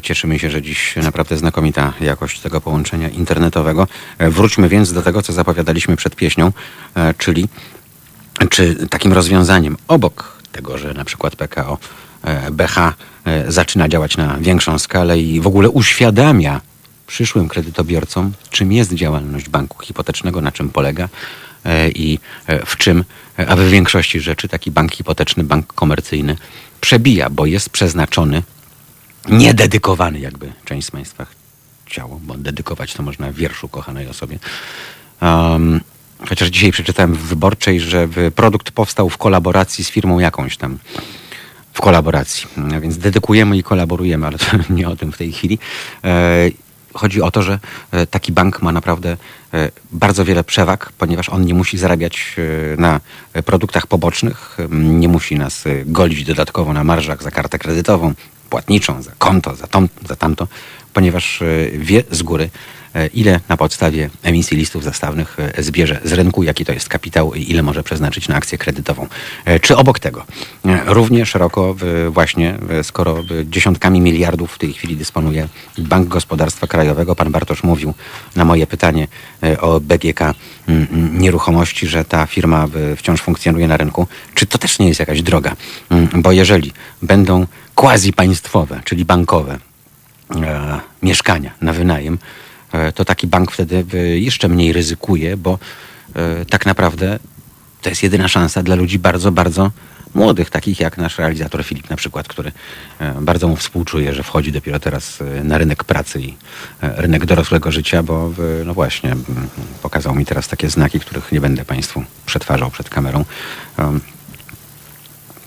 [0.01, 3.87] Cieszymy się, że dziś naprawdę znakomita jakość tego połączenia internetowego.
[4.17, 6.51] E, Wróćmy więc do tego, co zapowiadaliśmy przed pieśnią,
[6.95, 7.47] e, czyli
[8.49, 11.77] czy takim rozwiązaniem obok tego, że na przykład PKO
[12.23, 16.61] e, BH e, zaczyna działać na większą skalę i w ogóle uświadamia
[17.07, 21.09] przyszłym kredytobiorcom, czym jest działalność banku hipotecznego, na czym polega e,
[21.89, 23.03] i e, w czym,
[23.39, 26.35] e, a w większości rzeczy taki bank hipoteczny, bank komercyjny
[26.81, 28.43] przebija, bo jest przeznaczony,
[29.29, 31.25] niededykowany, jakby część z Państwa
[31.85, 34.39] chciało, bo dedykować to można w wierszu kochanej osobie.
[35.21, 35.81] Um,
[36.29, 40.77] chociaż dzisiaj przeczytałem w Wyborczej, że produkt powstał w kolaboracji z firmą jakąś tam.
[41.73, 42.47] W kolaboracji.
[42.81, 45.59] Więc dedykujemy i kolaborujemy, ale to nie o tym w tej chwili.
[46.93, 47.59] Chodzi o to, że
[47.91, 49.17] e, taki bank ma naprawdę
[49.53, 52.99] e, bardzo wiele przewag, ponieważ on nie musi zarabiać e, na
[53.45, 58.13] produktach pobocznych, nie musi nas golić dodatkowo na marżach za kartę kredytową,
[58.49, 60.47] płatniczą, za konto, za, tom, za tamto,
[60.93, 61.43] ponieważ
[61.73, 62.49] wie z góry,
[63.13, 67.51] ile na podstawie emisji listów zastawnych e, zbierze z rynku, jaki to jest kapitał i
[67.51, 69.07] ile może przeznaczyć na akcję kredytową.
[69.45, 70.25] E, Czy obok tego
[70.65, 71.75] e, równie szeroko
[72.09, 75.47] właśnie, skoro dziesiątkami miliardów w tej chwili dysponuje
[75.77, 77.93] Bank Gospodarstwa Krajowego, pan Bartosz mówił
[78.35, 79.07] na moje pytanie
[79.43, 80.33] e, o BGK
[81.11, 82.67] nieruchomości, że ta firma
[82.97, 84.07] wciąż funkcjonuje na rynku.
[84.33, 85.55] Czy to też nie jest jakaś droga?
[86.15, 86.71] Bo jeżeli
[87.01, 89.57] będą quasi państwowe, czyli bankowe,
[90.35, 92.42] e, mieszkania na wynajem, e,
[92.95, 95.59] to taki bank wtedy e, jeszcze mniej ryzykuje, bo
[96.15, 97.19] e, tak naprawdę
[97.81, 99.71] to jest jedyna szansa dla ludzi bardzo, bardzo
[100.15, 102.51] młodych, takich jak nasz realizator Filip na przykład, który
[102.99, 106.35] e, bardzo mu współczuje, że wchodzi dopiero teraz e, na rynek pracy i
[106.81, 108.31] e, rynek dorosłego życia, bo
[108.65, 109.15] no właśnie
[109.81, 113.25] pokazał mi teraz takie znaki, których nie będę Państwu przetwarzał przed kamerą.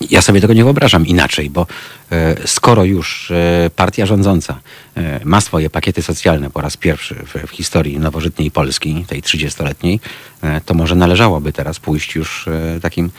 [0.01, 1.67] Ja sobie tego nie wyobrażam inaczej, bo
[2.11, 4.59] e, skoro już e, partia rządząca
[4.97, 9.99] e, ma swoje pakiety socjalne po raz pierwszy w, historii nowożytnej Polski, tej 30-letniej,
[10.41, 12.45] e, to może należałoby teraz pójść już
[12.81, 13.11] takim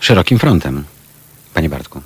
[0.00, 0.84] szerokim frontem.
[1.54, 2.00] Panie Bartku.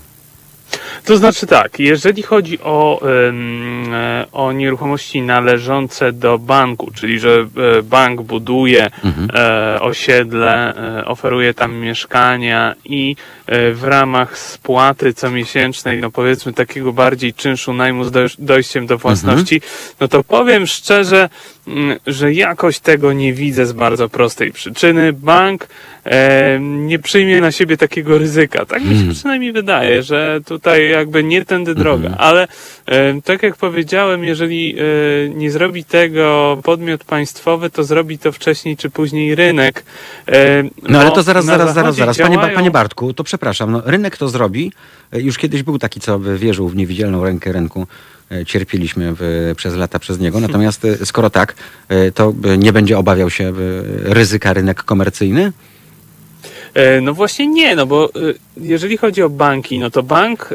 [1.04, 7.46] To znaczy tak, jeżeli chodzi o, e, o nieruchomości należące do banku, czyli że
[7.78, 8.90] e, bank buduje
[9.34, 10.74] e, osiedle,
[11.06, 13.16] oferuje tam mieszkania i
[13.72, 19.60] w ramach spłaty comiesięcznej, no powiedzmy takiego bardziej czynszu najmu z doj- dojściem do własności,
[20.00, 21.28] no to powiem szczerze,
[21.66, 25.12] mm, że jakoś tego nie widzę z bardzo prostej przyczyny.
[25.12, 25.68] Bank
[26.04, 28.66] e, nie przyjmie na siebie takiego ryzyka.
[28.66, 32.14] Tak mi się przynajmniej wydaje, że tutaj jakby nie tędy droga.
[32.18, 32.48] Ale
[32.86, 34.82] e, tak jak powiedziałem, jeżeli e,
[35.28, 39.84] nie zrobi tego podmiot państwowy, to zrobi to wcześniej czy później rynek.
[40.88, 42.18] No ale to zaraz, zaraz, zaraz, zaraz.
[42.18, 44.72] Panie, działają- panie Bartku, to przepraszam, no, rynek to zrobi.
[45.12, 47.86] E, Już kiedyś był taki, co wierzył w niewidzialną rękę rynku.
[48.32, 49.14] E, Cierpieliśmy
[49.56, 50.40] przez lata przez niego.
[50.40, 51.54] Natomiast e, skoro tak,
[52.14, 53.52] to nie będzie obawiał się
[54.04, 55.52] ryzyka rynek komercyjny?
[56.74, 60.48] E, No właśnie nie, no bo y, jeżeli chodzi o banki, no to bank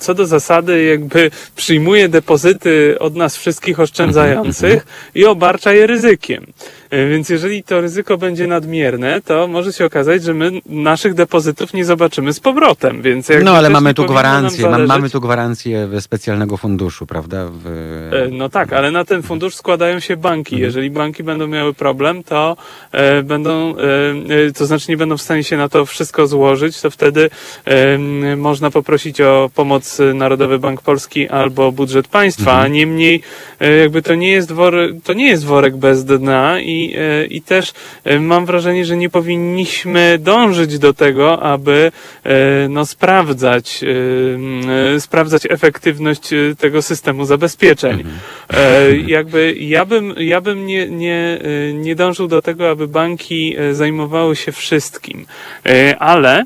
[0.00, 6.46] co do zasady jakby przyjmuje depozyty od nas wszystkich oszczędzających i obarcza je ryzykiem.
[6.90, 11.74] E, Więc jeżeli to ryzyko będzie nadmierne, to może się okazać, że my naszych depozytów
[11.74, 13.02] nie zobaczymy z powrotem.
[13.02, 17.48] Więc No ale mamy tu gwarancję, zależeć- mamy tu gwarancję specjalnego funduszu, prawda?
[17.52, 17.66] W,
[18.12, 20.54] E, No tak, ale na ten fundusz składają się banki.
[20.54, 20.62] Mhm.
[20.62, 22.56] Jeżeli banki będą miały problem, to
[22.92, 26.90] e, będą, e, to znaczy nie będą w stanie się na to wszystko złożyć, to
[26.90, 27.30] wtedy
[28.36, 32.72] można poprosić o pomoc Narodowy Bank Polski albo budżet państwa, mhm.
[32.72, 33.22] niemniej
[33.80, 36.96] jakby to nie jest worek, to nie jest worek bez dna i,
[37.30, 37.72] i też
[38.20, 41.92] mam wrażenie, że nie powinniśmy dążyć do tego, aby
[42.68, 43.84] no, sprawdzać,
[44.98, 48.00] sprawdzać efektywność tego systemu zabezpieczeń.
[48.00, 49.08] Mhm.
[49.08, 51.38] Jakby ja bym, ja bym nie, nie,
[51.74, 55.26] nie dążył do tego, aby banki zajmowały się wszystkim,
[55.98, 56.44] ale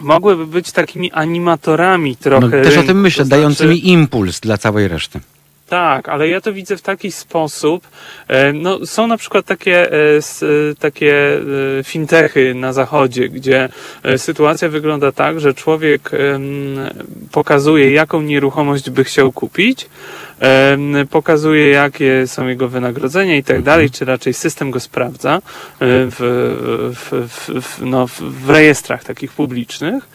[0.00, 2.46] mogłyby być takimi animatorami trochę.
[2.46, 3.40] No, też o tym myślę, to znaczy...
[3.40, 5.20] dającymi impuls dla całej reszty.
[5.68, 7.88] Tak, ale ja to widzę w taki sposób.
[8.28, 10.20] E, no, są na przykład takie, e,
[10.78, 11.40] takie
[11.78, 13.68] e, fintechy na zachodzie, gdzie
[14.16, 16.10] sytuacja wygląda tak, że człowiek
[17.32, 19.88] pokazuje, jaką nieruchomość by chciał kupić,
[21.10, 23.64] pokazuje, jakie są jego wynagrodzenia i tak mhm.
[23.64, 25.42] dalej, czy raczej system go sprawdza
[25.80, 26.16] w,
[26.94, 27.30] w,
[27.62, 30.08] w, no, w rejestrach takich publicznych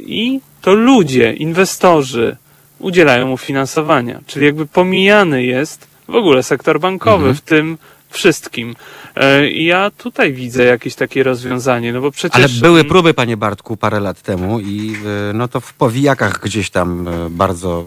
[0.00, 2.36] i to ludzie, inwestorzy,
[2.82, 4.20] udzielają mu finansowania.
[4.26, 7.34] Czyli jakby pomijany jest w ogóle sektor bankowy mhm.
[7.34, 7.78] w tym
[8.10, 8.74] wszystkim.
[9.16, 12.36] E, ja tutaj widzę jakieś takie rozwiązanie, no bo przecież...
[12.36, 14.96] Ale były próby, panie Bartku, parę lat temu i
[15.30, 17.84] e, no to w powijakach gdzieś tam e, bardzo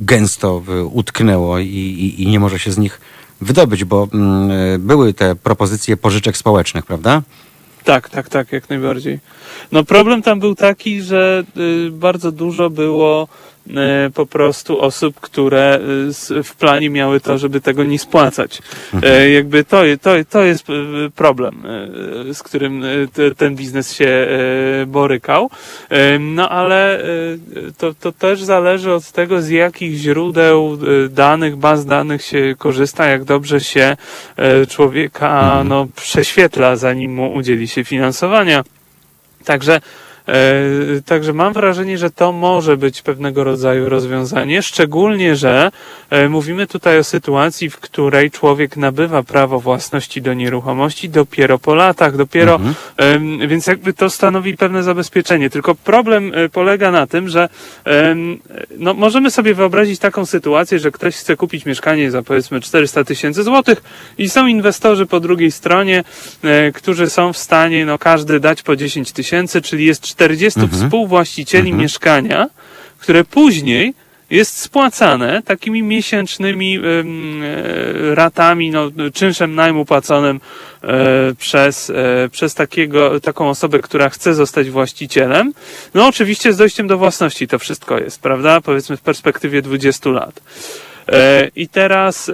[0.00, 3.00] gęsto utknęło i, i, i nie może się z nich
[3.40, 7.22] wydobyć, bo mm, były te propozycje pożyczek społecznych, prawda?
[7.84, 9.18] Tak, tak, tak, jak najbardziej.
[9.72, 13.28] No problem tam był taki, że y, bardzo dużo było
[14.14, 15.80] po prostu osób, które
[16.30, 18.58] y, w planie miały to, żeby tego nie spłacać.
[18.94, 19.32] Mhm.
[19.32, 20.66] Jakby to, to, to jest
[21.14, 21.62] problem,
[22.32, 22.82] z którym
[23.36, 24.26] ten biznes się
[24.86, 25.50] borykał.
[26.20, 27.02] No ale
[27.78, 30.78] to, to też zależy od tego, z jakich źródeł
[31.10, 33.96] danych, baz danych się korzysta, jak dobrze się
[34.68, 35.68] człowieka mhm.
[35.68, 38.64] no, prześwietla, zanim mu udzieli się finansowania.
[39.44, 39.80] Także E,
[41.06, 45.70] także mam wrażenie, że to może być pewnego rodzaju rozwiązanie, szczególnie, że
[46.10, 51.74] e, mówimy tutaj o sytuacji, w której człowiek nabywa prawo własności do nieruchomości dopiero po
[51.74, 53.48] latach, dopiero, mhm.
[53.48, 55.50] więc jakby to stanowi pewne zabezpieczenie.
[55.50, 57.48] Tylko problem e, polega na tym, że
[58.78, 63.42] no, możemy sobie wyobrazić taką sytuację, że ktoś chce kupić mieszkanie za powiedzmy 400 tysięcy
[63.42, 63.82] złotych
[64.18, 66.04] i są inwestorzy po drugiej stronie,
[66.74, 70.82] którzy są w stanie, no każdy dać po 10 tysięcy, czyli jest 40 mhm.
[70.82, 71.82] współwłaścicieli mhm.
[71.82, 72.48] mieszkania,
[72.98, 73.94] które później
[74.32, 76.80] jest spłacane takimi miesięcznymi e,
[78.14, 80.40] ratami, no, czynszem najmu płaconym
[80.82, 80.88] e,
[81.38, 85.52] przez, e, przez takiego, taką osobę, która chce zostać właścicielem.
[85.94, 88.60] No oczywiście z dojściem do własności to wszystko jest, prawda?
[88.60, 90.42] Powiedzmy w perspektywie 20 lat.
[91.56, 92.30] I teraz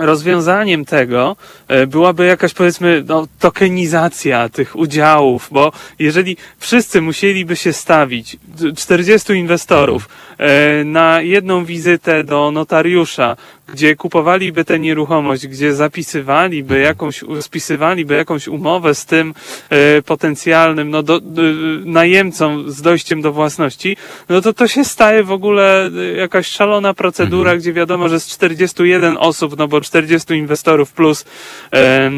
[0.00, 1.36] rozwiązaniem tego
[1.68, 8.36] e, byłaby jakaś powiedzmy no, tokenizacja tych udziałów, bo jeżeli wszyscy musieliby się stawić,
[8.76, 10.08] 40 inwestorów,
[10.38, 13.36] e, na jedną wizytę do notariusza,
[13.72, 19.34] gdzie kupowaliby tę nieruchomość, gdzie zapisywaliby jakąś, spisywaliby jakąś umowę z tym
[19.70, 21.42] e, potencjalnym no, do, do,
[21.84, 23.96] najemcą z dojściem do własności,
[24.28, 27.58] no to to się staje w ogóle jakaś szalona procedura, mhm.
[27.58, 31.24] gdzie wiadomo, że z 41 osób, no bo 40 inwestorów plus,
[31.72, 32.10] e,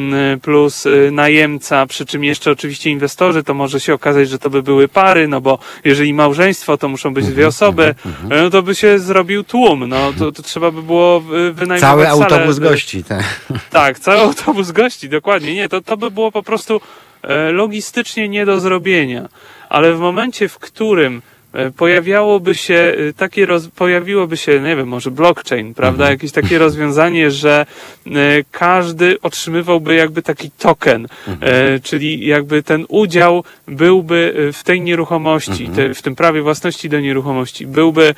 [0.43, 4.63] plus e, najemca, przy czym jeszcze oczywiście inwestorzy, to może się okazać, że to by
[4.63, 7.49] były pary, no bo jeżeli małżeństwo, to muszą być dwie mhm.
[7.49, 7.95] osoby.
[8.07, 8.43] Mhm.
[8.43, 12.59] no to by się zrobił tłum, no to, to trzeba by było wynajmować Cały autobus
[12.59, 13.25] gości, tak.
[13.71, 15.55] Tak, cały autobus gości, dokładnie.
[15.55, 16.81] Nie, to, to by było po prostu
[17.23, 19.29] e, logistycznie nie do zrobienia.
[19.69, 21.32] Ale w momencie, w którym e,
[21.77, 26.05] pojawiałoby się e, takie, roz, pojawiłoby się, nie wiem, może blockchain, prawda?
[26.05, 26.11] Mhm.
[26.11, 27.67] Jakieś takie rozwiązanie, że
[28.51, 31.81] każdy otrzymywałby jakby taki token, mhm.
[31.81, 35.95] czyli jakby ten udział byłby w tej nieruchomości, mhm.
[35.95, 38.15] w tym prawie własności do nieruchomości, byłby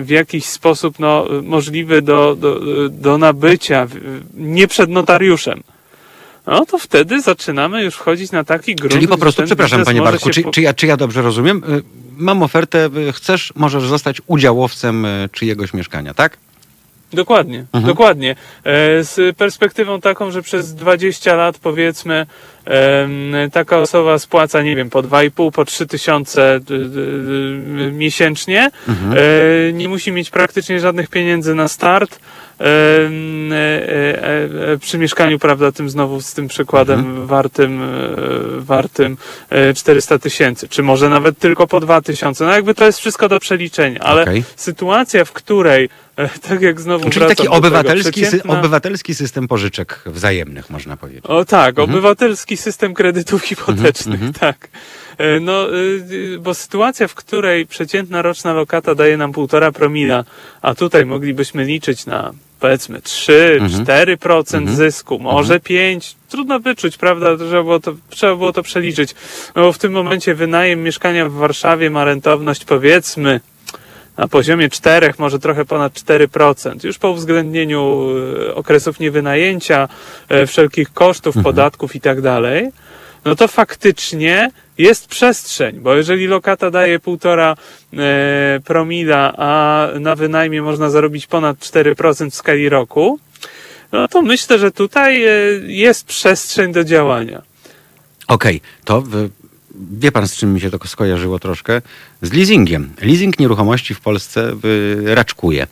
[0.00, 2.60] w jakiś sposób no, możliwy do, do,
[2.90, 3.86] do nabycia
[4.34, 5.62] nie przed notariuszem
[6.46, 8.92] no to wtedy zaczynamy już wchodzić na taki grunt.
[8.92, 10.50] Czyli po prostu, przepraszam panie Bartku, czy, po...
[10.50, 11.62] czy, ja, czy ja dobrze rozumiem?
[11.68, 11.82] Y,
[12.16, 16.38] mam ofertę, y, chcesz, możesz zostać udziałowcem y, czyjegoś mieszkania, tak?
[17.12, 17.84] Dokładnie, mhm.
[17.84, 18.30] dokładnie.
[18.64, 22.26] E, z perspektywą taką, że przez 20 lat powiedzmy
[23.52, 26.60] taka osoba spłaca, nie wiem, po 2,5, po 3 tysiące
[27.92, 29.18] miesięcznie, mhm.
[29.18, 32.18] E, nie musi mieć praktycznie żadnych pieniędzy na start,
[32.60, 37.26] E, e, e, przy mieszkaniu, prawda, tym znowu z tym przykładem mhm.
[37.26, 37.80] wartym,
[38.58, 39.16] wartym
[39.76, 42.44] 400 tysięcy, czy może nawet tylko po 2 tysiące.
[42.44, 44.42] No jakby to jest wszystko do przeliczenia, ale okay.
[44.56, 46.05] sytuacja, w której E,
[46.48, 48.58] tak jak znowu Czyli taki obywatelski, przeciętna...
[48.58, 51.26] obywatelski system pożyczek wzajemnych, można powiedzieć.
[51.26, 51.90] O tak, mhm.
[51.90, 54.32] obywatelski system kredytów hipotecznych, mhm, mhm.
[54.32, 54.68] tak.
[55.18, 60.24] E, no, y, bo sytuacja, w której przeciętna roczna lokata daje nam półtora promila,
[60.62, 63.84] a tutaj moglibyśmy liczyć na powiedzmy 3, mhm.
[63.84, 64.76] 4% mhm.
[64.76, 65.60] zysku, może mhm.
[65.60, 67.36] 5, trudno wyczuć, prawda?
[67.36, 69.14] Trzeba było to, trzeba było to przeliczyć.
[69.56, 73.40] No bo w tym momencie wynajem mieszkania w Warszawie ma rentowność powiedzmy
[74.16, 76.84] na poziomie 4, może trochę ponad 4%.
[76.84, 78.08] Już po uwzględnieniu
[78.48, 79.88] e, okresów niewynajęcia,
[80.28, 81.44] e, wszelkich kosztów, mhm.
[81.44, 82.70] podatków i tak dalej,
[83.24, 87.56] no to faktycznie jest przestrzeń, bo jeżeli lokata daje półtora
[87.92, 93.18] e, promila, a na wynajmie można zarobić ponad 4% w skali roku,
[93.92, 95.24] no to myślę, że tutaj
[95.66, 97.42] jest przestrzeń do działania.
[98.28, 99.02] Okej, okay, to
[99.90, 101.82] wie pan, z czym mi się to skojarzyło troszkę?
[102.22, 102.90] Z leasingiem.
[103.02, 104.56] Leasing nieruchomości w Polsce
[105.04, 105.66] raczkuje.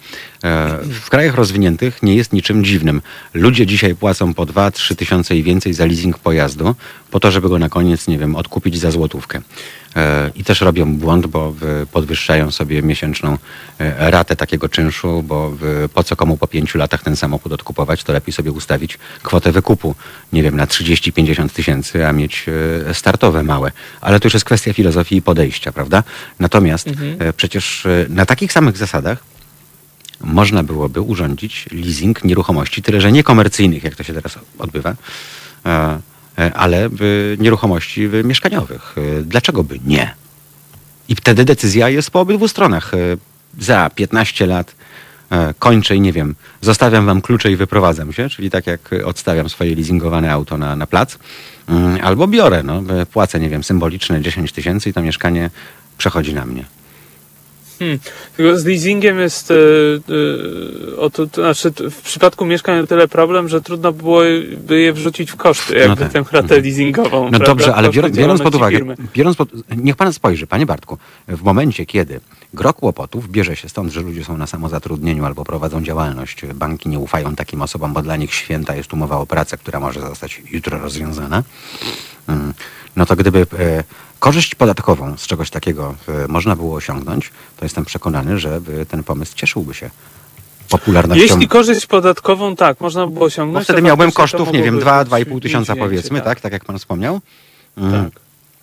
[0.45, 3.03] E, w krajach rozwiniętych nie jest niczym dziwnym.
[3.35, 6.75] Ludzie dzisiaj płacą po 2-3 tysiące i więcej za leasing pojazdu,
[7.11, 9.41] po to, żeby go na koniec, nie wiem, odkupić za złotówkę.
[9.97, 11.55] E, I też robią błąd, bo
[11.93, 13.39] podwyższają sobie miesięczną
[13.79, 15.57] e, ratę takiego czynszu, bo
[15.95, 19.95] po co komu po pięciu latach ten samochód odkupować, to lepiej sobie ustawić kwotę wykupu,
[20.33, 22.47] nie wiem, na 30-50 tysięcy, a mieć
[22.93, 23.73] startowe małe.
[24.01, 26.03] Ale to już jest kwestia filozofii i podejścia, prawda?
[26.41, 27.33] Natomiast mhm.
[27.37, 29.35] przecież na takich samych zasadach
[30.25, 34.95] można byłoby urządzić leasing nieruchomości, tyle że niekomercyjnych, jak to się teraz odbywa,
[35.67, 35.99] e,
[36.39, 36.91] e, ale
[37.39, 38.95] nieruchomości mieszkaniowych.
[38.99, 40.15] E, dlaczego by nie?
[41.09, 42.93] I wtedy decyzja jest po obydwu stronach.
[43.59, 44.75] Za 15 lat
[45.59, 49.75] kończę i nie wiem, zostawiam wam klucze i wyprowadzam się, czyli tak jak odstawiam swoje
[49.75, 51.19] leasingowane auto na, na plac,
[51.69, 52.83] mm, albo biorę, no,
[53.13, 55.51] płacę, nie wiem, symboliczne 10 tysięcy i to mieszkanie
[55.99, 56.65] przechodzi na mnie.
[57.79, 57.99] Hmm.
[58.37, 63.09] Tylko z leasingiem jest e, e, o to, to, znaczy w przypadku mieszkań o tyle
[63.09, 66.13] problem, że trudno byłoby je wrzucić w koszty, jakby no tak.
[66.13, 66.63] tę ratę mhm.
[66.63, 67.25] leasingową.
[67.25, 67.47] No prawda?
[67.47, 68.81] dobrze, ale biorąc, biorąc pod uwagę,
[69.15, 70.99] biorąc pod, niech pan spojrzy, panie Bartku,
[71.29, 72.21] w momencie, kiedy
[72.55, 76.99] gro kłopotów bierze się stąd, że ludzie są na samozatrudnieniu albo prowadzą działalność, banki nie
[76.99, 80.79] ufają takim osobom, bo dla nich święta jest umowa o pracę, która może zostać jutro
[80.79, 81.43] rozwiązana,
[82.27, 82.55] hmm.
[82.97, 83.85] no to gdyby e,
[84.25, 89.37] korzyść podatkową z czegoś takiego e, można było osiągnąć, to jestem przekonany, że ten pomysł
[89.37, 89.91] cieszyłby się
[90.69, 91.23] popularnością.
[91.23, 93.63] Jeśli korzyść podatkową, tak, można było osiągnąć.
[93.63, 96.25] Bo wtedy miałbym kosztów, nie wiem, 2-2,5 tysiąca powiedzmy, tak.
[96.25, 97.21] tak, tak jak pan wspomniał.
[97.77, 98.05] Mm.
[98.05, 98.21] Tak.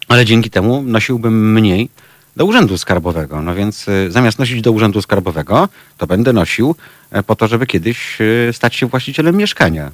[0.08, 1.90] Ale dzięki temu nosiłbym mniej
[2.36, 3.42] do urzędu skarbowego.
[3.42, 6.76] No więc y, zamiast nosić do urzędu skarbowego, to będę nosił
[7.12, 8.18] e, po to, żeby kiedyś
[8.52, 9.92] stać się właścicielem mieszkania.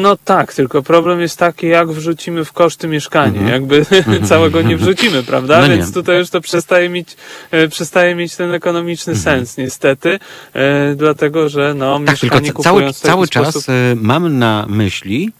[0.00, 3.38] No tak, tylko problem jest taki, jak wrzucimy w koszty mieszkanie.
[3.40, 3.48] Mhm.
[3.48, 3.86] Jakby
[4.28, 5.60] całego nie wrzucimy, prawda?
[5.60, 7.16] No Więc tutaj już to przestaje mieć,
[7.50, 9.38] e, przestaje mieć ten ekonomiczny mhm.
[9.38, 10.18] sens, niestety,
[10.54, 15.32] e, dlatego że no, tak, mieszkanie tylko cały, cały czas e, mam na myśli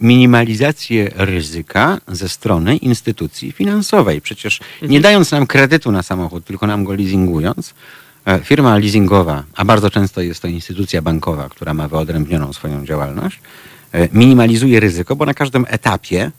[0.00, 4.20] minimalizację ryzyka ze strony instytucji finansowej.
[4.20, 5.02] Przecież nie mhm.
[5.02, 7.74] dając nam kredytu na samochód, tylko nam go leasingując,
[8.44, 13.40] firma leasingowa, a bardzo często jest to instytucja bankowa, która ma wyodrębnioną swoją działalność,
[13.92, 16.30] e, minimalizuje ryzyko, bo na każdym etapie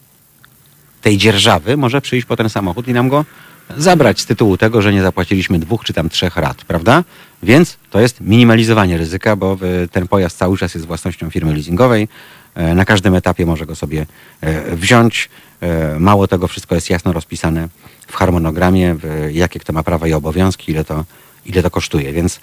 [1.02, 3.26] tej dzierżawy może przyjść po ten samochód i nam go
[3.78, 7.04] zabrać z tytułu tego, że nie zapłaciliśmy dwóch czy tam trzech rat, prawda?
[7.44, 9.58] Więc to jest minimalizowanie ryzyka, bo
[9.92, 12.08] ten pojazd cały czas jest własnością firmy leasingowej.
[12.56, 14.06] E, na każdym etapie może go sobie
[14.72, 15.30] wziąć.
[16.00, 17.68] Mało tego, wszystko jest jasno rozpisane
[18.08, 18.96] w harmonogramie,
[19.32, 21.06] jakie kto ma prawa i obowiązki, ile to
[21.46, 22.40] ile to kosztuje, więc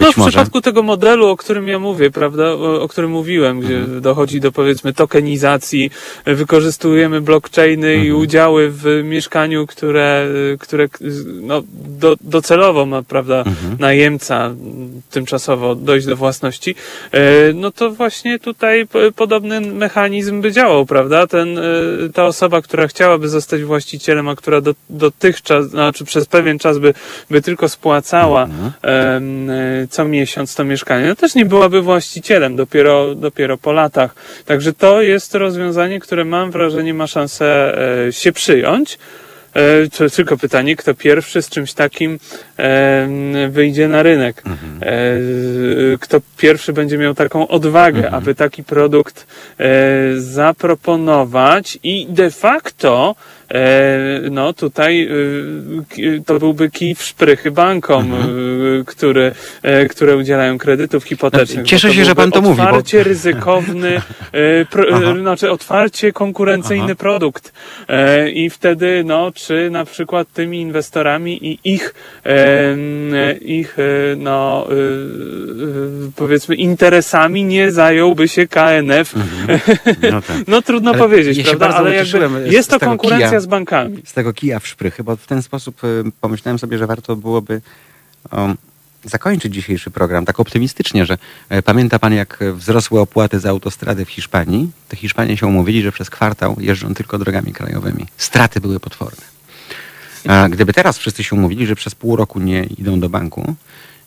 [0.00, 0.30] no, w może...
[0.30, 4.00] przypadku tego modelu, o którym ja mówię, prawda, o, o którym mówiłem, gdzie mhm.
[4.00, 5.90] dochodzi do powiedzmy tokenizacji,
[6.26, 8.06] wykorzystujemy blockchainy mhm.
[8.06, 10.26] i udziały w mieszkaniu, które,
[10.60, 10.88] które
[11.42, 13.76] no, do, docelowo ma, prawda, mhm.
[13.78, 14.54] najemca
[15.10, 16.74] tymczasowo dojść do własności,
[17.12, 18.86] e, no to właśnie tutaj
[19.16, 21.26] podobny mechanizm by działał, prawda?
[21.26, 21.62] Ten, e,
[22.14, 26.94] ta osoba, która chciałaby zostać właścicielem, a która do, dotychczas, znaczy przez pewien czas by,
[27.30, 28.72] by tylko spłacała mhm.
[28.82, 29.13] E,
[29.90, 34.14] co miesiąc to mieszkanie, no też nie byłaby właścicielem dopiero, dopiero po latach.
[34.44, 37.78] Także to jest rozwiązanie, które mam wrażenie ma szansę
[38.08, 38.98] e, się przyjąć.
[39.54, 42.18] E, to tylko pytanie, kto pierwszy z czymś takim
[43.48, 44.42] wyjdzie na rynek.
[44.46, 44.80] Mhm.
[46.00, 48.14] Kto pierwszy będzie miał taką odwagę, mhm.
[48.14, 49.26] aby taki produkt
[50.16, 53.14] zaproponować i de facto
[54.30, 55.08] no tutaj
[56.26, 58.84] to byłby kij w szprychy bankom, mhm.
[58.84, 59.32] który,
[59.90, 61.66] które udzielają kredytów hipotecznych.
[61.66, 62.60] Cieszę się, że pan to mówi.
[62.60, 63.04] Otwarcie bo...
[63.04, 64.00] ryzykowny,
[64.70, 66.94] pro, znaczy otwarcie konkurencyjny Aha.
[66.94, 67.52] produkt.
[68.32, 71.94] I wtedy, no, czy na przykład tymi inwestorami i ich,
[73.40, 73.76] ich
[74.16, 74.66] no,
[76.16, 79.14] powiedzmy interesami nie zająłby się KNF.
[79.16, 79.60] Mhm.
[80.12, 80.36] No, tak.
[80.48, 81.68] no, trudno Ale powiedzieć, prawda?
[81.68, 84.02] Ale jakby jest to konkurencja kija, z bankami.
[84.04, 87.60] Z tego kija w szprychy, bo w ten sposób y, pomyślałem sobie, że warto byłoby
[88.32, 88.56] um,
[89.04, 91.18] zakończyć dzisiejszy program tak optymistycznie, że
[91.48, 94.70] e, pamięta pan, jak wzrosły opłaty za autostrady w Hiszpanii?
[94.88, 98.06] To Hiszpanie się umówili, że przez kwartał jeżdżą tylko drogami krajowymi.
[98.16, 99.22] Straty były potworne.
[100.28, 103.54] A gdyby teraz wszyscy się umówili, że przez pół roku nie idą do banku,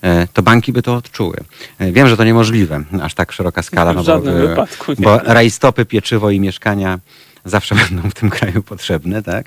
[0.01, 1.38] E, to banki by to odczuły.
[1.80, 3.93] E, wiem, że to niemożliwe, aż tak szeroka skala.
[3.93, 4.95] No w żadnym bo, wypadku nie.
[5.05, 6.99] Bo rajstopy, pieczywo i mieszkania
[7.49, 9.45] zawsze będą w tym kraju potrzebne, tak?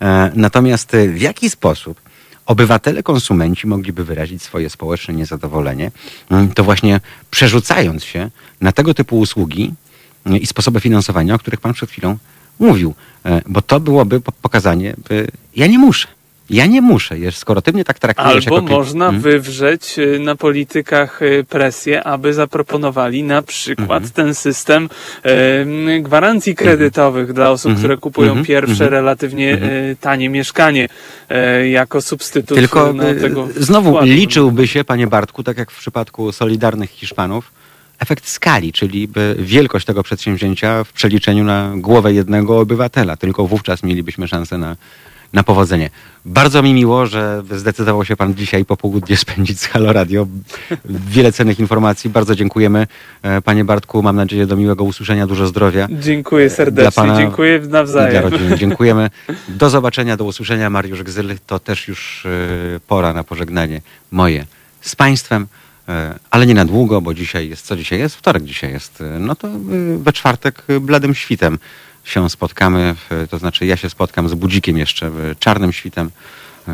[0.00, 2.00] E, natomiast w jaki sposób
[2.46, 5.90] obywatele, konsumenci mogliby wyrazić swoje społeczne niezadowolenie,
[6.30, 7.00] mm, to właśnie
[7.30, 9.74] przerzucając się na tego typu usługi
[10.40, 12.18] i sposoby finansowania, o których pan przed chwilą
[12.58, 12.94] mówił.
[13.46, 14.96] Bo to byłoby pokazanie,
[15.56, 16.08] ja nie muszę.
[16.52, 18.68] Ja nie muszę, skoro ty mnie tak traktujesz Albo jako...
[18.68, 19.22] można hmm?
[19.22, 24.10] wywrzeć y, na politykach y, presję, aby zaproponowali na przykład hmm.
[24.10, 24.88] ten system
[25.22, 27.34] e, gwarancji kredytowych hmm.
[27.34, 27.78] dla osób, mhm.
[27.78, 28.46] które kupują mhm.
[28.46, 28.90] pierwsze mhm.
[28.90, 30.88] relatywnie e, tanie mieszkanie
[31.28, 34.06] e, jako substytut Tylko tego znowu wkładu.
[34.06, 37.50] liczyłby się, panie Bartku, tak jak w przypadku Solidarnych Hiszpanów,
[37.98, 39.08] efekt skali, czyli
[39.38, 43.16] wielkość tego przedsięwzięcia w przeliczeniu na głowę jednego obywatela.
[43.16, 44.76] Tylko wówczas mielibyśmy szansę na
[45.32, 45.90] na powodzenie.
[46.24, 50.26] Bardzo mi miło, że zdecydował się Pan dzisiaj popołudnie spędzić z Halo Radio.
[50.84, 52.10] Wiele cennych informacji.
[52.10, 52.86] Bardzo dziękujemy.
[53.22, 55.26] E, panie Bartku, mam nadzieję do miłego usłyszenia.
[55.26, 55.88] Dużo zdrowia.
[55.90, 56.82] Dziękuję serdecznie.
[56.82, 58.24] Dla pana Dziękuję nawzajem.
[58.56, 59.10] Dziękujemy.
[59.48, 60.70] Do zobaczenia, do usłyszenia.
[60.70, 61.38] Mariusz Gzyl.
[61.46, 63.80] To też już e, pora na pożegnanie
[64.10, 64.46] moje
[64.80, 65.46] z Państwem
[65.88, 68.16] e, ale nie na długo, bo dzisiaj jest, co dzisiaj jest?
[68.16, 69.02] Wtorek dzisiaj jest.
[69.20, 69.48] No to
[69.96, 71.58] we czwartek bladym świtem
[72.04, 72.94] się spotkamy,
[73.30, 76.10] to znaczy ja się spotkam z budzikiem jeszcze czarnym świtem,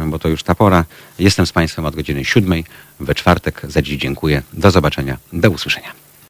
[0.06, 0.84] bo to już ta pora.
[1.18, 2.64] Jestem z Państwem od godziny siódmej
[3.00, 3.60] we czwartek.
[3.68, 4.42] Za dziś dziękuję.
[4.52, 5.18] Do zobaczenia.
[5.32, 6.07] Do usłyszenia.